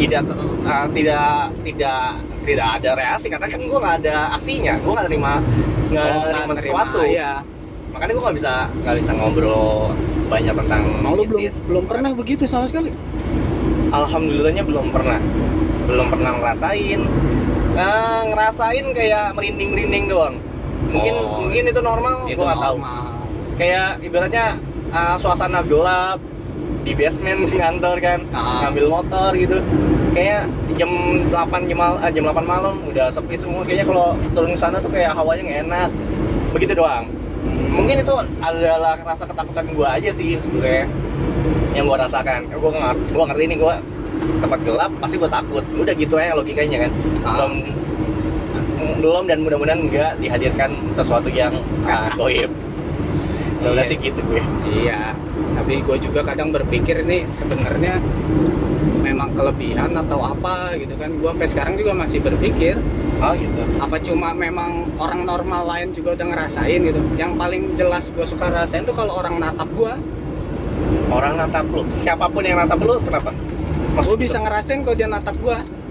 tidak 0.00 0.22
ter- 0.26 0.38
uh, 0.66 0.86
tidak 0.90 1.30
tidak 1.62 2.02
tidak 2.42 2.66
ada 2.80 2.90
reaksi. 2.98 3.26
Karena 3.30 3.46
kan 3.46 3.60
gue 3.62 3.78
nggak 3.78 3.96
ada 4.02 4.16
aksinya 4.34 4.74
gue 4.76 4.92
nggak 4.92 5.06
terima 5.06 5.32
nggak 5.92 6.04
Oh, 6.04 6.22
terima 6.26 6.52
sesuatu. 6.58 7.00
ya 7.06 7.32
makanya 7.92 8.12
gue 8.16 8.24
nggak 8.24 8.36
bisa 8.40 8.52
nggak 8.82 8.96
bisa 9.04 9.10
ngobrol 9.12 9.92
banyak 10.26 10.54
tentang 10.56 10.82
mau 11.04 11.12
lu 11.12 11.28
belum 11.28 11.42
belum 11.68 11.84
pernah 11.86 12.10
begitu 12.12 12.42
sama 12.48 12.64
sekali? 12.66 12.90
Alhamdulillahnya 13.92 14.64
belum 14.64 14.88
pernah. 14.88 15.20
Belum 15.84 16.08
pernah 16.08 16.40
ngerasain. 16.40 17.00
Eh, 17.72 18.20
ngerasain 18.32 18.86
kayak 18.96 19.36
merinding 19.36 19.76
merinding 19.76 20.04
doang. 20.08 20.34
Mungkin 20.88 21.14
Oh, 21.14 21.44
mungkin 21.44 21.62
itu 21.68 21.80
normal 21.80 22.24
gue 22.24 22.32
nggak 22.34 22.58
tahu. 22.58 22.76
kayak 23.52 24.00
ibaratnya 24.00 24.56
uh, 24.92 25.16
suasana 25.16 25.64
gelap 25.64 26.20
di 26.82 26.92
basement 26.92 27.46
si 27.46 27.56
kantor 27.56 27.96
kan 27.98 28.20
Ah. 28.30 28.66
ngambil 28.66 28.90
motor 28.90 29.30
gitu. 29.34 29.58
Kayak 30.12 30.44
jam 30.76 30.90
8 31.30 31.64
jam, 31.64 31.78
mal- 31.78 32.00
eh, 32.00 32.10
jam 32.10 32.26
8 32.26 32.44
malam 32.44 32.74
udah 32.84 33.08
sepi 33.08 33.34
semua. 33.34 33.64
Kayaknya 33.64 33.86
kalau 33.86 34.06
turun 34.32 34.52
ke 34.52 34.60
sana 34.60 34.76
tuh 34.76 34.90
kayak 34.90 35.14
hawanya 35.14 35.42
nggak 35.42 35.60
enak. 35.66 35.90
Begitu 36.52 36.74
doang. 36.74 37.06
Hmm. 37.42 37.74
mungkin 37.74 38.06
itu 38.06 38.14
adalah 38.38 38.94
rasa 39.02 39.26
ketakutan 39.26 39.74
gue 39.74 39.82
aja 39.82 40.14
sih 40.14 40.38
sebenarnya 40.38 40.86
yang 41.74 41.90
gue 41.90 41.98
rasakan. 41.98 42.46
Gue 42.48 42.70
ngerti 42.70 43.02
gue 43.10 43.24
ngerti 43.26 43.42
nih 43.50 43.58
gue 43.58 43.74
tempat 44.38 44.58
gelap 44.62 44.90
pasti 45.00 45.16
gue 45.18 45.26
takut. 45.26 45.64
Udah 45.74 45.94
gitu 45.96 46.14
aja 46.14 46.38
logikanya 46.38 46.86
kan. 46.86 46.90
Ah. 47.22 47.34
belum 47.34 47.52
belum 49.02 49.24
dan 49.26 49.38
mudah-mudahan 49.42 49.80
enggak 49.82 50.12
dihadirkan 50.18 50.70
sesuatu 50.94 51.26
yang 51.26 51.54
uh, 51.82 52.10
goib 52.14 52.50
Iya. 53.62 53.82
sih 53.86 53.96
gitu 54.02 54.20
gue 54.26 54.42
Iya, 54.72 55.14
tapi 55.54 55.78
gue 55.84 55.96
juga 56.02 56.20
kadang 56.26 56.50
berpikir 56.50 57.06
nih 57.06 57.30
sebenarnya 57.30 58.02
memang 59.02 59.34
kelebihan 59.38 59.94
atau 59.94 60.18
apa 60.22 60.74
gitu 60.80 60.98
kan. 60.98 61.14
Gue 61.20 61.30
sampai 61.30 61.48
sekarang 61.50 61.74
juga 61.78 61.92
masih 61.94 62.18
berpikir 62.18 62.74
oh 63.22 63.34
gitu 63.38 63.62
apa 63.78 64.02
cuma 64.02 64.34
memang 64.34 64.90
orang 64.98 65.22
normal 65.22 65.62
lain 65.68 65.94
juga 65.94 66.18
udah 66.18 66.26
ngerasain 66.34 66.80
gitu. 66.82 67.00
Yang 67.14 67.32
paling 67.38 67.62
jelas 67.78 68.04
gue 68.10 68.26
suka 68.26 68.50
rasain 68.50 68.82
tuh 68.82 68.96
kalau 68.96 69.20
orang 69.22 69.38
natap 69.38 69.68
gue, 69.76 69.94
orang 71.12 71.38
natap 71.38 71.66
lu 71.70 71.86
siapa 71.92 72.26
pun 72.26 72.42
yang 72.42 72.58
natap 72.58 72.80
lu 72.82 72.98
kenapa 73.04 73.30
gue 73.92 74.16
bisa 74.16 74.40
ngerasain 74.40 74.82
kalau 74.82 74.96
dia 74.96 75.06
natap 75.06 75.36
gue. 75.38 75.81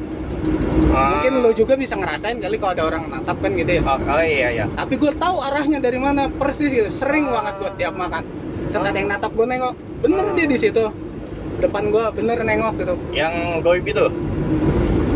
Mungkin 0.91 1.33
lo 1.45 1.53
juga 1.53 1.77
bisa 1.77 1.93
ngerasain 1.95 2.41
kali 2.41 2.57
kalau 2.57 2.73
ada 2.73 2.83
orang 2.89 3.03
natap 3.07 3.37
kan 3.39 3.53
gitu 3.53 3.77
ya. 3.77 3.81
oh, 3.85 3.97
oh 4.01 4.23
iya 4.25 4.49
iya 4.51 4.65
Tapi 4.73 4.93
gue 4.97 5.11
tahu 5.15 5.37
arahnya 5.39 5.79
dari 5.79 6.01
mana 6.01 6.27
persis 6.27 6.73
gitu. 6.73 6.89
Sering 6.89 7.29
Ah. 7.29 7.41
banget 7.41 7.53
gue 7.61 7.71
tiap 7.77 7.93
makan. 7.95 8.23
Terus 8.71 8.83
ada 8.87 8.97
yang 8.97 9.09
natap 9.11 9.31
gue 9.37 9.45
nengok, 9.45 9.73
bener 10.01 10.25
dia 10.33 10.47
di 10.49 10.57
situ. 10.57 10.83
Depan 11.61 11.93
gue 11.93 12.03
bener 12.17 12.41
nengok 12.41 12.73
gitu. 12.81 12.93
yang 13.13 13.61
goib 13.61 13.85
itu 13.85 14.05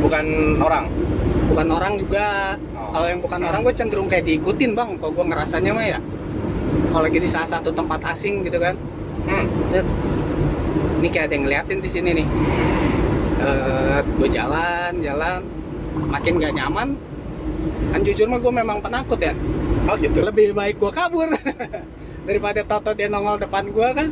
bukan 0.05 0.25
orang 0.61 0.85
Bukan 1.45 1.67
orang 1.71 1.93
juga. 1.97 2.57
Oh. 2.75 2.91
Kalau 2.93 3.07
yang 3.09 3.21
bukan 3.23 3.39
orang 3.45 3.61
gue 3.63 3.73
cenderung 3.73 4.07
kayak 4.11 4.25
diikutin 4.27 4.75
bang. 4.75 4.97
Kalau 4.99 5.11
gue 5.13 5.25
ngerasanya 5.25 5.71
mah 5.73 5.85
ya. 5.87 5.99
Kalau 6.91 7.03
lagi 7.05 7.19
di 7.19 7.29
salah 7.29 7.49
satu 7.49 7.69
tempat 7.71 7.99
asing 8.13 8.43
gitu 8.43 8.59
kan. 8.59 8.75
hmm. 9.25 9.45
Ini 11.01 11.07
kayak 11.11 11.25
ada 11.29 11.33
yang 11.35 11.43
ngeliatin 11.47 11.79
di 11.81 11.89
sini 11.91 12.09
nih. 12.21 12.27
Gue 14.15 14.29
jalan, 14.29 14.91
jalan, 14.99 15.39
makin 16.07 16.39
gak 16.39 16.53
nyaman. 16.53 16.95
Kan 17.91 17.99
jujur 18.03 18.27
mah 18.27 18.39
gue 18.39 18.53
memang 18.53 18.77
penakut 18.79 19.19
ya. 19.19 19.33
oh 19.85 19.95
gitu 19.95 20.19
Lebih 20.19 20.51
baik 20.51 20.81
gue 20.81 20.91
kabur 20.91 21.29
daripada 22.27 22.65
Toto 22.65 22.91
dia 22.91 23.05
nongol 23.05 23.37
depan 23.37 23.69
gue 23.69 23.89
kan. 23.93 24.07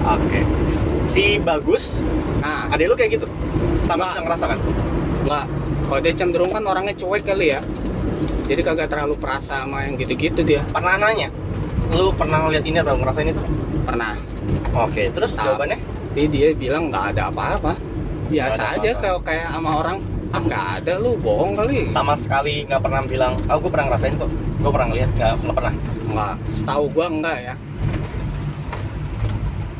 oke 0.00 0.40
si 1.06 1.36
bagus 1.36 1.98
Nah, 2.38 2.70
adek 2.70 2.86
lu 2.88 2.94
kayak 2.96 3.18
gitu 3.18 3.26
sama 3.84 4.14
bisa 4.14 4.20
ngerasakan 4.24 4.58
nggak. 5.26 5.44
Kalau 5.88 6.00
dia 6.00 6.12
cenderung 6.14 6.52
kan 6.52 6.62
orangnya 6.64 6.94
cuek 6.94 7.26
kali 7.26 7.52
ya. 7.52 7.60
Jadi 8.48 8.60
kagak 8.64 8.88
terlalu 8.88 9.18
perasa 9.20 9.66
sama 9.66 9.84
yang 9.84 10.00
gitu-gitu 10.00 10.40
dia. 10.40 10.64
pernah 10.72 10.96
nanya 10.96 11.28
lu 11.88 12.12
pernah 12.12 12.44
ngeliat 12.44 12.64
ini 12.64 12.78
atau 12.80 12.96
ngerasain 12.96 13.32
itu 13.32 13.42
Pernah. 13.84 14.16
oke 14.72 15.02
terus 15.12 15.32
Tahu. 15.32 15.44
jawabannya 15.44 15.78
Tapi 16.08 16.22
dia 16.34 16.48
bilang 16.52 16.88
nggak 16.90 17.04
ada 17.14 17.28
apa-apa. 17.30 17.72
Biasa 18.28 18.60
Nggak 18.60 18.72
ada 18.76 18.80
aja 18.84 18.90
kalau 19.00 19.20
kayak 19.24 19.48
sama 19.52 19.70
orang 19.80 19.98
ah 20.28 20.40
nggak 20.44 20.66
ada 20.84 20.92
lu 21.00 21.16
bohong 21.16 21.56
kali. 21.56 21.88
sama 21.88 22.12
sekali 22.12 22.68
nggak 22.68 22.84
pernah 22.84 23.00
bilang 23.08 23.40
oh 23.48 23.56
gue 23.56 23.70
pernah 23.72 23.86
ngerasain 23.88 24.20
kok 24.20 24.28
gue 24.60 24.70
pernah 24.76 24.88
ngeliat 24.92 25.10
nggak 25.16 25.32
nggak 25.40 25.56
pernah 25.56 25.74
Nggak, 26.08 26.34
setahu 26.48 26.84
gua 26.96 27.06
enggak 27.12 27.36
ya. 27.44 27.54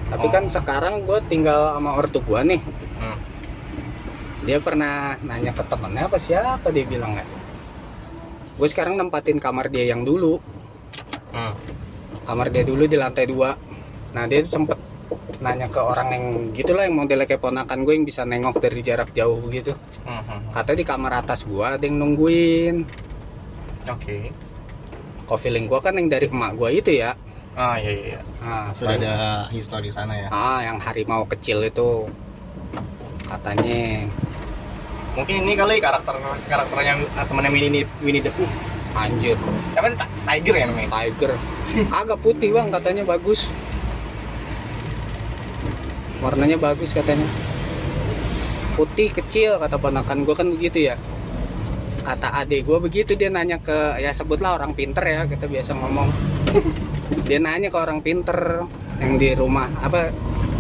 Tapi 0.09 0.27
Oh. 0.29 0.33
kan 0.33 0.45
sekarang 0.49 0.95
gua 1.09 1.19
tinggal 1.25 1.73
sama 1.77 1.91
ortu 1.97 2.21
gua 2.21 2.45
nih. 2.45 2.61
hmm. 3.01 3.19
Dia 4.45 4.59
pernah 4.61 5.17
nanya 5.25 5.53
ke 5.53 5.65
temennya 5.65 6.09
apa 6.09 6.17
siapa 6.21 6.69
dia 6.73 6.85
bilang 6.85 7.17
ya. 7.17 7.25
Gue 8.59 8.69
sekarang 8.71 8.97
nempatin 8.97 9.37
kamar 9.39 9.69
dia 9.69 9.87
yang 9.87 10.03
dulu. 10.03 10.41
Hmm. 11.31 11.53
Kamar 12.25 12.49
dia 12.49 12.65
dulu 12.65 12.89
di 12.89 12.97
lantai 12.97 13.29
dua. 13.29 13.55
Nah 14.17 14.25
dia 14.25 14.41
sempet 14.49 14.81
nanya 15.39 15.71
ke 15.71 15.79
orang 15.79 16.09
yang 16.11 16.25
gitulah 16.57 16.83
yang 16.83 16.99
modelnya 16.99 17.27
kayak 17.31 17.43
ponakan 17.43 17.87
gue 17.87 17.95
yang 17.95 18.07
bisa 18.09 18.27
nengok 18.27 18.59
dari 18.59 18.81
jarak 18.83 19.11
jauh 19.15 19.39
gitu. 19.55 19.73
Hmm, 20.03 20.23
hmm. 20.27 20.41
Katanya 20.51 20.79
di 20.83 20.87
kamar 20.87 21.13
atas 21.23 21.41
gua 21.47 21.79
ada 21.79 21.85
yang 21.87 21.97
nungguin. 22.03 22.77
oke 23.89 24.19
Kok 25.29 25.39
feeling 25.41 25.69
gua 25.69 25.81
kan 25.85 25.95
yang 25.97 26.09
dari 26.09 26.27
emak 26.29 26.57
gua 26.57 26.69
itu 26.73 26.91
ya. 26.93 27.15
ah 27.59 27.75
iya 27.75 27.91
iya 27.91 28.05
iya. 28.15 28.21
Nah, 28.39 28.71
sudah 28.79 28.95
ada 28.95 29.15
histori 29.51 29.91
sana 29.91 30.15
ya 30.15 30.29
Ah, 30.31 30.63
yang 30.63 30.79
harimau 30.79 31.27
kecil 31.27 31.59
itu 31.67 32.07
katanya 33.27 34.07
mungkin 35.19 35.35
ini 35.43 35.53
kali 35.59 35.83
karakter 35.83 36.15
karakternya 36.47 36.95
ah, 37.19 37.25
temannya 37.27 37.51
Winnie 37.51 37.85
Winnie 38.01 38.23
the 38.23 38.31
Pooh 38.31 38.47
anjir 38.95 39.35
siapa 39.75 39.91
Tiger 40.25 40.55
ya 40.55 40.65
namanya 40.71 40.91
tiger 41.03 41.35
agak 41.91 42.19
putih 42.23 42.55
bang 42.55 42.71
katanya 42.71 43.03
bagus 43.05 43.51
warnanya 46.23 46.59
bagus 46.59 46.91
katanya. 46.91 47.27
Putih 48.79 49.11
kecil 49.11 49.59
kata 49.59 49.75
ponakan 49.79 50.23
gue 50.23 50.35
kan 50.35 50.49
begitu 50.55 50.91
ya. 50.91 50.97
Kata 52.07 52.31
adik 52.43 52.65
gue 52.65 52.79
begitu 52.79 53.19
dia 53.19 53.29
nanya 53.29 53.59
ke 53.59 53.99
ya 53.99 54.15
sebutlah 54.15 54.57
orang 54.57 54.73
pinter 54.73 55.03
ya 55.03 55.27
kita 55.27 55.51
biasa 55.51 55.75
ngomong. 55.75 56.09
Dia 57.29 57.41
nanya 57.41 57.69
ke 57.69 57.77
orang 57.77 58.01
pinter 58.01 58.65
yang 59.01 59.21
di 59.21 59.33
rumah 59.33 59.69
apa 59.81 60.13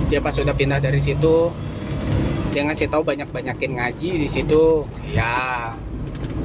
dia 0.09 0.21
pas 0.21 0.33
sudah 0.33 0.57
pindah 0.57 0.81
dari 0.81 1.01
situ 1.01 1.53
dia 2.53 2.65
ngasih 2.65 2.89
tahu 2.89 3.05
banyak 3.05 3.29
banyakin 3.29 3.77
ngaji 3.77 4.11
di 4.25 4.29
situ. 4.29 4.83
Ya 5.13 5.73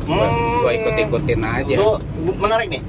gua, 0.04 0.28
gua 0.62 0.72
ikut 0.76 0.94
ikutin 1.00 1.42
aja. 1.42 1.74
Lu 1.80 1.98
menarik 2.38 2.70
nih. 2.70 2.84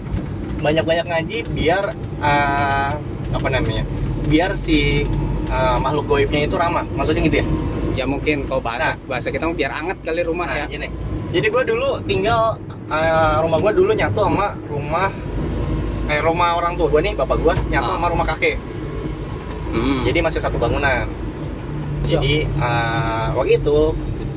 Banyak 0.60 0.84
banyak 0.84 1.06
ngaji 1.06 1.38
biar 1.54 1.94
ah, 2.20 2.98
apa 3.34 3.48
namanya 3.50 3.86
biar 4.28 4.56
si 4.56 5.04
ah, 5.54 5.78
makhluk 5.78 6.04
goibnya 6.04 6.40
itu 6.42 6.56
ramah 6.56 6.82
maksudnya 6.90 7.22
gitu 7.22 7.36
ya 7.38 7.46
ya 7.94 8.04
mungkin 8.04 8.42
kalau 8.44 8.58
bahasa 8.58 8.82
Nah. 8.84 8.94
bahasa 9.06 9.30
kita 9.30 9.46
biar 9.48 9.70
anget 9.70 9.98
kali 10.02 10.20
rumah 10.20 10.50
ya 10.50 10.66
nah 10.66 10.66
gini 10.66 10.88
jadi 11.30 11.46
gue 11.46 11.62
dulu 11.64 12.02
tinggal 12.04 12.58
ah, 12.86 13.38
rumah 13.38 13.62
gue 13.62 13.72
dulu 13.72 13.90
nyatu 13.94 14.20
sama 14.20 14.58
rumah 14.66 15.08
eh 16.04 16.18
rumah 16.18 16.58
orang 16.58 16.74
tua 16.74 16.90
gue 16.90 17.00
nih 17.00 17.14
bapak 17.14 17.38
gue 17.38 17.54
nyatu 17.70 17.86
Ah. 17.86 17.94
sama 17.94 18.06
rumah 18.08 18.26
kakek 18.28 18.58
Hmm. 19.70 20.02
jadi 20.02 20.18
masih 20.20 20.38
satu 20.38 20.54
bangunan 20.54 21.06
Ya. 22.04 22.20
jadi 22.20 22.46
ah, 22.58 23.32
waktu 23.32 23.58
itu 23.58 23.78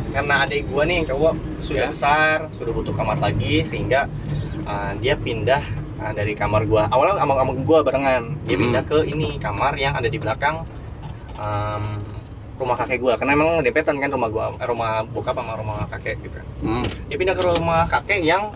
karena 0.07 0.41
adik 0.41 0.65
gua 0.65 0.82
nih 0.82 1.03
cowok 1.03 1.34
sudah 1.59 1.84
Ya. 1.84 1.89
besar 1.91 2.38
sudah 2.55 2.72
butuh 2.72 2.95
kamar 2.95 3.20
lagi 3.20 3.61
sehingga 3.61 4.07
ah, 4.63 4.95
dia 4.95 5.13
pindah 5.13 5.61
ah, 5.97 6.09
dari 6.09 6.34
kamar 6.34 6.63
gua 6.63 6.88
awalnya 6.88 7.20
sama 7.20 7.36
sama 7.36 7.53
gua 7.59 7.84
barengan 7.84 8.34
dia 8.41 8.55
Hmm. 8.55 8.63
pindah 8.65 8.84
ke 8.84 8.97
ini 9.05 9.38
kamar 9.38 9.76
yang 9.76 9.93
ada 9.93 10.07
di 10.07 10.15
belakang 10.15 10.63
am, 11.38 12.01
rumah 12.57 12.75
kakek 12.75 12.99
gua. 12.99 13.13
Karena 13.15 13.38
emang 13.38 13.49
dempetan 13.61 14.01
kan 14.01 14.09
rumah 14.09 14.29
gua 14.29 14.45
eh, 14.57 14.67
rumah 14.67 15.05
bokap 15.05 15.38
sama 15.38 15.53
rumah 15.57 15.85
kakek 15.93 16.17
gitu. 16.25 16.38
Hmm. 16.65 16.85
dia 17.07 17.17
pindah 17.17 17.35
ke 17.38 17.41
rumah 17.45 17.85
kakek 17.88 18.21
yang 18.25 18.53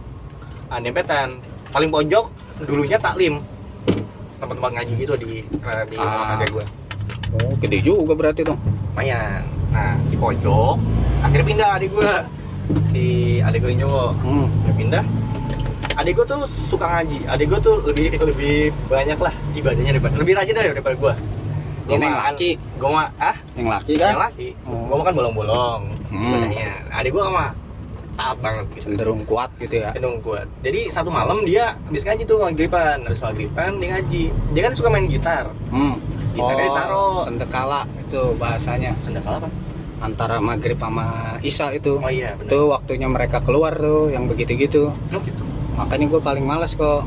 ah, 0.68 0.82
dempetan 0.82 1.40
paling 1.72 1.94
pojok 1.94 2.28
dulunya 2.66 2.98
taklim. 2.98 3.42
Tempat-tempat 4.42 4.72
ngaji 4.74 4.94
gitu 4.98 5.14
di 5.22 5.32
eh, 5.46 5.84
di 5.88 5.96
rumah 5.96 6.18
Ah. 6.18 6.30
kakek 6.38 6.50
gua. 6.52 6.66
Oh 7.32 7.56
gede 7.64 7.80
juga 7.80 8.14
berarti 8.18 8.42
dong 8.44 8.60
lumayan. 8.92 9.48
Nah 9.72 9.96
di 10.10 10.20
pojok 10.20 10.76
akhirnya 11.24 11.46
pindah 11.48 11.70
adik 11.80 11.90
gua. 11.96 12.26
Si 12.92 13.38
adik 13.44 13.64
gue 13.64 13.74
cowok. 13.84 14.12
Hmm. 14.24 14.48
dia 14.64 14.74
pindah. 14.76 15.04
Adik 16.00 16.14
gua 16.18 16.26
tuh 16.28 16.48
suka 16.68 16.86
ngaji. 16.88 17.24
Adik 17.28 17.46
gua 17.52 17.60
tuh 17.60 17.84
lebih 17.88 18.16
lebih 18.20 18.72
banyak 18.90 19.20
lah 19.20 19.34
ibadahnya 19.56 19.96
daripada 19.96 20.16
lebih 20.20 20.34
rajin 20.36 20.56
dari 20.56 20.72
daripada 20.76 20.96
gua 21.00 21.14
Gua 21.88 21.96
ini 21.98 22.06
yang 22.06 22.20
laki 22.20 22.50
gua 22.78 22.90
mah 22.94 23.08
ah 23.18 23.36
yang 23.58 23.68
laki 23.70 23.92
yang 23.98 24.16
kan 24.16 24.32
laki. 24.32 24.48
Oh. 24.70 24.86
gua 24.90 24.96
makan 25.06 25.14
bolong-bolong 25.18 25.82
Hmm. 26.12 26.52
Nah, 26.52 27.00
adik 27.00 27.16
gua 27.16 27.32
mah 27.32 27.50
taat 28.20 28.38
banget. 28.44 28.66
Gitu 28.76 28.84
cenderung 28.92 29.24
kuat 29.26 29.50
gitu 29.58 29.76
ya? 29.82 29.90
Cenderung 29.96 30.20
kuat. 30.22 30.48
Jadi 30.62 30.92
satu 30.92 31.10
malam 31.10 31.48
dia 31.48 31.80
habis 31.88 32.04
ngaji 32.04 32.24
tuh 32.28 32.38
maghriban. 32.44 32.98
Habis 33.08 33.22
maghriban 33.24 33.80
dia 33.80 33.90
ngaji. 33.98 34.24
Dia 34.54 34.62
kan 34.70 34.74
suka 34.76 34.90
main 34.92 35.08
gitar. 35.08 35.50
Hmm. 35.72 35.98
Gitarnya 36.32 36.68
ditaruh. 36.72 37.22
sendekala 37.28 37.82
itu 38.00 38.22
bahasanya. 38.40 38.92
Sendal 39.04 39.24
apa? 39.24 39.50
Antara 40.02 40.42
maghrib 40.42 40.80
sama 40.80 41.38
isya 41.46 41.76
itu. 41.76 42.00
Oh 42.02 42.10
iya 42.10 42.34
benar. 42.40 42.50
Itu 42.50 42.60
waktunya 42.72 43.08
mereka 43.12 43.44
keluar 43.44 43.76
tuh 43.78 44.10
yang 44.10 44.26
begitu-gitu. 44.26 44.90
Oh 44.92 45.22
gitu. 45.22 45.44
Makanya 45.76 46.06
gue 46.10 46.22
paling 46.24 46.46
malas 46.48 46.74
kok. 46.74 47.06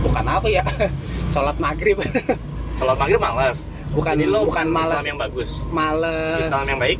Bukan 0.00 0.24
apa 0.28 0.46
ya? 0.48 0.64
Sholat 1.32 1.56
maghrib. 1.58 1.98
Sholat 2.78 2.96
maghrib 2.96 3.20
malas. 3.20 3.64
Bukan 3.90 4.14
Jadi 4.14 4.26
lo 4.26 4.40
bukan 4.44 4.66
malas 4.66 4.94
Islam 4.96 5.06
yang 5.06 5.18
bagus. 5.18 5.48
males 5.68 6.40
Islam 6.42 6.66
yang 6.66 6.80
baik. 6.80 6.98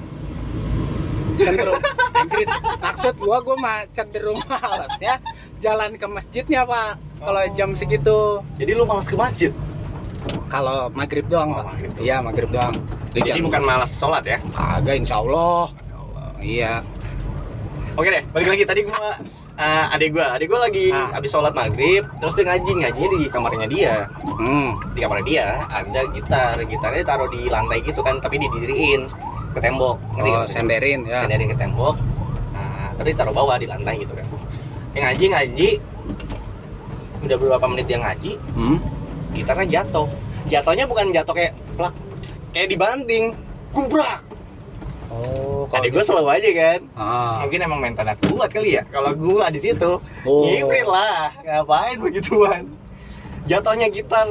cenderung 1.33 1.81
anjrit 2.13 2.49
maksud 2.79 3.15
gua 3.17 3.41
gua 3.41 3.57
mah 3.57 3.79
cenderung 3.91 4.37
males 4.45 4.93
ya 5.01 5.17
jalan 5.59 5.95
ke 5.95 6.07
masjidnya 6.07 6.63
pak 6.63 6.91
kalau 7.19 7.41
Oh. 7.41 7.53
jam 7.55 7.73
segitu 7.73 8.19
Jadi 8.57 8.73
lo 8.73 8.85
malas 8.85 9.05
ke 9.05 9.15
masjid. 9.15 9.53
kalau 10.47 10.91
maghrib 10.91 11.25
doang 11.27 11.49
Oh, 11.51 11.57
pak 11.57 11.65
maghrib 11.73 11.91
doang. 11.91 12.05
iya 12.05 12.17
maghrib 12.21 12.51
doang 12.51 12.75
Di 13.11 13.19
Jadi 13.19 13.29
jam- 13.33 13.47
bukan 13.47 13.63
malas 13.63 13.91
sholat 13.93 14.23
ya. 14.23 14.37
kagak 14.51 14.97
insya 14.99 15.17
Allah 15.19 15.73
iya 16.39 16.85
Oke 17.93 18.07
deh, 18.09 18.23
balik 18.31 18.49
lagi 18.51 18.65
tadi 18.65 18.81
gua 18.83 19.17
eh, 19.61 19.95
adik 19.95 20.17
gua, 20.17 20.27
adik 20.35 20.49
gua 20.49 20.65
lagi 20.65 20.89
Ah. 20.89 21.13
habis 21.13 21.29
sholat 21.29 21.53
maghrib, 21.53 22.09
terus 22.19 22.33
dia 22.33 22.45
ngaji, 22.49 22.73
ngajinya 22.81 23.09
di 23.13 23.27
kamarnya 23.29 23.67
dia. 23.69 23.95
hmm. 24.25 24.97
Di 24.97 24.99
kamarnya 25.05 25.27
dia 25.29 25.47
ada 25.69 26.01
gitar, 26.17 26.57
gitarnya 26.65 27.03
taruh 27.05 27.29
di 27.29 27.47
lantai 27.53 27.85
gitu 27.85 28.01
kan, 28.01 28.17
tapi 28.25 28.41
didiriin 28.41 29.05
ke 29.53 29.59
tembok. 29.61 30.01
Ngerti 30.17 30.31
oh 30.33 30.45
senderin 30.49 31.01
ya 31.05 31.23
Senderin 31.29 31.53
ke 31.53 31.57
tembok. 31.61 32.01
Nah, 32.57 32.97
tadi 32.97 33.11
taruh 33.13 33.35
bawah 33.37 33.61
di 33.61 33.69
lantai 33.69 34.01
gitu 34.01 34.17
kan. 34.17 34.27
Yang 34.97 35.03
ngaji 35.07 35.25
ngaji, 35.31 35.69
udah 37.29 37.37
beberapa 37.37 37.67
menit 37.69 37.87
dia 37.87 37.99
ngaji, 38.01 38.33
hmm? 38.57 38.79
gitarnya 39.37 39.67
jatuh 39.69 40.09
jatuhnya 40.51 40.85
bukan 40.89 41.13
jatuh 41.15 41.35
kayak 41.37 41.53
plak 41.79 41.95
kayak 42.51 42.69
dibanting 42.73 43.37
kubrak 43.71 44.25
oh 45.11 45.51
kalau 45.71 45.87
gue 45.87 46.03
selalu 46.03 46.29
aja 46.35 46.51
kan? 46.57 46.81
Ah. 46.99 47.47
mungkin 47.47 47.61
emang 47.63 47.81
mentalnya 47.83 48.17
kuat 48.27 48.51
kali 48.51 48.79
ya? 48.79 48.83
Kalau 48.91 49.15
gue 49.15 49.45
di 49.55 49.61
situ 49.63 49.91
oh. 50.27 50.43
ngibrit 50.47 50.87
lah. 50.87 51.31
Ngapain 51.43 51.97
begituan? 52.03 52.63
Jatuhnya 53.47 53.87
gitar. 53.91 54.27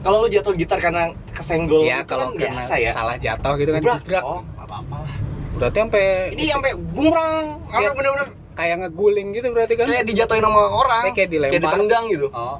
Kalau 0.00 0.24
lu 0.24 0.28
jatuh 0.32 0.56
gitar 0.56 0.80
karena 0.80 1.12
kesenggol 1.36 1.84
ya 1.84 2.00
kalau 2.08 2.32
kan 2.32 2.40
karena 2.40 2.64
biasa 2.64 2.74
ya? 2.80 2.90
salah 2.96 3.16
jatuh 3.20 3.52
gitu 3.60 3.70
kan 3.76 3.80
gebrak. 3.84 4.24
oh 4.24 4.40
apa-apa 4.56 4.96
lah. 5.04 5.14
Berarti 5.60 5.78
sampai 5.84 6.06
ini 6.32 6.42
sampai 6.48 6.70
bumerang 6.74 7.60
sampai 7.68 7.92
Iya. 7.92 7.96
bener-bener? 7.96 8.28
kayak 8.52 8.76
ngeguling 8.84 9.28
gitu 9.32 9.48
berarti 9.52 9.74
kan? 9.80 9.86
Kayak 9.88 10.04
dijatuhin 10.12 10.44
sama 10.44 10.62
orang. 10.68 11.02
Kayak- 11.08 11.16
kayak 11.16 11.30
dilempar. 11.32 11.56
ditendang 11.56 12.04
gitu. 12.12 12.26
Oh. 12.32 12.56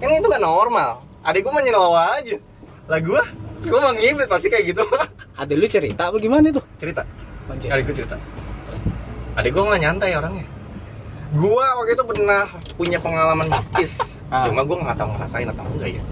Kan 0.00 0.08
itu 0.16 0.28
kan 0.32 0.40
normal. 0.40 0.90
Adik 1.20 1.44
gua 1.44 1.52
mah 1.60 1.64
nyelawa 1.64 2.02
aja. 2.20 2.36
Lah 2.88 3.00
gua 3.04 3.22
gua 3.66 3.78
mah 3.84 3.92
ngibet 3.96 4.28
pasti 4.30 4.48
kayak 4.48 4.64
gitu. 4.72 4.84
Ada 5.40 5.52
lu 5.52 5.66
cerita 5.68 6.02
apa 6.08 6.16
gimana 6.16 6.48
tuh 6.52 6.64
cerita. 6.80 7.02
Adik 7.50 7.84
gua 7.90 7.96
cerita. 7.96 8.16
Adik 9.36 9.50
gua 9.52 9.64
mah 9.74 9.78
nyantai 9.80 10.16
orangnya. 10.16 10.46
Gua 11.30 11.66
waktu 11.78 11.94
itu 11.94 12.04
pernah 12.06 12.44
punya 12.74 12.98
pengalaman 12.98 13.48
mistis. 13.52 13.94
Ah. 14.30 14.46
cuma 14.46 14.62
gua 14.62 14.78
nggak 14.86 14.94
tahu 14.94 15.10
ngerasain 15.18 15.48
atau 15.50 15.64
enggak 15.74 15.90
ya. 15.98 16.02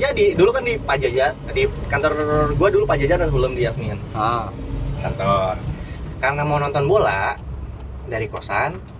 Jadi 0.00 0.32
dulu 0.32 0.50
kan 0.56 0.64
di 0.64 0.80
Pajajaran 0.80 1.36
di 1.52 1.68
kantor 1.92 2.12
gua 2.56 2.68
dulu 2.72 2.84
Pajajaran 2.88 3.28
sebelum 3.28 3.52
di 3.52 3.68
Yasmin. 3.68 4.00
Ah. 4.16 4.48
Kantor. 5.04 5.60
Karena 6.20 6.42
mau 6.44 6.56
nonton 6.56 6.84
bola 6.88 7.36
dari 8.08 8.26
kosan 8.28 8.99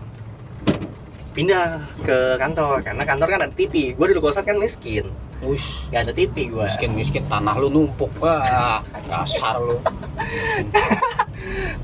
pindah 1.40 1.88
ke 2.04 2.36
kantor 2.36 2.84
karena 2.84 3.00
kantor 3.08 3.28
kan 3.32 3.40
ada 3.48 3.54
TV 3.56 3.96
gue 3.96 4.06
dulu 4.12 4.28
kosan 4.28 4.44
kan 4.44 4.60
miskin. 4.60 5.08
Ush, 5.40 5.88
nggak 5.88 6.04
ada 6.04 6.12
TV 6.12 6.52
gue 6.52 6.64
miskin 6.68 6.92
miskin 6.92 7.24
tanah 7.32 7.56
lu 7.56 7.72
numpuk. 7.72 8.12
Wah 8.20 8.84
dasar 9.08 9.56
lu. 9.56 9.80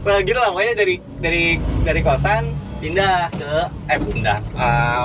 Nah, 0.04 0.20
gitu 0.20 0.36
lah 0.36 0.52
pokoknya 0.52 0.84
dari 0.84 1.00
dari 1.16 1.56
dari 1.80 2.00
kosan 2.04 2.52
pindah 2.76 3.32
ke 3.32 3.52
eh 3.88 3.96
pindah 3.96 4.38
eh, 4.52 5.04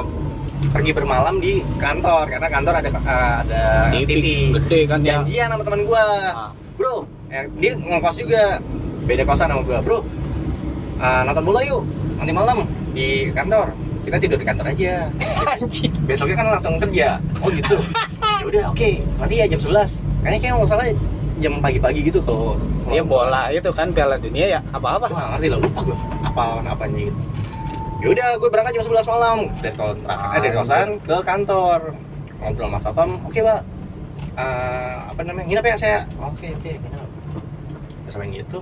pergi 0.76 0.92
bermalam 0.92 1.40
di 1.40 1.64
kantor 1.80 2.28
karena 2.28 2.48
kantor 2.52 2.74
ada 2.84 2.90
eh, 2.92 3.34
ada 3.48 3.64
TV, 3.96 4.10
TV, 4.12 4.26
gede 4.60 4.80
kan 4.92 5.00
ya? 5.08 5.24
Janjian 5.24 5.56
sama 5.56 5.64
teman 5.64 5.88
gue 5.88 6.04
Ah. 6.36 6.52
bro 6.76 7.08
ya, 7.32 7.48
dia 7.64 7.72
ngekos 7.80 8.16
juga. 8.20 8.60
Beda 9.08 9.24
kosan 9.24 9.56
sama 9.56 9.64
gue 9.64 9.80
bro 9.80 10.04
eh, 11.00 11.22
nonton 11.24 11.44
bola 11.48 11.64
yuk 11.64 11.88
nanti 12.20 12.36
malam 12.36 12.68
di 12.92 13.32
kantor 13.32 13.72
kita 14.02 14.18
tidur 14.18 14.38
di 14.42 14.46
kantor 14.46 14.66
aja. 14.74 14.94
Besoknya 16.10 16.36
kan 16.38 16.48
langsung 16.58 16.76
kerja. 16.82 17.22
Oh 17.42 17.50
gitu. 17.50 17.78
Ya 18.42 18.50
udah 18.50 18.64
oke. 18.74 18.90
Nanti 19.22 19.36
ya 19.38 19.46
jam 19.46 19.62
11 19.62 20.26
kayaknya 20.26 20.40
kayak 20.42 20.54
nggak 20.58 20.70
salah 20.74 20.86
jam 21.42 21.54
pagi-pagi 21.62 22.00
gitu 22.10 22.26
kalau 22.26 22.58
Iya 22.90 23.06
bola 23.06 23.54
itu 23.54 23.70
kan 23.70 23.94
Piala 23.94 24.18
Dunia 24.18 24.58
ya 24.58 24.60
apa-apa. 24.74 25.06
Wah, 25.14 25.38
ngerti 25.38 25.48
lah 25.54 25.60
lupa 25.62 25.80
gue 25.86 25.98
apa 26.26 26.44
apanya 26.66 27.00
gitu. 27.06 27.22
Ya 28.02 28.08
udah 28.18 28.28
gue 28.42 28.50
berangkat 28.50 28.82
jam 28.82 28.86
11 28.90 29.14
malam. 29.14 29.38
Dari 29.62 29.78
kontrak 29.78 30.18
eh, 30.18 30.40
dari 30.42 30.54
kosan 30.58 30.90
ke 31.06 31.16
kantor. 31.22 31.80
Ngobrol 32.42 32.68
sama 32.74 32.80
satpam. 32.82 33.10
Oke 33.30 33.40
pak. 33.46 33.62
Eh, 34.42 34.96
apa 35.14 35.22
namanya? 35.22 35.46
Nginep 35.46 35.66
ya 35.70 35.78
saya? 35.78 36.00
Oke 36.18 36.50
oke 36.50 36.72
nginep. 36.82 37.10
Terus 38.10 38.14
sampai 38.18 38.34
gitu 38.34 38.58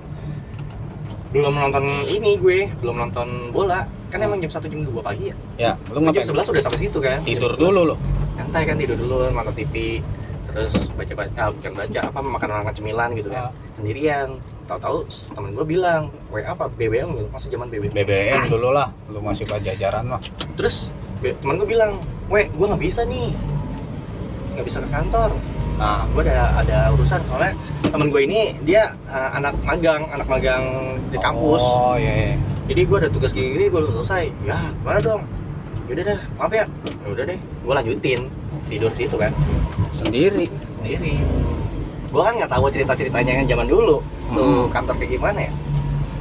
belum 1.30 1.54
nonton 1.54 1.84
ini 2.10 2.34
gue 2.42 2.66
belum 2.82 2.96
nonton 3.06 3.54
bola. 3.54 3.86
Kan 4.10 4.26
emang 4.26 4.42
jam 4.42 4.50
1 4.50 4.66
jam 4.66 4.80
2 4.82 4.90
pagi 5.06 5.30
ya? 5.30 5.36
Ya, 5.54 5.72
lu 5.94 6.02
jam? 6.10 6.26
11 6.26 6.50
udah 6.50 6.62
sampai 6.66 6.80
situ 6.82 6.98
kan? 6.98 7.22
Tidur 7.22 7.54
Jam 7.54 7.62
11. 7.62 7.66
dulu 7.70 7.80
lo. 7.94 7.96
santai 8.40 8.64
kan 8.64 8.80
tidur 8.80 8.96
dulu 8.96 9.28
nonton 9.30 9.52
TV 9.52 10.00
terus 10.50 10.74
baca 10.98 11.12
baca 11.14 11.38
ah, 11.38 11.50
bukan 11.54 11.72
baca 11.78 12.00
apa 12.10 12.18
makan 12.18 12.48
makan 12.66 12.74
cemilan 12.74 13.10
gitu 13.14 13.30
kan. 13.30 13.54
Sendirian. 13.78 14.42
Tahu-tahu 14.66 15.02
temen 15.34 15.50
gue 15.58 15.66
bilang 15.66 16.14
WA 16.30 16.46
apa 16.46 16.70
BBM 16.70 17.10
gitu 17.18 17.26
masa 17.34 17.50
zaman 17.50 17.66
BBM 17.74 17.90
BBM 17.90 18.46
dulu 18.46 18.70
lah, 18.70 18.94
lu 19.10 19.18
masih 19.18 19.42
pajajaran 19.42 20.06
mah. 20.06 20.22
terus 20.54 20.86
temen 21.18 21.58
gue 21.58 21.66
bilang 21.66 22.06
weh 22.30 22.46
gue 22.46 22.66
nggak 22.66 22.82
bisa 22.82 23.02
nih. 23.02 23.34
Nggak 24.54 24.66
bisa 24.66 24.78
ke 24.82 24.88
kantor 24.94 25.30
Nah, 25.80 26.04
gue 26.12 26.22
ada 26.28 26.60
ada 26.60 26.78
urusan 26.92 27.24
soalnya 27.24 27.56
temen 27.88 28.12
gue 28.12 28.22
ini 28.28 28.52
dia 28.68 28.92
uh, 29.08 29.32
anak 29.32 29.56
magang 29.64 30.04
anak 30.12 30.28
magang 30.28 30.64
di 31.08 31.16
kampus. 31.16 31.62
Oh, 31.64 31.96
iya. 31.96 32.12
iya. 32.12 32.32
jadi 32.68 32.80
gue 32.84 32.96
ada 33.00 33.08
tugas 33.08 33.32
gini 33.32 33.56
gini 33.56 33.64
gue 33.72 33.80
selesai. 33.96 34.28
Ya 34.44 34.60
gimana 34.84 35.00
dong? 35.00 35.24
Yaudah 35.88 36.04
dah 36.04 36.20
maaf 36.36 36.52
ya. 36.52 36.64
Ya 36.84 37.08
udah 37.08 37.24
deh 37.24 37.38
gue 37.40 37.72
lanjutin. 37.72 38.20
Tidur 38.68 38.92
situ 38.92 39.16
kan? 39.16 39.32
Sendiri. 39.96 40.46
sendiri. 40.84 41.16
Gue 42.12 42.22
kan 42.22 42.36
nggak 42.36 42.52
tahu 42.52 42.68
cerita 42.68 42.92
ceritanya 42.92 43.40
yang 43.40 43.48
zaman 43.48 43.66
dulu. 43.66 44.04
Tuh 44.30 44.36
Hmm. 44.36 44.64
kantor 44.68 44.94
kayak 45.00 45.16
gimana 45.16 45.38
ya? 45.48 45.52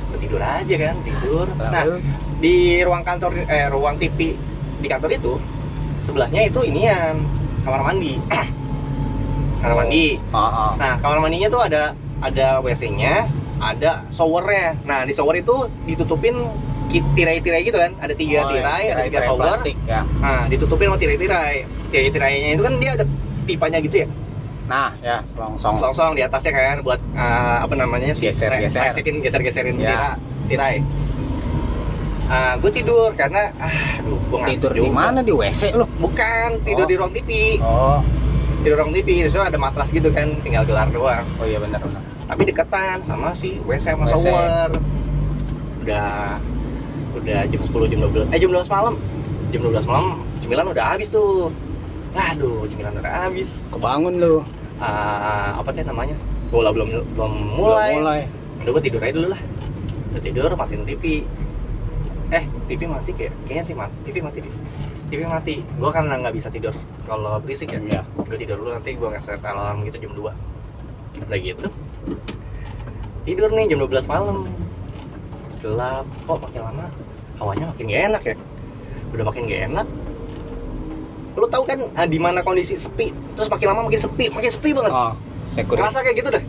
Gua 0.10 0.18
tidur 0.18 0.42
aja 0.42 0.76
kan? 0.80 0.96
Tidur. 1.04 1.46
Nah 1.60 1.84
di 2.40 2.56
ruang 2.82 3.04
kantor 3.04 3.44
eh 3.46 3.68
ruang 3.68 4.00
TV 4.00 4.34
di 4.80 4.88
kantor 4.88 5.12
itu 5.14 5.36
sebelahnya 6.00 6.48
itu 6.48 6.64
inian 6.64 7.22
kamar 7.68 7.84
mandi 7.84 8.16
kamar 9.60 9.76
mandi 9.78 10.06
ah, 10.32 10.40
ah. 10.40 10.72
nah 10.76 10.94
kamar 10.98 11.18
mandinya 11.20 11.48
tuh 11.48 11.62
ada 11.62 11.84
ada 12.20 12.48
WC-nya 12.60 13.28
ada 13.60 14.08
showernya 14.10 14.80
nah 14.84 15.04
di 15.04 15.12
shower 15.12 15.36
itu 15.36 15.56
ditutupin 15.84 16.48
tirai-tirai 16.90 17.62
gitu 17.62 17.78
kan 17.78 17.92
ada 17.98 18.12
tiga 18.12 18.42
Oh, 18.42 18.50
tirai 18.50 18.84
iya, 18.84 18.94
ada 18.94 19.04
tiga 19.04 19.14
tirai 19.16 19.28
shower 19.28 19.44
plastik 19.46 19.76
ya. 19.86 20.02
nah 20.18 20.42
ditutupin 20.48 20.88
sama 20.88 20.98
tirai-tirai 20.98 21.56
tirai-tirainya 21.90 22.50
itu 22.52 22.64
kan 22.64 22.74
dia 22.78 22.92
ada 22.94 23.06
pipanya 23.46 23.80
gitu 23.80 23.98
ya 24.00 24.10
Nah, 24.70 24.94
ya, 25.02 25.26
selongsong. 25.34 25.82
selongsong 25.82 26.14
di 26.14 26.22
atasnya 26.22 26.54
kan 26.54 26.86
buat 26.86 27.02
eh, 27.12 27.58
apa 27.60 27.74
namanya 27.74 28.14
sih 28.14 28.30
Geser, 28.30 28.54
geser. 28.56 28.94
geserin 28.94 29.18
geser 29.20 29.42
geserin 29.42 29.76
Ya. 29.78 30.14
tirai 30.46 30.86
Ah, 32.30 32.54
gue 32.54 32.70
tidur 32.70 33.10
karena 33.18 33.50
ah, 33.58 33.98
aduh, 33.98 34.14
gue 34.22 34.38
Tidur 34.54 34.70
di 34.70 34.86
mana 34.86 35.26
di 35.26 35.34
WC 35.34 35.74
lu? 35.74 35.82
Bukan, 35.98 36.62
tidur 36.62 36.86
Oh. 36.86 36.88
di 36.88 36.94
ruang 36.94 37.10
TV. 37.10 37.58
Oh, 37.58 37.98
Tidur 38.60 38.76
ruang 38.76 38.92
TV, 38.92 39.24
so 39.32 39.40
ada 39.40 39.56
matras 39.56 39.88
gitu 39.90 40.12
kan, 40.12 40.36
tinggal 40.44 40.68
gelar 40.68 40.92
doang. 40.92 41.24
oh 41.40 41.48
iya 41.48 41.64
benar 41.64 41.80
benar. 41.80 42.04
Tapi 42.28 42.42
deketan 42.44 43.02
sama 43.08 43.32
si 43.32 43.58
WC 43.64 43.96
sama 43.96 44.06
WC. 44.06 44.28
shower. 44.28 44.70
Udah 45.88 46.38
udah 47.16 47.40
jam 47.50 47.62
10 47.64 47.92
jam 47.92 48.00
12 48.12 48.36
eh 48.36 48.40
jam 48.40 48.50
12 48.52 48.68
malam. 48.68 48.94
Jam 49.50 49.62
12 49.64 49.88
malam 49.90 50.06
cemilan 50.50 50.66
udah 50.74 50.86
habis 50.98 51.14
tuh. 51.14 51.54
Aduh, 52.18 52.66
cemilan 52.66 52.98
udah 52.98 53.14
habis. 53.30 53.62
Kebangun 53.70 54.18
lu. 54.18 54.42
Ah, 54.82 55.62
apa 55.62 55.70
sih 55.78 55.86
namanya? 55.86 56.18
Bola 56.50 56.74
belum 56.74 56.90
belum 57.14 57.34
mulai. 57.54 57.94
Belum 57.94 58.02
mulai. 58.02 58.22
Udah 58.66 58.72
gue 58.74 58.84
tidur 58.90 59.02
aja 59.06 59.14
dulu 59.14 59.28
lah. 59.30 59.42
Udah 60.10 60.22
tidur, 60.26 60.50
matiin 60.58 60.84
TV. 60.90 61.22
Eh, 62.30 62.44
TV 62.70 62.86
mati 62.86 63.10
kayak 63.18 63.34
kayaknya 63.50 63.64
sih 63.66 63.76
mati. 63.76 63.98
TV 64.06 64.16
mati 64.22 64.38
deh. 64.46 64.54
TV 65.10 65.22
mati. 65.26 65.54
Gue 65.82 65.90
kan 65.90 66.06
nggak 66.06 66.34
bisa 66.38 66.54
tidur 66.54 66.74
kalau 67.10 67.42
berisik 67.42 67.74
ya. 67.74 67.82
Iya. 67.82 68.02
Gue 68.22 68.38
tidur 68.38 68.62
dulu 68.62 68.70
nanti 68.78 68.94
gue 68.94 69.08
nge-set 69.10 69.42
alarm 69.42 69.82
gitu 69.90 69.98
jam 69.98 70.14
2. 70.14 71.26
Udah 71.26 71.40
gitu. 71.42 71.68
Tidur 73.26 73.50
nih 73.50 73.66
jam 73.74 73.80
12 73.82 74.06
malam. 74.06 74.46
Gelap. 75.66 76.06
Kok 76.30 76.38
makin 76.46 76.62
lama 76.62 76.86
hawanya 77.42 77.66
makin 77.74 77.86
gak 77.90 78.04
enak 78.14 78.24
ya. 78.24 78.36
Udah 79.16 79.26
makin 79.26 79.42
gak 79.50 79.62
enak. 79.74 79.88
Lu 81.34 81.48
tahu 81.48 81.64
kan 81.66 81.80
ah, 81.96 82.06
di 82.06 82.20
mana 82.20 82.44
kondisi 82.44 82.76
sepi, 82.76 83.16
terus 83.34 83.48
makin 83.48 83.72
lama 83.72 83.88
makin 83.88 84.02
sepi, 84.02 84.28
makin 84.28 84.52
sepi 84.52 84.70
banget. 84.76 84.92
Oh. 84.92 85.16
Ngerasa 85.56 86.04
kayak 86.04 86.20
gitu 86.20 86.30
deh. 86.36 86.44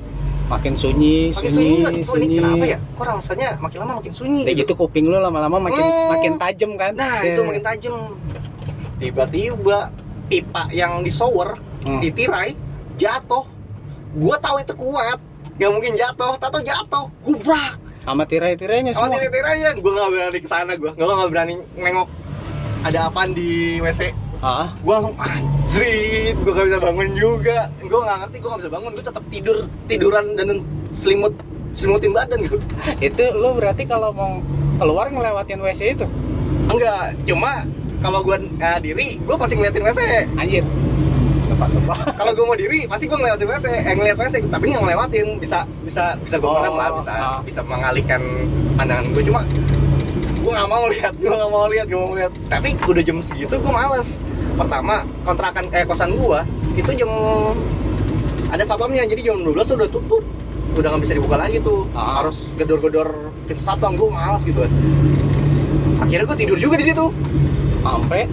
Makin 0.51 0.75
sunyi, 0.75 1.31
Makin 1.31 1.53
sunyi 1.55 1.55
sunyi, 1.55 1.75
nggak? 1.79 1.93
Kok 2.03 2.17
ini 2.19 2.37
kenapa 2.43 2.65
ya? 2.67 2.79
Kok 2.99 3.05
rasanya 3.07 3.49
makin 3.57 3.79
lama 3.79 3.93
makin 4.03 4.13
sunyi? 4.13 4.43
Kayak 4.43 4.57
gitu 4.61 4.73
kuping 4.75 5.07
lu 5.07 5.17
lama-lama 5.17 5.63
makin 5.63 5.79
Hmm. 5.81 6.09
makin 6.11 6.33
tajam 6.37 6.71
kan? 6.75 6.93
Nah, 6.99 7.23
Eh. 7.23 7.31
itu 7.31 7.41
makin 7.41 7.63
tajam. 7.63 7.95
Tiba-tiba 8.99 9.79
pipa 10.27 10.63
yang 10.71 11.01
di 11.01 11.11
shower 11.11 11.55
Hmm. 11.81 12.03
ditirai 12.03 12.59
jatuh. 12.99 13.47
Gua 14.13 14.37
tahu 14.37 14.59
itu 14.59 14.75
kuat. 14.75 15.19
Gak 15.55 15.71
mungkin 15.71 15.95
jatuh, 15.95 16.35
tato 16.37 16.59
jatuh. 16.61 17.07
Gubrak. 17.23 17.79
sama 18.01 18.25
tirai-tirainya 18.25 18.91
Sama 18.91 19.07
semua. 19.07 19.17
tirai-tiraian. 19.21 19.75
Gua 19.79 19.93
nggak 19.93 20.11
berani 20.11 20.39
ke 20.41 20.49
sana 20.49 20.73
gua. 20.75 20.91
Gua 20.97 21.15
nggak 21.15 21.31
berani 21.31 21.55
nengok 21.77 22.09
ada 22.83 23.07
apaan 23.07 23.31
di 23.31 23.77
WC. 23.79 24.11
Ah, 24.41 24.73
Gua 24.81 24.97
langsung 24.97 25.17
anjrit, 25.21 26.33
gua 26.41 26.53
gak 26.57 26.67
bisa 26.73 26.79
bangun 26.81 27.09
juga. 27.13 27.69
Gua 27.85 28.01
nggak 28.09 28.19
ngerti, 28.25 28.37
gua 28.41 28.49
nggak 28.57 28.61
bisa 28.65 28.73
bangun. 28.73 28.91
Gua 28.97 29.05
tetap 29.05 29.25
tidur, 29.29 29.57
tiduran 29.85 30.25
dan 30.33 30.49
selimut 30.97 31.35
selimutin 31.77 32.17
badan 32.17 32.39
gitu. 32.49 32.57
itu 33.13 33.25
lu 33.37 33.53
berarti 33.61 33.85
kalau 33.85 34.17
mau 34.17 34.41
keluar 34.81 35.13
ngelewatin 35.13 35.61
WC 35.61 35.81
itu. 35.93 36.07
Enggak, 36.73 37.21
cuma 37.29 37.69
kalau 38.01 38.25
gua 38.25 38.41
eh, 38.41 38.79
diri, 38.81 39.21
gua 39.29 39.37
pasti 39.37 39.61
ngeliatin 39.61 39.85
WC. 39.85 40.01
Anjir. 40.41 40.65
Kalau 42.17 42.33
gue 42.33 42.47
mau 42.47 42.57
diri 42.57 42.89
pasti 42.89 43.05
gue 43.05 43.19
ngelewatin 43.21 43.49
WC 43.53 43.67
eh 43.69 43.93
ngeliat 43.93 44.17
WC 44.17 44.49
tapi 44.49 44.73
nggak 44.73 44.81
ngelewatin 44.81 45.27
bisa 45.37 45.69
bisa 45.85 46.17
bisa 46.25 46.41
gue 46.41 46.49
Oh, 46.49 46.63
lah 46.63 46.89
bisa 46.97 47.13
ah. 47.13 47.39
bisa 47.45 47.61
mengalihkan 47.61 48.23
pandangan 48.81 49.13
gue 49.13 49.23
cuma 49.29 49.45
gue 50.41 50.53
nggak 50.53 50.71
mau 50.73 50.85
lihat 50.89 51.13
gue 51.21 51.29
nggak 51.29 51.53
mau 51.53 51.67
lihat 51.69 51.87
gue 51.87 52.01
mau 52.01 52.15
lihat. 52.17 52.33
Tapi 52.49 52.69
udah 52.81 53.03
jam 53.05 53.19
segitu 53.21 53.55
gue 53.61 53.73
males. 53.73 54.09
Pertama 54.57 55.05
kontrakan 55.25 55.69
eh 55.73 55.85
kosan 55.85 56.17
gue 56.17 56.41
itu 56.77 56.91
jam 56.97 57.11
ada 58.51 58.67
satpamnya 58.67 59.07
jadi 59.07 59.31
jam 59.31 59.45
12 59.45 59.69
tuh 59.69 59.77
udah 59.77 59.91
tutup. 59.93 60.25
Udah 60.75 60.89
nggak 60.95 61.03
bisa 61.05 61.15
dibuka 61.19 61.37
lagi 61.37 61.61
tuh. 61.61 61.87
Ah. 61.93 62.25
harus 62.25 62.49
gedor-gedor 62.57 63.33
pintu 63.45 63.63
satpam 63.63 64.01
gue 64.01 64.09
males 64.09 64.43
gitu 64.43 64.65
kan. 64.65 64.73
Akhirnya 66.01 66.25
gue 66.25 66.39
tidur 66.41 66.59
juga 66.59 66.75
di 66.81 66.87
situ. 66.89 67.05
Sampai? 67.85 68.25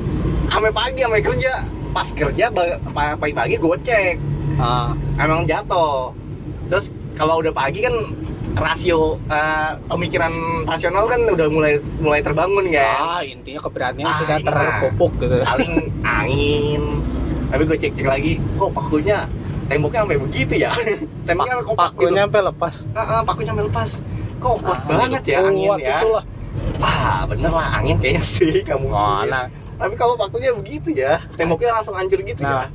Sampai 0.47 0.71
pagi 0.71 1.01
sampai 1.03 1.21
kerja. 1.23 1.53
Pas 1.91 2.07
kerja 2.13 2.45
pagi-pagi 2.93 3.55
gue 3.59 3.77
cek. 3.83 4.15
Ah, 4.57 4.95
emang 5.19 5.43
jatuh. 5.43 6.15
Terus 6.71 6.87
kalau 7.17 7.41
udah 7.41 7.51
pagi 7.51 7.81
kan 7.81 7.95
rasio 8.55 9.17
eh, 9.27 9.71
pemikiran 9.85 10.33
rasional 10.63 11.05
kan 11.05 11.21
udah 11.27 11.47
mulai 11.47 11.73
mulai 11.97 12.21
terbangun 12.21 12.69
kan 12.69 12.97
Ah, 12.97 13.21
intinya 13.21 13.59
keberanian 13.59 14.07
Ah, 14.07 14.17
sudah 14.17 14.37
terpupuk 14.39 15.11
gitu. 15.19 15.37
paling 15.43 15.73
angin 16.21 16.81
tapi 17.47 17.63
gue 17.63 17.77
cek 17.77 17.91
cek 17.93 18.07
lagi 18.07 18.31
kok 18.55 18.71
pakunya 18.71 19.23
temboknya 19.67 19.99
sampai 20.03 20.19
begitu 20.19 20.53
ya 20.57 20.71
temboknya 21.27 21.53
sampai 21.53 21.67
kopak 21.67 21.85
Pakunya 21.91 22.09
gitu. 22.09 22.23
sampai 22.23 22.41
lepas. 22.45 22.73
Ah, 22.91 23.01
ah, 23.01 23.21
pakunya 23.21 23.49
sampai 23.51 23.65
lepas 23.65 23.89
kok 24.37 24.55
kuat 24.59 24.79
Ah, 24.79 24.87
banget 24.95 25.21
ya 25.25 25.37
angin 25.43 25.69
ya 25.77 25.97
itulah. 25.99 26.23
ah 26.79 27.21
bener 27.25 27.51
lah 27.51 27.67
angin 27.75 27.95
kayaknya 27.97 28.23
sih 28.23 28.53
kamu 28.67 28.87
Mana? 28.87 29.49
tapi 29.77 29.93
kalau 29.93 30.13
pakunya 30.13 30.49
begitu 30.51 30.89
ya 30.91 31.21
temboknya 31.33 31.73
langsung 31.73 31.93
hancur 31.93 32.17
gitu 32.19 32.41
Nah. 32.41 32.65
ya 32.65 32.69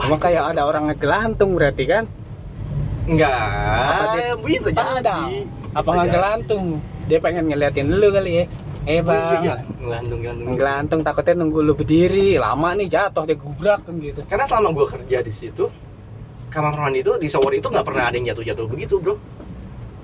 Emang 0.00 0.16
kayak 0.18 0.54
ada 0.54 0.64
orang 0.64 0.86
ngegelantung 0.86 1.52
berarti 1.52 1.84
kan? 1.84 2.04
Enggak 3.04 3.36
dia- 4.12 4.36
bisa 4.38 4.68
Ada. 4.70 4.80
jadi 5.26 5.38
Apa 5.70 5.86
Bisa 5.86 6.00
ngegelantung? 6.02 6.64
Dia 7.06 7.18
pengen 7.18 7.44
ngeliatin 7.46 7.86
lu 7.88 8.10
kali 8.10 8.32
ya. 8.32 8.44
Eh. 8.80 8.98
Oh, 8.98 9.12
iya, 9.38 9.60
bang, 9.60 9.60
ngelantung 9.78 10.18
ngelantung 10.18 10.46
ngegelantung 10.46 11.00
takutnya 11.00 11.34
nunggu 11.36 11.60
lu 11.60 11.72
berdiri 11.74 12.34
lama 12.34 12.72
nih 12.74 12.88
jatuh 12.88 13.22
dia 13.22 13.36
gubrak 13.36 13.84
kan 13.84 13.92
gitu. 14.00 14.24
karena 14.24 14.48
selama 14.48 14.72
gue 14.72 14.86
kerja 14.88 15.18
di 15.20 15.28
situ 15.30 15.68
kamar 16.48 16.72
mandi 16.74 16.98
itu 16.98 17.12
di 17.14 17.28
shower 17.28 17.52
itu 17.52 17.68
nggak 17.68 17.84
pernah 17.84 18.08
ada 18.08 18.16
yang 18.16 18.32
jatuh-jatuh 18.32 18.66
begitu 18.66 18.96
bro 18.96 19.20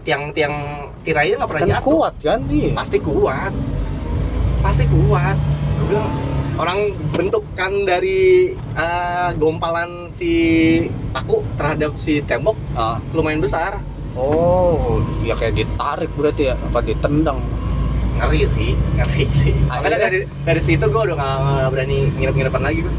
tiang-tiang 0.05 0.55
tirainya 1.03 1.41
nggak 1.41 1.51
pernah 1.51 1.63
Kan 1.63 1.73
jatuh 1.73 1.89
kuat 1.89 2.15
kan 2.21 2.39
dia. 2.47 2.71
pasti 2.77 2.99
kuat 3.01 3.53
pasti 4.61 4.85
kuat 4.87 5.37
gue 5.75 5.87
bilang 5.89 6.13
orang 6.57 6.79
bentukan 7.11 7.73
dari 7.85 8.51
eh, 8.55 9.29
gompalan 9.35 10.09
si 10.11 10.33
paku 11.11 11.45
terhadap 11.55 11.95
si 11.97 12.21
tembok 12.23 12.57
Ah. 12.73 12.97
lumayan 13.13 13.41
besar 13.41 13.81
Oh, 14.17 14.97
ya 15.21 15.37
kayak 15.37 15.55
ditarik 15.55 16.09
berarti 16.11 16.49
ya, 16.49 16.57
apa 16.57 16.81
ditendang? 16.81 17.37
ngeri 18.17 18.49
sih 18.51 18.73
ngeri 18.97 19.29
sih 19.37 19.53
Akhirnya? 19.69 20.01
dari 20.01 20.19
dari 20.43 20.61
situ 20.63 20.81
gue 20.83 21.03
udah 21.05 21.15
nggak 21.15 21.69
berani 21.69 22.09
nginep-nginepan 22.17 22.63
lagi 22.65 22.81
gue 22.81 22.95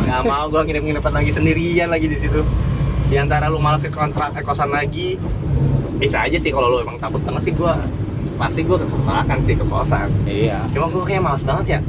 nggak 0.00 0.22
mau 0.24 0.48
gue 0.48 0.60
nginep-nginepan 0.64 1.12
lagi 1.12 1.28
sendirian 1.30 1.92
lagi 1.92 2.08
di 2.08 2.16
situ 2.16 2.40
di 3.06 3.20
antara 3.20 3.52
lu 3.52 3.60
malas 3.60 3.84
ke 3.84 3.92
kontrak 3.92 4.32
eh, 4.32 4.40
kosan 4.40 4.72
lagi 4.72 5.20
bisa 5.94 6.24
aja 6.24 6.40
sih 6.40 6.48
kalau 6.48 6.72
lu 6.72 6.80
emang 6.80 6.96
takut 6.96 7.20
banget 7.20 7.42
sih 7.44 7.52
gue 7.52 7.72
pasti 8.40 8.64
gue 8.64 8.80
kekontrakan 8.80 9.38
sih 9.44 9.52
ke 9.52 9.64
kosan 9.66 10.08
Iya. 10.24 10.64
cuma 10.72 10.88
gue 10.88 11.04
kayak 11.04 11.20
malas 11.20 11.44
banget 11.44 11.66
ya 11.68 11.80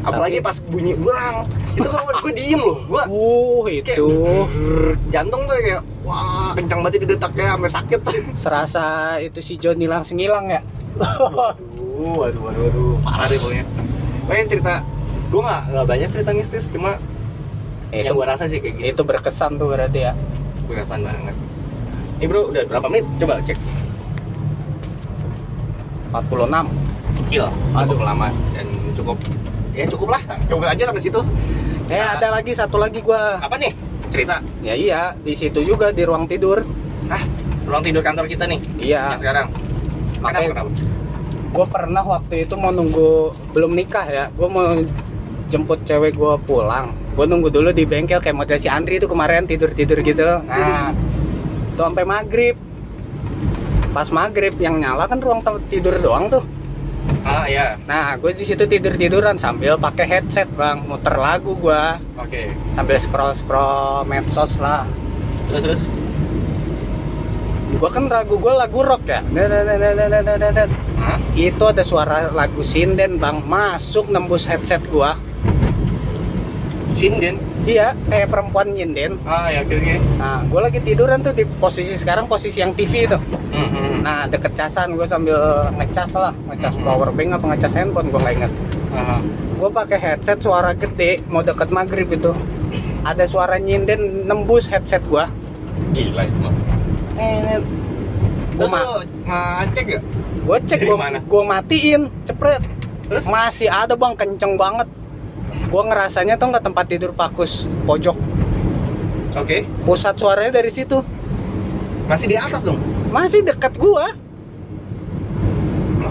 apalagi 0.00 0.38
Tapi- 0.38 0.46
pas 0.46 0.56
bunyi 0.64 0.92
berang 0.94 1.36
itu 1.70 1.84
kan 1.84 2.02
gue 2.02 2.32
diem 2.32 2.58
loh. 2.58 2.78
Gue 2.84 3.02
Uh, 3.06 3.58
kayak 3.62 3.96
itu. 3.96 4.06
brrr, 4.06 4.84
jantung 5.08 5.44
tuh 5.44 5.54
kayak 5.54 5.82
wah 6.02 6.52
kencang 6.52 6.80
banget 6.80 7.04
didetaknya 7.04 7.54
sampai 7.54 7.70
sakit. 7.70 8.00
Serasa 8.36 8.84
itu 9.18 9.38
si 9.38 9.54
Johnny 9.54 9.84
langsung 9.84 10.16
hilang 10.16 10.48
ya. 10.48 10.60
waduh 10.96 12.16
waduh 12.16 12.40
waduh 12.42 12.62
waduh. 12.66 12.92
Parah 13.00 13.26
deh 13.26 13.36
pokoknya. 13.36 13.64
Pokoknya 14.22 14.44
cerita 14.48 14.72
gue 15.30 15.40
nggak 15.40 15.62
nggak 15.70 15.86
banyak 15.86 16.08
cerita 16.10 16.30
mistis 16.32 16.64
cuma 16.66 16.98
itu 17.90 18.02
yang 18.02 18.14
gue 18.14 18.24
rasa 18.24 18.44
sih 18.46 18.58
kayak 18.58 18.74
gitu. 18.76 18.86
itu 18.90 19.02
berkesan 19.04 19.58
tuh 19.58 19.68
berarti 19.68 19.98
ya. 20.00 20.12
berkesan 20.64 21.02
banget. 21.02 21.36
Ini 22.18 22.26
bro 22.26 22.48
udah 22.48 22.62
berapa 22.66 22.86
menit? 22.86 23.06
Coba 23.16 23.40
cek. 23.42 23.58
46. 26.10 26.66
gila 27.30 27.50
Aduh. 27.72 27.86
cukup 27.86 28.04
lama 28.04 28.28
dan 28.50 28.66
cukup 28.94 29.16
ya 29.72 29.84
cukup 29.86 30.08
lah 30.10 30.22
cukup 30.46 30.64
aja 30.66 30.82
sampai 30.86 31.02
situ 31.02 31.20
Eh 31.90 31.98
Nah. 31.98 32.14
ada 32.14 32.30
lagi 32.30 32.54
satu 32.54 32.78
lagi 32.78 33.02
gua. 33.02 33.42
apa 33.42 33.58
nih 33.58 33.74
cerita 34.08 34.38
Ya 34.62 34.74
iya, 34.74 35.00
di 35.16 35.34
situ 35.34 35.58
juga 35.60 35.90
di 35.90 36.06
ruang 36.06 36.26
tidur. 36.26 36.62
ah 37.06 37.22
ruang 37.66 37.82
tidur 37.82 37.98
kantor 38.00 38.26
kita 38.26 38.46
nih 38.46 38.60
Iya. 38.78 39.00
yang 39.10 39.20
sekarang 39.20 39.46
Makanya 40.18 40.48
kenapa 40.52 40.70
gue 41.50 41.66
pernah 41.66 42.04
waktu 42.04 42.34
itu 42.40 42.54
mau 42.54 42.70
nunggu 42.70 43.10
belum 43.50 43.74
nikah 43.74 44.06
ya. 44.06 44.24
Gue 44.30 44.46
mau 44.46 44.70
jemput 45.48 45.82
cewek 45.82 46.14
gue 46.14 46.34
pulang. 46.46 46.94
Gue 47.10 47.26
nunggu 47.26 47.50
dulu 47.50 47.74
di 47.74 47.82
bengkel 47.82 48.22
kayak 48.22 48.38
model 48.38 48.54
si 48.54 48.70
Andri 48.70 49.02
itu 49.02 49.10
kemarin 49.10 49.50
tidur 49.50 49.74
tidur 49.74 49.98
gitu. 49.98 50.22
Nah, 50.46 50.94
tuh 51.74 51.90
sampai 51.90 52.06
maghrib. 52.06 52.54
Pas 53.90 54.06
maghrib 54.08 54.54
yang 54.56 54.78
nyala 54.78 55.10
kan 55.10 55.18
ruang 55.18 55.42
tidur 55.66 55.98
doang 55.98 56.30
tuh. 56.30 56.46
Ah 57.24 57.44
ya. 57.44 57.76
Nah, 57.84 58.16
gue 58.16 58.32
di 58.32 58.44
situ 58.48 58.64
tidur 58.64 58.96
tiduran 58.96 59.36
sambil 59.36 59.76
pakai 59.76 60.08
headset 60.08 60.48
bang, 60.56 60.84
muter 60.88 61.16
lagu 61.16 61.52
gue. 61.58 61.82
Oke. 62.16 62.28
Okay. 62.28 62.46
Sambil 62.72 62.96
scroll 63.00 63.32
scroll 63.36 64.08
medsos 64.08 64.56
lah. 64.56 64.88
Terus 65.50 65.62
terus. 65.66 65.82
Gue 67.70 67.90
kan 67.92 68.08
ragu 68.10 68.36
gue 68.40 68.52
lagu 68.54 68.80
rock 68.82 69.04
ya. 69.08 69.20
Hah? 71.00 71.18
Itu 71.36 71.64
ada 71.70 71.84
suara 71.86 72.28
lagu 72.32 72.64
sinden 72.64 73.20
bang 73.20 73.44
masuk 73.44 74.08
nembus 74.08 74.48
headset 74.48 74.80
gue. 74.88 75.10
Sinden? 76.96 77.49
Iya, 77.60 77.92
kayak 78.08 78.32
perempuan 78.32 78.72
nyinden. 78.72 79.20
ah 79.22 79.46
ya 79.46 79.60
oke 79.60 79.76
Nah, 80.16 80.40
gue 80.42 80.60
lagi 80.60 80.80
tiduran 80.80 81.20
tuh 81.20 81.36
di 81.36 81.44
posisi 81.60 81.92
sekarang 81.94 82.24
posisi 82.24 82.56
yang 82.56 82.72
TV 82.72 83.04
itu. 83.04 83.18
Hmm, 83.52 83.68
hmm. 83.68 83.94
Nah, 84.00 84.24
deket 84.26 84.56
casan 84.56 84.96
gue 84.96 85.04
sambil 85.04 85.36
ngecas 85.76 86.08
lah, 86.14 86.32
ngecas 86.48 86.72
Mhm. 86.72 86.84
power 86.84 87.08
bank 87.12 87.36
apa 87.36 87.44
ngecas 87.52 87.72
handphone 87.76 88.08
gue 88.08 88.20
nggak 88.20 88.34
inget. 88.34 88.52
Ah, 88.90 89.20
Gue 89.60 89.68
pakai 89.68 90.00
headset 90.00 90.40
suara 90.40 90.72
gede, 90.72 91.20
mau 91.28 91.44
deket 91.44 91.68
maghrib 91.68 92.08
itu. 92.08 92.32
Ada 93.04 93.28
suara 93.28 93.60
nyinden 93.60 94.24
nembus 94.24 94.64
headset 94.64 95.04
gua. 95.04 95.28
gila 95.90 96.22
itu 96.22 96.38
mah 96.38 96.52
Eh, 97.16 97.58
gue 98.54 98.66
ma 98.66 98.80
ngecek 99.60 99.86
ya 99.88 100.00
gue 100.40 100.58
cek 100.64 100.80
gue 100.80 100.96
gue 101.20 101.42
matiin, 101.44 102.02
cepret. 102.24 102.62
terus 103.04 103.24
Masih 103.26 103.66
ada 103.66 103.92
bang, 103.92 104.14
kenceng 104.14 104.54
banget. 104.54 104.86
Gue 105.50 105.82
ngerasanya 105.82 106.34
tuh 106.34 106.50
nggak 106.50 106.64
tempat 106.64 106.84
tidur 106.86 107.10
pakus 107.10 107.62
pojok. 107.84 108.16
oke 109.32 109.58
Pusat 109.84 110.14
suaranya 110.16 110.52
dari 110.52 110.68
situ. 110.68 110.98
masih 112.04 112.26
di 112.26 112.34
atas 112.34 112.60
dong 112.60 112.78
Masih 113.08 113.40
dekat 113.40 113.74
gua. 113.74 114.10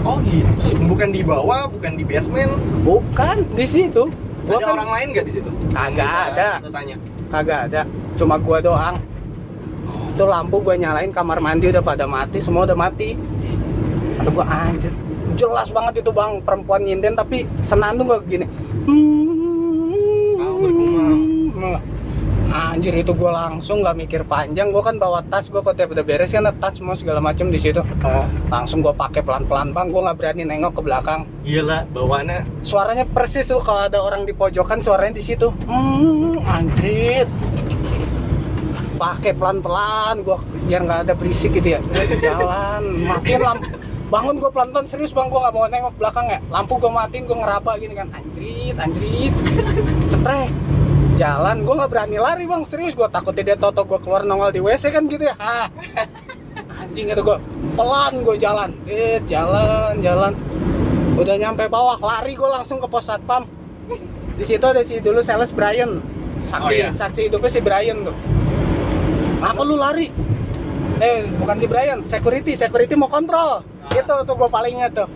oh 0.00 0.16
gitu 0.22 0.80
bukan 0.86 1.08
di 1.10 1.20
bawah 1.20 1.68
bukan 1.68 1.92
di 1.94 2.04
basement 2.04 2.56
Bukan 2.80 3.44
di 3.52 3.64
situ. 3.64 4.08
Gua 4.42 4.56
ada 4.56 4.64
kan 4.64 4.74
orang 4.74 4.90
lain 4.90 5.06
nggak 5.12 5.26
di 5.26 5.32
situ 5.34 5.50
Kagak 5.70 6.12
ada. 6.32 6.48
tanya 6.66 6.96
kagak 7.28 7.60
ada. 7.68 7.80
Cuma 8.16 8.34
gua 8.36 8.58
doang. 8.58 8.96
Itu 10.10 10.24
lampu 10.24 10.58
gua 10.58 10.74
nyalain 10.74 11.08
kamar 11.10 11.38
mandi 11.38 11.68
udah 11.68 11.78
pada 11.78 12.02
mati, 12.02 12.40
semua 12.40 12.64
udah 12.64 12.74
mati. 12.74 13.14
Atau 14.16 14.32
gua 14.32 14.44
anjir. 14.48 14.90
Jelas 15.32 15.68
banget 15.68 16.00
itu 16.00 16.10
bang 16.10 16.40
perempuan 16.40 16.82
nyinden 16.82 17.14
tapi 17.14 17.44
senandung 17.60 18.08
gua 18.08 18.18
gini. 18.22 18.48
Oh, 18.82 19.19
Anjir 22.50 22.90
itu 22.98 23.14
gua 23.14 23.30
langsung 23.46 23.86
nggak 23.86 23.94
mikir 23.94 24.22
panjang. 24.26 24.74
Gua 24.74 24.82
kan 24.82 24.98
bawa 24.98 25.22
tas, 25.30 25.46
gua 25.46 25.62
kok 25.62 25.78
udah 25.78 26.02
beres 26.02 26.34
kan 26.34 26.42
tas 26.58 26.74
semua 26.74 26.98
segala 26.98 27.22
macem 27.22 27.46
di 27.54 27.62
situ. 27.62 27.78
Ah, 28.02 28.26
Langsung 28.50 28.82
gua 28.82 28.90
pakai 28.90 29.22
pelan-pelan 29.22 29.70
bang. 29.70 29.94
Gua 29.94 30.10
nggak 30.10 30.18
berani 30.18 30.42
nengok 30.42 30.74
ke 30.74 30.82
belakang. 30.82 31.30
iyalah 31.46 31.86
bawaannya. 31.94 32.42
Suaranya 32.66 33.06
persis 33.06 33.46
tuh 33.46 33.62
kalau 33.62 33.86
ada 33.86 34.02
orang 34.02 34.26
di 34.26 34.34
pojokan 34.34 34.82
suaranya 34.82 35.14
di 35.14 35.24
situ. 35.24 35.54
Hmm, 35.70 36.42
anjrit 36.42 37.30
pakai 39.00 39.32
pelan 39.32 39.64
pelan 39.64 40.20
gua 40.26 40.44
biar 40.68 40.84
nggak 40.84 41.00
ada 41.06 41.14
berisik 41.14 41.54
gitu 41.54 41.78
ya. 41.78 41.80
Jalan. 42.18 43.06
Matiin 43.06 43.46
lampu. 43.46 43.70
Bangun 44.10 44.42
gua 44.42 44.50
pelan 44.50 44.74
pelan 44.74 44.90
serius 44.90 45.14
bang. 45.14 45.30
Gua 45.30 45.46
nggak 45.46 45.54
mau 45.54 45.70
nengok 45.70 45.94
belakang 46.02 46.26
ya. 46.26 46.42
Lampu 46.50 46.82
gua 46.82 47.06
matiin 47.06 47.30
gua 47.30 47.46
ngeraba 47.46 47.78
gini 47.78 47.94
kan. 47.94 48.10
Anjrit 48.10 48.74
anjrit. 48.74 49.32
Cetrek 50.10 50.50
jalan 51.20 51.68
gua 51.68 51.74
nggak 51.84 51.90
berani 51.92 52.16
lari 52.16 52.44
bang. 52.48 52.64
Serius 52.64 52.96
gua 52.96 53.12
takutnya 53.12 53.52
dia 53.52 53.56
toto 53.60 53.84
gua 53.84 54.00
keluar 54.00 54.24
nongol 54.24 54.48
di 54.56 54.64
wc 54.64 54.80
kan 54.88 55.04
gitu 55.04 55.28
ya. 55.28 55.36
Hah. 55.36 55.68
anjing 56.80 57.12
itu 57.12 57.20
gua 57.20 57.36
pelan 57.76 58.24
gua 58.24 58.36
jalan. 58.40 58.72
Eh 58.88 59.20
jalan 59.28 60.00
jalan. 60.00 60.32
Udah 61.20 61.36
nyampe 61.36 61.68
bawah 61.68 62.00
lari 62.00 62.32
gue 62.32 62.48
langsung 62.48 62.80
ke 62.80 62.88
pos 62.88 63.04
satpam. 63.04 63.44
Di 64.40 64.44
situ 64.48 64.64
ada 64.64 64.80
si 64.80 64.96
dulu 65.04 65.20
sales 65.20 65.52
Brian. 65.52 66.00
Saksi 66.48 66.64
Oh, 66.64 66.72
iya. 66.72 66.88
saksi 66.96 67.28
hidupnya 67.28 67.50
si 67.52 67.60
Brian 67.60 68.08
tuh. 68.08 68.16
Apa 69.44 69.60
lu 69.60 69.76
lari? 69.76 70.08
Eh 70.96 71.28
bukan 71.36 71.60
si 71.60 71.68
Brian 71.68 72.08
security. 72.08 72.56
Security 72.56 72.96
mau 72.96 73.12
kontrol. 73.12 73.60
Ah. 73.60 73.92
itu 73.92 74.14
tuh 74.24 74.32
gue 74.32 74.48
palingnya 74.48 74.88
tuh. 74.96 75.08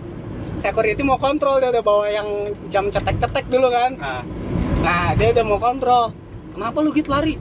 Security 0.60 1.00
mau 1.00 1.16
kontrol 1.16 1.56
dia 1.56 1.72
udah 1.72 1.80
bawa 1.80 2.04
yang 2.12 2.52
jam 2.68 2.92
cetek-cetek 2.92 3.48
dulu 3.48 3.72
kan. 3.72 3.96
Ah, 3.96 4.20
nah 4.84 5.16
dia 5.16 5.32
udah 5.32 5.44
mau 5.48 5.58
kontrol. 5.58 6.12
Kenapa 6.54 6.76
lu 6.84 6.92
gitu 6.92 7.10
lari? 7.10 7.34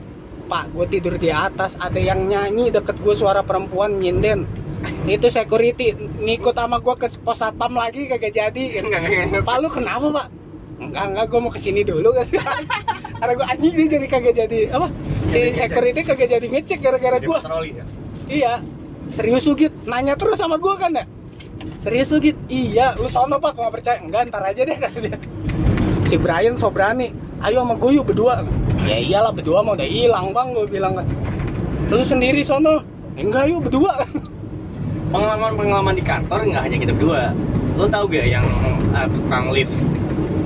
Pak 0.48 0.72
gue 0.72 0.86
tidur 0.90 1.14
di 1.20 1.28
atas. 1.30 1.76
Ada 1.78 2.00
yang 2.00 2.26
nyanyi 2.26 2.72
deket 2.72 2.96
gue 3.04 3.14
suara 3.14 3.44
perempuan 3.44 4.00
nyinden. 4.00 4.48
Itu 5.08 5.28
security 5.32 5.92
ngikut 6.20 6.56
sama 6.56 6.80
gue 6.80 6.94
ke 6.96 7.08
pos 7.20 7.40
satpam 7.40 7.76
lagi 7.76 8.08
kagak 8.08 8.32
jadi. 8.34 8.64
Pak 9.44 9.56
lu 9.60 9.68
kenapa 9.68 10.06
pak? 10.10 10.26
Enggak 10.74 11.04
enggak 11.06 11.24
gue 11.30 11.38
mau 11.40 11.52
ke 11.52 11.60
sini 11.62 11.80
dulu. 11.86 12.10
Kan 12.12 12.26
karena 13.20 13.32
gue 13.38 13.46
anjing 13.46 13.72
dia 13.78 13.86
jadi 13.96 14.06
kagak 14.10 14.34
jadi 14.34 14.58
apa? 14.74 14.88
Si 15.28 15.38
Jadi 15.38 15.48
ngecek. 15.52 15.60
security 15.70 16.00
kagak 16.04 16.28
jadi 16.32 16.46
ngecek 16.50 16.78
gara-gara 16.82 17.18
gue 17.22 17.38
ya? 17.70 17.84
Iya. 18.28 18.52
Serius 19.12 19.44
lu 19.44 19.54
git? 19.54 19.72
Nanya 19.84 20.16
terus 20.16 20.40
sama 20.40 20.56
gue 20.56 20.74
kan 20.80 20.96
ya 20.96 21.04
serius 21.78 22.08
lu 22.12 22.18
git? 22.20 22.36
Iya. 22.50 22.96
Lu 22.98 23.08
sono 23.08 23.36
pak 23.38 23.56
nggak 23.56 23.72
percaya. 23.72 23.98
Enggak 24.02 24.28
ntar 24.32 24.42
aja 24.44 24.60
deh 24.64 24.76
kata 24.76 24.98
dia. 25.00 25.16
Si 26.04 26.16
Brian 26.20 26.56
so 26.60 26.68
berani 26.68 27.12
ayo 27.44 27.60
sama 27.62 27.74
gue 27.76 27.90
yuk 28.00 28.06
berdua. 28.08 28.44
Ya 28.88 28.96
iyalah 29.00 29.32
berdua 29.32 29.60
mau 29.60 29.76
udah 29.76 29.88
hilang 29.88 30.32
bang 30.32 30.48
gue 30.56 30.66
bilang. 30.68 30.92
Kan 30.96 31.06
lu 31.92 32.04
sendiri 32.04 32.40
sono. 32.40 32.80
Enggak 33.14 33.52
yuk 33.52 33.68
berdua. 33.68 34.08
Pengalaman-pengalaman 35.14 35.94
di 35.94 36.04
kantor 36.04 36.40
nggak 36.50 36.62
hanya 36.64 36.76
kita 36.80 36.92
berdua. 36.96 37.30
Lo 37.74 37.86
tau 37.90 38.06
gak 38.06 38.26
yang 38.26 38.46
uh, 38.94 39.06
tukang 39.10 39.50
lift 39.50 39.74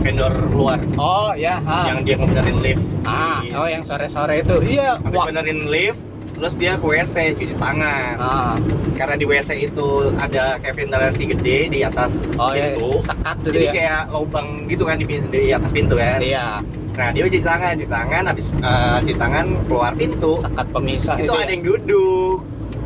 vendor 0.00 0.32
luar? 0.52 0.80
Oh 0.96 1.32
ya 1.36 1.60
ah. 1.64 1.88
yang 1.92 2.04
dia 2.04 2.16
ngebenerin 2.16 2.58
lift 2.64 2.82
ah 3.04 3.44
Di- 3.44 3.52
oh 3.52 3.68
yang 3.68 3.84
sore-sore 3.84 4.44
itu. 4.44 4.56
Iya 4.64 5.00
habis 5.00 5.20
benerin 5.28 5.68
lift 5.68 6.00
terus 6.34 6.52
dia 6.58 6.76
ke 6.76 6.86
WC 6.86 7.14
cuci 7.38 7.54
tangan. 7.56 8.12
Ah. 8.18 8.54
karena 8.98 9.14
di 9.14 9.26
WC 9.30 9.70
itu 9.70 10.10
ada 10.18 10.58
kayak 10.58 10.74
ventilasi 10.74 11.22
gede 11.30 11.58
di 11.70 11.80
atas 11.86 12.18
oh 12.34 12.50
ya 12.50 12.74
pintu. 12.74 12.98
Sekat 13.06 13.36
dulu 13.46 13.54
jadi 13.54 13.66
ya 13.66 13.72
kayak 13.72 14.02
lubang 14.10 14.48
gitu 14.66 14.82
kan 14.82 14.96
di, 14.98 15.06
di 15.06 15.54
atas 15.54 15.70
pintu 15.70 15.94
kan. 15.94 16.18
Iya. 16.18 16.60
Nah 16.98 17.08
dia 17.14 17.22
cuci 17.30 17.40
tangan 17.46 17.72
cuci 17.78 17.90
tangan 17.90 18.22
habis 18.26 18.46
uh, 18.58 18.98
cuci 19.06 19.14
tangan 19.14 19.46
keluar 19.70 19.92
pintu. 19.94 20.32
Sekat 20.42 20.66
pemisah 20.74 21.16
itu 21.22 21.30
ya. 21.30 21.42
ada 21.46 21.52
yang 21.54 21.62
duduk. 21.62 22.38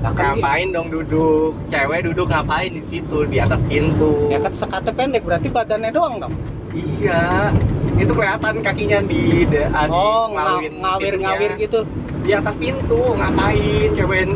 Kan 0.02 0.14
ngapain 0.18 0.68
dong 0.74 0.88
duduk? 0.90 1.54
Cewek 1.70 2.00
duduk 2.10 2.26
ngapain 2.26 2.74
di 2.74 2.82
situ 2.90 3.22
di 3.30 3.38
atas 3.38 3.62
pintu? 3.70 4.28
Ya 4.28 4.42
kan 4.42 4.52
sekatnya 4.52 4.92
pendek 4.92 5.22
berarti 5.22 5.48
badannya 5.48 5.90
doang 5.94 6.18
dong. 6.18 6.34
iya 6.72 7.52
itu 7.94 8.12
kelihatan 8.12 8.54
kakinya 8.60 8.98
di, 9.04 9.44
di, 9.44 9.58
ah, 9.62 9.86
Oh, 9.86 10.32
ngawin 10.32 10.80
ngawir 10.80 11.12
pintunya. 11.14 11.28
ngawir 11.28 11.50
gitu. 11.56 11.78
di 12.22 12.30
atas 12.32 12.54
pintu 12.56 13.00
ngapain? 13.14 13.88
Cewek 13.92 14.30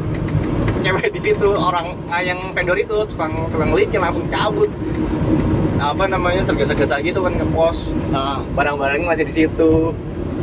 cewek 0.82 1.08
di 1.10 1.20
situ 1.20 1.48
orang 1.50 1.96
ah, 2.06 2.20
yang 2.20 2.52
vendor 2.52 2.76
itu 2.76 2.96
tukang 3.08 3.48
tukang 3.48 3.72
liftnya 3.72 4.00
langsung 4.02 4.26
cabut. 4.28 4.68
Apa 5.76 6.08
namanya 6.08 6.40
tergesa-gesa 6.42 6.98
gitu 7.00 7.20
kan 7.20 7.36
ke 7.36 7.44
pos 7.52 7.76
Nah, 8.08 8.40
barang-barangnya 8.56 9.06
masih 9.06 9.24
di 9.28 9.34
situ. 9.34 9.92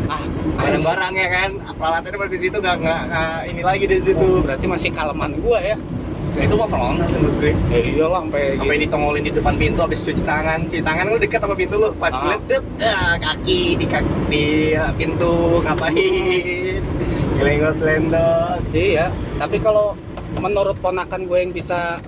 Ah, 0.06 0.22
barang-barangnya 0.58 1.28
kan 1.28 1.50
peralatannya 1.74 2.18
masih 2.20 2.36
di 2.38 2.44
situ 2.44 2.58
nggak 2.60 2.76
nggak 2.80 3.02
ini 3.50 3.62
lagi 3.62 3.86
di 3.88 3.98
situ. 4.00 4.20
Oh, 4.20 4.42
berarti 4.42 4.66
masih 4.66 4.90
kaleman 4.92 5.42
gua 5.42 5.58
ya. 5.60 5.78
Nah, 6.34 6.44
itu 6.44 6.56
mah 6.58 6.68
Valona 6.70 7.06
menurut 7.10 7.36
gue. 7.40 7.54
Ya 7.70 7.80
iyalah 7.80 8.20
sampai 8.26 8.44
sampai 8.58 8.76
gitu. 8.76 8.84
ditongolin 8.90 9.24
di 9.24 9.32
depan 9.34 9.54
pintu 9.58 9.80
habis 9.86 10.00
cuci 10.02 10.24
tangan. 10.26 10.60
Cuci 10.68 10.84
tangan 10.84 11.06
lu 11.14 11.18
dekat 11.22 11.40
sama 11.42 11.56
pintu 11.56 11.76
lu. 11.78 11.90
Pas 11.98 12.14
Ah. 12.14 12.20
ngeliat 12.22 12.42
set 12.50 12.64
ah, 12.82 13.14
kaki 13.22 13.62
di 13.78 13.86
kaki 13.86 14.14
di 14.30 14.46
uh, 14.74 14.92
pintu. 14.98 15.62
Ngapain? 15.62 16.82
Ngelenggot 17.38 17.78
lendot 17.82 18.62
Iya, 18.74 19.10
tapi 19.42 19.58
kalau 19.58 19.98
menurut 20.34 20.74
ponakan 20.82 21.30
gue 21.30 21.38
yang 21.46 21.54
bisa 21.54 22.02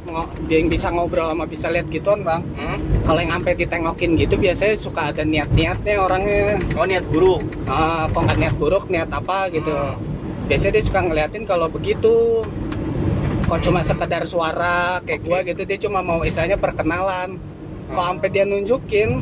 dia 0.49 0.57
yang 0.57 0.65
bisa 0.65 0.89
ngobrol 0.89 1.29
sama 1.29 1.45
bisa 1.45 1.69
lihat 1.69 1.85
gituan 1.93 2.25
bang 2.25 2.41
hmm? 2.57 3.05
kalau 3.05 3.21
yang 3.21 3.37
sampai 3.37 3.53
ditengokin 3.53 4.17
gitu 4.17 4.33
biasanya 4.33 4.73
suka 4.81 5.13
ada 5.13 5.21
niat-niatnya 5.21 5.93
orangnya. 6.01 6.57
Oh 6.73 6.89
niat 6.89 7.05
buruk? 7.13 7.45
Ah 7.69 8.09
kok 8.09 8.25
nggak 8.25 8.39
niat 8.41 8.55
buruk 8.57 8.89
niat 8.89 9.09
apa 9.13 9.49
gitu. 9.53 9.69
Hmm. 9.69 10.49
biasanya 10.49 10.77
dia 10.77 10.83
suka 10.85 10.99
ngeliatin 11.01 11.43
kalau 11.45 11.65
begitu 11.69 12.41
kok 13.45 13.59
cuma 13.61 13.79
sekedar 13.81 14.25
suara 14.25 14.99
kayak 15.05 15.21
gua 15.21 15.39
Oke. 15.41 15.53
gitu 15.53 15.61
dia 15.63 15.77
cuma 15.77 16.01
mau 16.01 16.25
istilahnya 16.25 16.57
perkenalan. 16.57 17.37
Kok 17.85 17.93
Hmm. 17.95 18.17
sampai 18.17 18.29
dia 18.33 18.43
nunjukin 18.43 19.21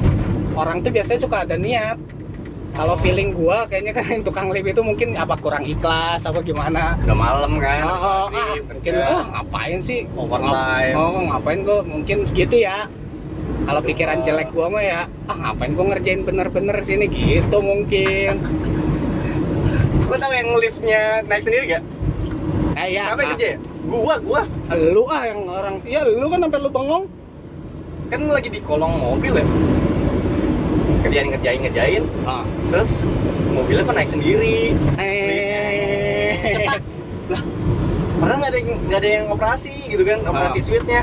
orang 0.55 0.79
tuh 0.79 0.91
biasanya 0.95 1.19
suka 1.19 1.43
ada 1.43 1.59
niat. 1.59 1.99
Kalau 2.73 2.97
feeling 2.97 3.37
gua 3.37 3.69
kayaknya 3.69 3.93
kan 3.93 4.05
yang 4.09 4.23
tukang 4.25 4.49
lift 4.49 4.65
itu 4.65 4.81
mungkin 4.81 5.13
apa 5.13 5.37
kurang 5.37 5.61
ikhlas 5.61 6.25
apa 6.25 6.41
gimana? 6.41 6.97
Udah 7.05 7.13
malam 7.13 7.61
kan 7.61 7.85
Oh, 7.85 7.93
oh, 7.93 8.25
ah, 8.33 8.55
mungkin 8.57 8.93
ah 8.97 9.23
ngapain 9.29 9.77
sih? 9.77 10.09
Overtime. 10.15 10.95
oh 10.97 11.21
ngapain 11.29 11.59
gua? 11.61 11.79
Mungkin 11.85 12.25
gitu 12.33 12.55
ya. 12.57 12.89
Kalau 13.63 13.79
pikiran 13.79 14.25
jelek 14.25 14.49
gua 14.51 14.71
mah 14.71 14.81
ya 14.81 14.99
ah 15.27 15.37
ngapain 15.37 15.75
gua 15.75 15.85
ngerjain 15.93 16.25
bener-bener 16.25 16.79
sini? 16.81 17.05
Gitu 17.05 17.57
mungkin. 17.59 18.33
Lu 20.07 20.15
tau 20.17 20.33
yang 20.33 20.49
liftnya 20.55 21.21
naik 21.27 21.43
sendiri 21.43 21.77
gak? 21.77 21.83
eh 22.73 22.89
ya 22.89 23.05
siapa 23.05 23.21
yang 23.21 23.29
ah, 23.29 23.33
kerja 23.37 23.47
ya? 23.53 23.57
Gua 23.87 24.15
gua. 24.19 24.41
Lu 24.73 25.03
ah 25.07 25.23
yang 25.27 25.45
orang 25.47 25.75
ya 25.83 26.01
lu 26.03 26.27
kan 26.27 26.39
sampai 26.43 26.59
lu 26.59 26.69
bengong. 26.71 27.05
Kan 28.11 28.29
lagi 28.29 28.49
di 28.51 28.59
kolong 28.63 28.99
mobil 28.99 29.33
ya. 29.37 29.45
Kerjain 31.03 31.27
ngerjain 31.35 31.59
ngerjain. 31.63 32.03
Ah. 32.23 32.43
terus 32.71 32.91
mobilnya 33.53 33.83
kok 33.85 33.95
naik 33.95 34.09
sendiri. 34.09 34.73
Eh. 34.97 36.31
Cetak 36.43 36.81
lah 37.29 37.41
padahal 38.19 38.39
nggak 38.39 38.51
ada 38.55 38.59
yang 38.59 38.69
nggak 38.87 38.99
ada 39.03 39.09
yang 39.09 39.25
operasi 39.29 39.73
gitu 39.91 40.03
kan? 40.07 40.19
Operasi 40.23 40.59
Ah. 40.59 40.63
switchnya. 40.63 41.01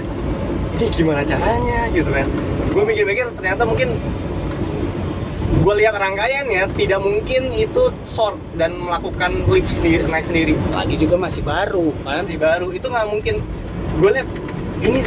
Ini 0.81 0.87
gimana 0.97 1.21
caranya 1.21 1.93
gitu 1.93 2.09
kan? 2.09 2.27
Gue 2.71 2.83
mikir-mikir 2.87 3.29
ternyata 3.37 3.63
mungkin 3.69 4.01
gue 5.51 5.75
lihat 5.83 5.99
rangkaiannya 5.99 6.63
tidak 6.79 7.01
mungkin 7.03 7.51
itu 7.51 7.91
short 8.07 8.39
dan 8.55 8.79
melakukan 8.79 9.45
lift 9.51 9.71
sendiri 9.75 10.07
naik 10.07 10.27
sendiri. 10.27 10.55
Lagi 10.71 10.95
juga 10.95 11.19
masih 11.19 11.43
baru 11.43 11.91
kan? 12.07 12.23
Masih 12.25 12.39
baru 12.39 12.71
itu 12.71 12.87
nggak 12.87 13.09
mungkin. 13.11 13.35
Gue 13.99 14.11
lihat 14.15 14.29
ini 14.81 15.03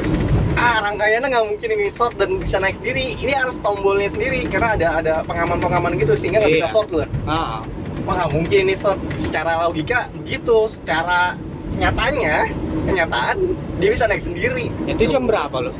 ah 0.54 0.84
rangkaiannya 0.84 1.28
nggak 1.32 1.48
mungkin 1.48 1.70
ini 1.80 1.88
short 1.90 2.14
dan 2.20 2.38
bisa 2.44 2.60
naik 2.60 2.76
sendiri. 2.78 3.16
Ini 3.18 3.34
harus 3.34 3.56
tombolnya 3.64 4.12
sendiri 4.12 4.44
karena 4.52 4.76
ada 4.76 4.88
ada 5.00 5.14
pengaman-pengaman 5.24 5.96
gitu 5.98 6.14
sehingga 6.20 6.44
nggak 6.44 6.54
bisa 6.60 6.68
Iya. 6.68 6.76
short 6.76 6.90
lah 6.92 7.08
ah 7.26 7.60
wah 8.04 8.14
nggak 8.20 8.32
mungkin 8.36 8.58
ini 8.70 8.76
short. 8.76 9.00
Secara 9.18 9.64
logika 9.64 10.12
begitu. 10.22 10.68
Secara 10.70 11.40
nyatanya 11.74 12.52
kenyataan 12.86 13.38
dia 13.82 13.90
bisa 13.90 14.06
naik 14.06 14.22
sendiri. 14.22 14.70
Itu 14.86 15.08
jam 15.10 15.26
berapa 15.26 15.58
lo 15.58 15.72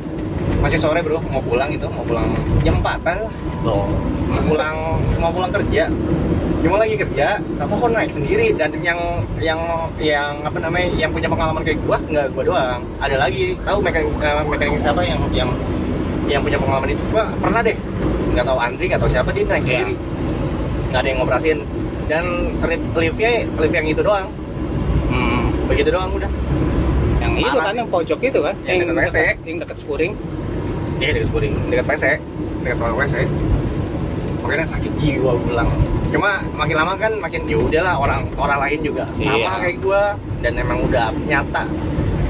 masih 0.60 0.78
sore 0.80 1.00
bro. 1.00 1.20
Mau 1.28 1.42
pulang 1.44 1.70
itu 1.72 1.86
mau 1.88 2.04
pulang 2.04 2.32
jam 2.64 2.80
4 2.80 3.04
lah. 3.04 3.30
Loh 3.64 3.88
mau 4.30 4.42
pulang 4.48 4.76
mau 5.20 5.30
pulang 5.32 5.50
kerja. 5.52 5.88
Cuma 6.64 6.80
lagi 6.80 6.96
kerja 6.96 7.36
tapi 7.60 7.72
kok 7.76 7.90
naik 7.92 8.12
sendiri. 8.12 8.46
Dan 8.56 8.70
yang 8.80 9.00
yang 9.40 9.60
yang 10.00 10.40
apa 10.44 10.58
namanya 10.60 10.88
yang 10.96 11.12
punya 11.12 11.28
pengalaman 11.28 11.62
kayak 11.64 11.78
gua 11.84 12.00
nggak 12.00 12.26
gua 12.32 12.44
doang. 12.44 12.80
Ada 13.00 13.16
lagi. 13.20 13.56
Tahu 13.64 13.78
mekanik 13.84 14.08
eh, 14.20 14.44
mekanik 14.48 14.80
siapa 14.80 15.00
yang 15.04 15.20
yang 15.32 15.50
yang 16.24 16.40
punya 16.40 16.56
pengalaman 16.56 16.96
itu? 16.96 17.04
Gua 17.12 17.28
pernah 17.40 17.60
deh. 17.60 17.76
Nggak 18.32 18.46
tahu 18.48 18.58
Andri 18.58 18.84
nggak 18.88 19.00
tahu 19.04 19.10
siapa 19.12 19.28
dia 19.30 19.44
naik 19.44 19.64
Iya. 19.64 19.68
sendiri. 19.68 19.94
Nggak 20.88 21.00
ada 21.00 21.08
yang 21.08 21.18
ngoperasin. 21.20 21.58
Dan 22.04 22.24
lift 22.64 22.84
liftnya 22.96 23.32
lift 23.60 23.74
yang 23.74 23.86
itu 23.88 24.00
doang. 24.04 24.28
Hmm. 25.14 25.46
begitu 25.70 25.94
doang 25.94 26.10
udah 26.12 26.28
itu 27.36 27.58
kan 27.58 27.74
yang 27.74 27.88
pojok 27.88 28.18
itu 28.20 28.38
kan 28.38 28.54
Yang 28.62 28.76
dekat 28.84 28.94
WC. 28.96 29.16
dekat- 29.16 29.42
yang 29.44 29.58
dekat 29.58 29.78
skuring 29.78 30.12
dia 30.94 31.10
dekat 31.10 31.26
spuring. 31.26 31.52
Dekat 31.68 31.86
WC 31.86 32.04
dekat 32.62 32.76
ruang 32.78 32.96
WC 32.96 33.14
makanya 34.38 34.66
sakit 34.68 34.92
jiwa 34.94 35.32
bilang. 35.40 35.68
Cuma 36.12 36.36
makin 36.52 36.76
lama 36.76 36.94
kan 36.94 37.12
makin 37.16 37.48
ya 37.48 37.56
udahlah 37.56 37.96
orang 37.96 38.28
orang 38.36 38.58
lain 38.60 38.78
juga 38.84 39.04
sama 39.16 39.34
Iya. 39.34 39.50
kayak 39.58 39.76
gua. 39.80 40.02
Dan 40.38 40.52
emang 40.54 40.84
udah 40.84 41.10
nyata 41.24 41.64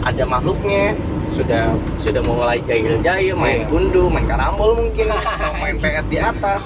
ada 0.01 0.23
makhluknya. 0.25 0.95
Sudah 1.35 1.75
sudah 1.99 2.23
mau 2.23 2.39
mulai 2.39 2.63
jahil-jahil 2.63 3.35
main 3.35 3.67
Iya. 3.67 3.69
gundu 3.69 4.07
main 4.07 4.23
karambol 4.25 4.79
mungkin 4.79 5.11
atau 5.19 5.51
main 5.59 5.75
PS 5.75 6.07
di 6.07 6.17
atas. 6.17 6.63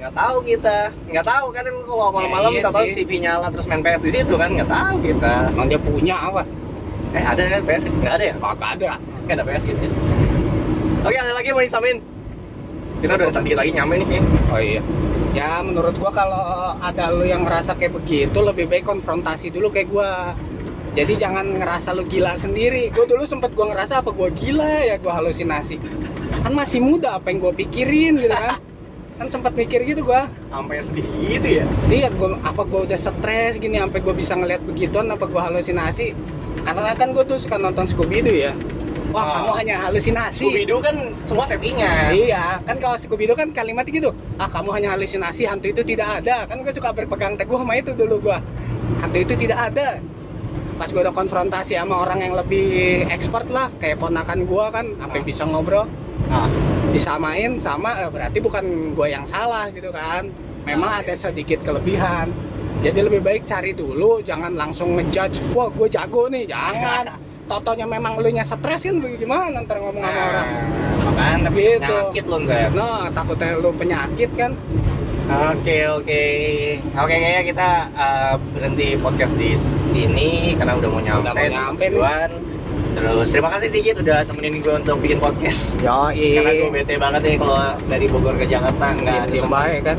Nggak 0.00 0.14
tahu 0.14 0.36
kita. 0.42 0.78
Nggak 1.06 1.26
tahu 1.26 1.46
kan 1.50 1.64
kalau 1.84 2.08
malam-malam 2.10 2.50
iya 2.50 2.58
kita 2.58 2.70
tahu. 2.72 2.84
TV 2.96 3.10
nyala 3.20 3.46
terus 3.52 3.66
main 3.68 3.80
PS 3.80 4.00
di 4.00 4.10
situ 4.10 4.34
kan 4.34 4.48
nggak 4.48 4.70
tahu 4.70 4.94
kita. 5.02 5.32
Emang 5.52 5.66
dia 5.68 5.78
punya 5.78 6.16
apa 6.18 6.42
eh 7.14 7.24
ada 7.24 7.42
kan 7.46 7.62
PS 7.62 7.82
nggak 7.86 8.14
ada 8.18 8.24
ya? 8.26 8.34
Kagak 8.42 8.70
ada. 8.78 8.90
Nggak 9.24 9.34
ada 9.38 9.44
PS 9.46 9.62
gitu 9.70 9.80
ya. 9.86 9.92
oke 11.04 11.16
ada 11.20 11.32
lagi 11.36 11.48
mau 11.52 11.60
disamin 11.60 11.96
kita 13.04 13.20
udah 13.20 13.28
sedikit 13.28 13.60
lagi 13.60 13.70
nyampe 13.76 13.94
nih 14.00 14.06
kayaknya. 14.08 14.30
oh 14.48 14.60
iya. 14.64 14.80
Ya 15.36 15.50
menurut 15.60 15.92
gua 16.00 16.08
kalau 16.08 16.72
ada 16.80 17.12
lu 17.12 17.28
yang 17.28 17.44
ngerasa 17.44 17.76
kayak 17.76 18.00
begitu 18.00 18.38
lebih 18.40 18.64
baik 18.64 18.88
konfrontasi 18.88 19.52
dulu 19.52 19.68
kayak 19.68 19.92
gua. 19.92 20.32
Jadi 20.94 21.18
jangan 21.20 21.58
ngerasa 21.58 21.92
lu 21.92 22.08
gila 22.08 22.32
sendiri. 22.40 22.88
Gua 22.88 23.04
dulu 23.04 23.28
sempet 23.28 23.52
gua 23.52 23.76
ngerasa 23.76 24.00
apa 24.00 24.08
gua 24.08 24.32
gila 24.32 24.88
ya 24.88 24.96
gua 24.96 25.20
halusinasi. 25.20 25.76
Kan 26.48 26.56
masih 26.56 26.80
muda 26.80 27.20
apa 27.20 27.28
yang 27.28 27.44
gua 27.44 27.52
pikirin 27.52 28.16
gitu 28.16 28.32
kan? 28.32 28.56
Kan 29.20 29.26
sempat 29.28 29.52
mikir 29.52 29.84
gitu 29.84 30.00
gua. 30.00 30.24
Sampai 30.48 30.80
sedih 30.80 31.04
gitu 31.28 31.48
ya? 31.60 31.64
Iya 31.92 32.08
gua 32.16 32.40
apa 32.40 32.64
gua 32.64 32.88
udah 32.88 32.96
stres 32.96 33.60
gini 33.60 33.84
sampai 33.84 34.00
gua 34.00 34.16
bisa 34.16 34.32
ngeliat 34.32 34.64
begituan 34.64 35.12
apa 35.12 35.28
gua 35.28 35.52
halusinasi 35.52 36.16
karena 36.64 36.92
kan 36.96 37.08
gua 37.12 37.24
tuh 37.24 37.36
suka 37.36 37.56
nonton 37.56 37.84
Scooby 37.84 38.20
Doo 38.20 38.34
ya 38.34 38.52
wah 39.12 39.22
Ah. 39.22 39.30
kamu 39.38 39.50
hanya 39.62 39.76
halusinasi 39.86 40.42
Scooby 40.42 40.64
Doo 40.64 40.80
kan 40.80 40.96
semua 41.22 41.44
settingan 41.46 42.10
Iya, 42.10 42.58
kan 42.64 42.76
kalau 42.80 42.96
Scooby 42.96 43.24
Doo 43.24 43.36
kan 43.36 43.52
kalimatnya 43.52 43.92
gitu. 43.94 44.10
Ah, 44.36 44.48
kamu 44.48 44.74
hanya 44.74 44.98
halusinasi, 44.98 45.46
hantu 45.46 45.70
itu 45.70 45.86
tidak 45.86 46.24
ada. 46.24 46.42
Kan 46.44 46.66
gue 46.66 46.72
suka 46.72 46.90
berpegang 46.90 47.38
teguh 47.38 47.54
sama 47.54 47.78
itu 47.78 47.94
dulu 47.94 48.18
gua. 48.18 48.42
Hantu 48.98 49.22
itu 49.22 49.34
tidak 49.38 49.70
ada. 49.70 50.02
Pas 50.74 50.90
gue 50.90 50.98
udah 50.98 51.14
konfrontasi 51.14 51.78
sama 51.78 52.02
orang 52.02 52.18
yang 52.18 52.34
lebih 52.34 52.66
expert 53.06 53.46
lah, 53.46 53.70
kayak 53.78 54.02
ponakan 54.02 54.42
gua 54.44 54.74
kan, 54.74 54.90
sampai 54.98 55.20
Ah. 55.20 55.24
bisa 55.24 55.42
ngobrol. 55.46 55.86
nah 56.24 56.48
disamain 56.88 57.60
sama 57.60 58.00
eh, 58.00 58.08
berarti 58.08 58.40
bukan 58.40 58.64
gue 58.96 59.08
yang 59.12 59.28
salah 59.28 59.68
gitu 59.68 59.92
kan 59.92 60.24
memang 60.64 61.04
ada 61.04 61.12
sedikit 61.12 61.60
kelebihan 61.60 62.32
jadi 62.84 63.00
lebih 63.00 63.20
baik 63.20 63.42
cari 63.44 63.72
dulu 63.72 64.20
jangan 64.20 64.52
langsung 64.52 64.94
ngejudge 64.94 65.40
wah 65.50 65.66
gue 65.66 65.88
jago 65.88 66.28
nih. 66.28 66.44
Jangan. 66.46 67.08
Totonya 67.44 67.84
memang 67.84 68.16
lu 68.16 68.28
nya 68.28 68.40
stres 68.40 68.82
kan 68.82 68.96
gimana 69.16 69.60
ntar 69.60 69.76
ngomong 69.76 70.00
sama 70.00 70.08
Nah, 70.10 70.24
orang? 70.26 70.48
makanya 71.04 71.36
tapi 71.44 71.60
Gitu. 71.60 71.76
penyakit 71.76 72.24
lo 72.24 72.36
ntar 72.40 72.70
nah 72.72 73.04
takutnya 73.10 73.48
lu 73.54 73.70
penyakit 73.70 74.30
kan 74.32 74.50
Oke 75.24 75.88
oke 75.88 76.22
oke 76.92 77.08
kayaknya 77.08 77.42
kita 77.48 77.68
uh, 77.96 78.34
berhenti 78.52 78.92
podcast 79.00 79.32
di 79.40 79.56
sini 79.88 80.52
karena 80.52 80.76
udah 80.76 80.88
mau 80.92 81.00
nyampe, 81.00 81.24
Udah 81.24 81.32
mau 81.32 81.48
nyampe 81.48 81.84
tujuan. 81.88 82.30
Terus 82.94 83.26
terima 83.32 83.50
kasih 83.56 83.68
Sigit 83.72 83.96
udah 83.98 84.22
temenin 84.28 84.60
gue 84.60 84.74
untuk 84.76 85.00
bikin 85.00 85.18
podcast. 85.18 85.74
yo 85.80 86.12
Karena 86.12 86.52
gue 86.60 86.70
bete 86.70 86.94
banget 87.00 87.20
nih 87.24 87.36
kalau 87.40 87.72
dari 87.88 88.06
Bogor 88.06 88.36
ke 88.36 88.46
Jakarta 88.46 88.86
nggak 88.94 89.16
ada 89.16 89.32
diem 89.32 89.42
tempat. 89.48 89.60
baik 89.64 89.80
kan 89.82 89.98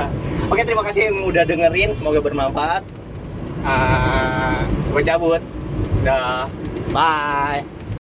Oke 0.52 0.62
terima 0.66 0.82
kasih 0.84 1.00
yang 1.08 1.16
udah 1.22 1.42
dengerin 1.46 1.90
semoga 1.94 2.18
bermanfaat. 2.18 2.82
Uh, 3.64 4.58
gue 4.90 5.02
cabut. 5.06 5.42
Dah. 6.02 6.50
bye 6.92 7.73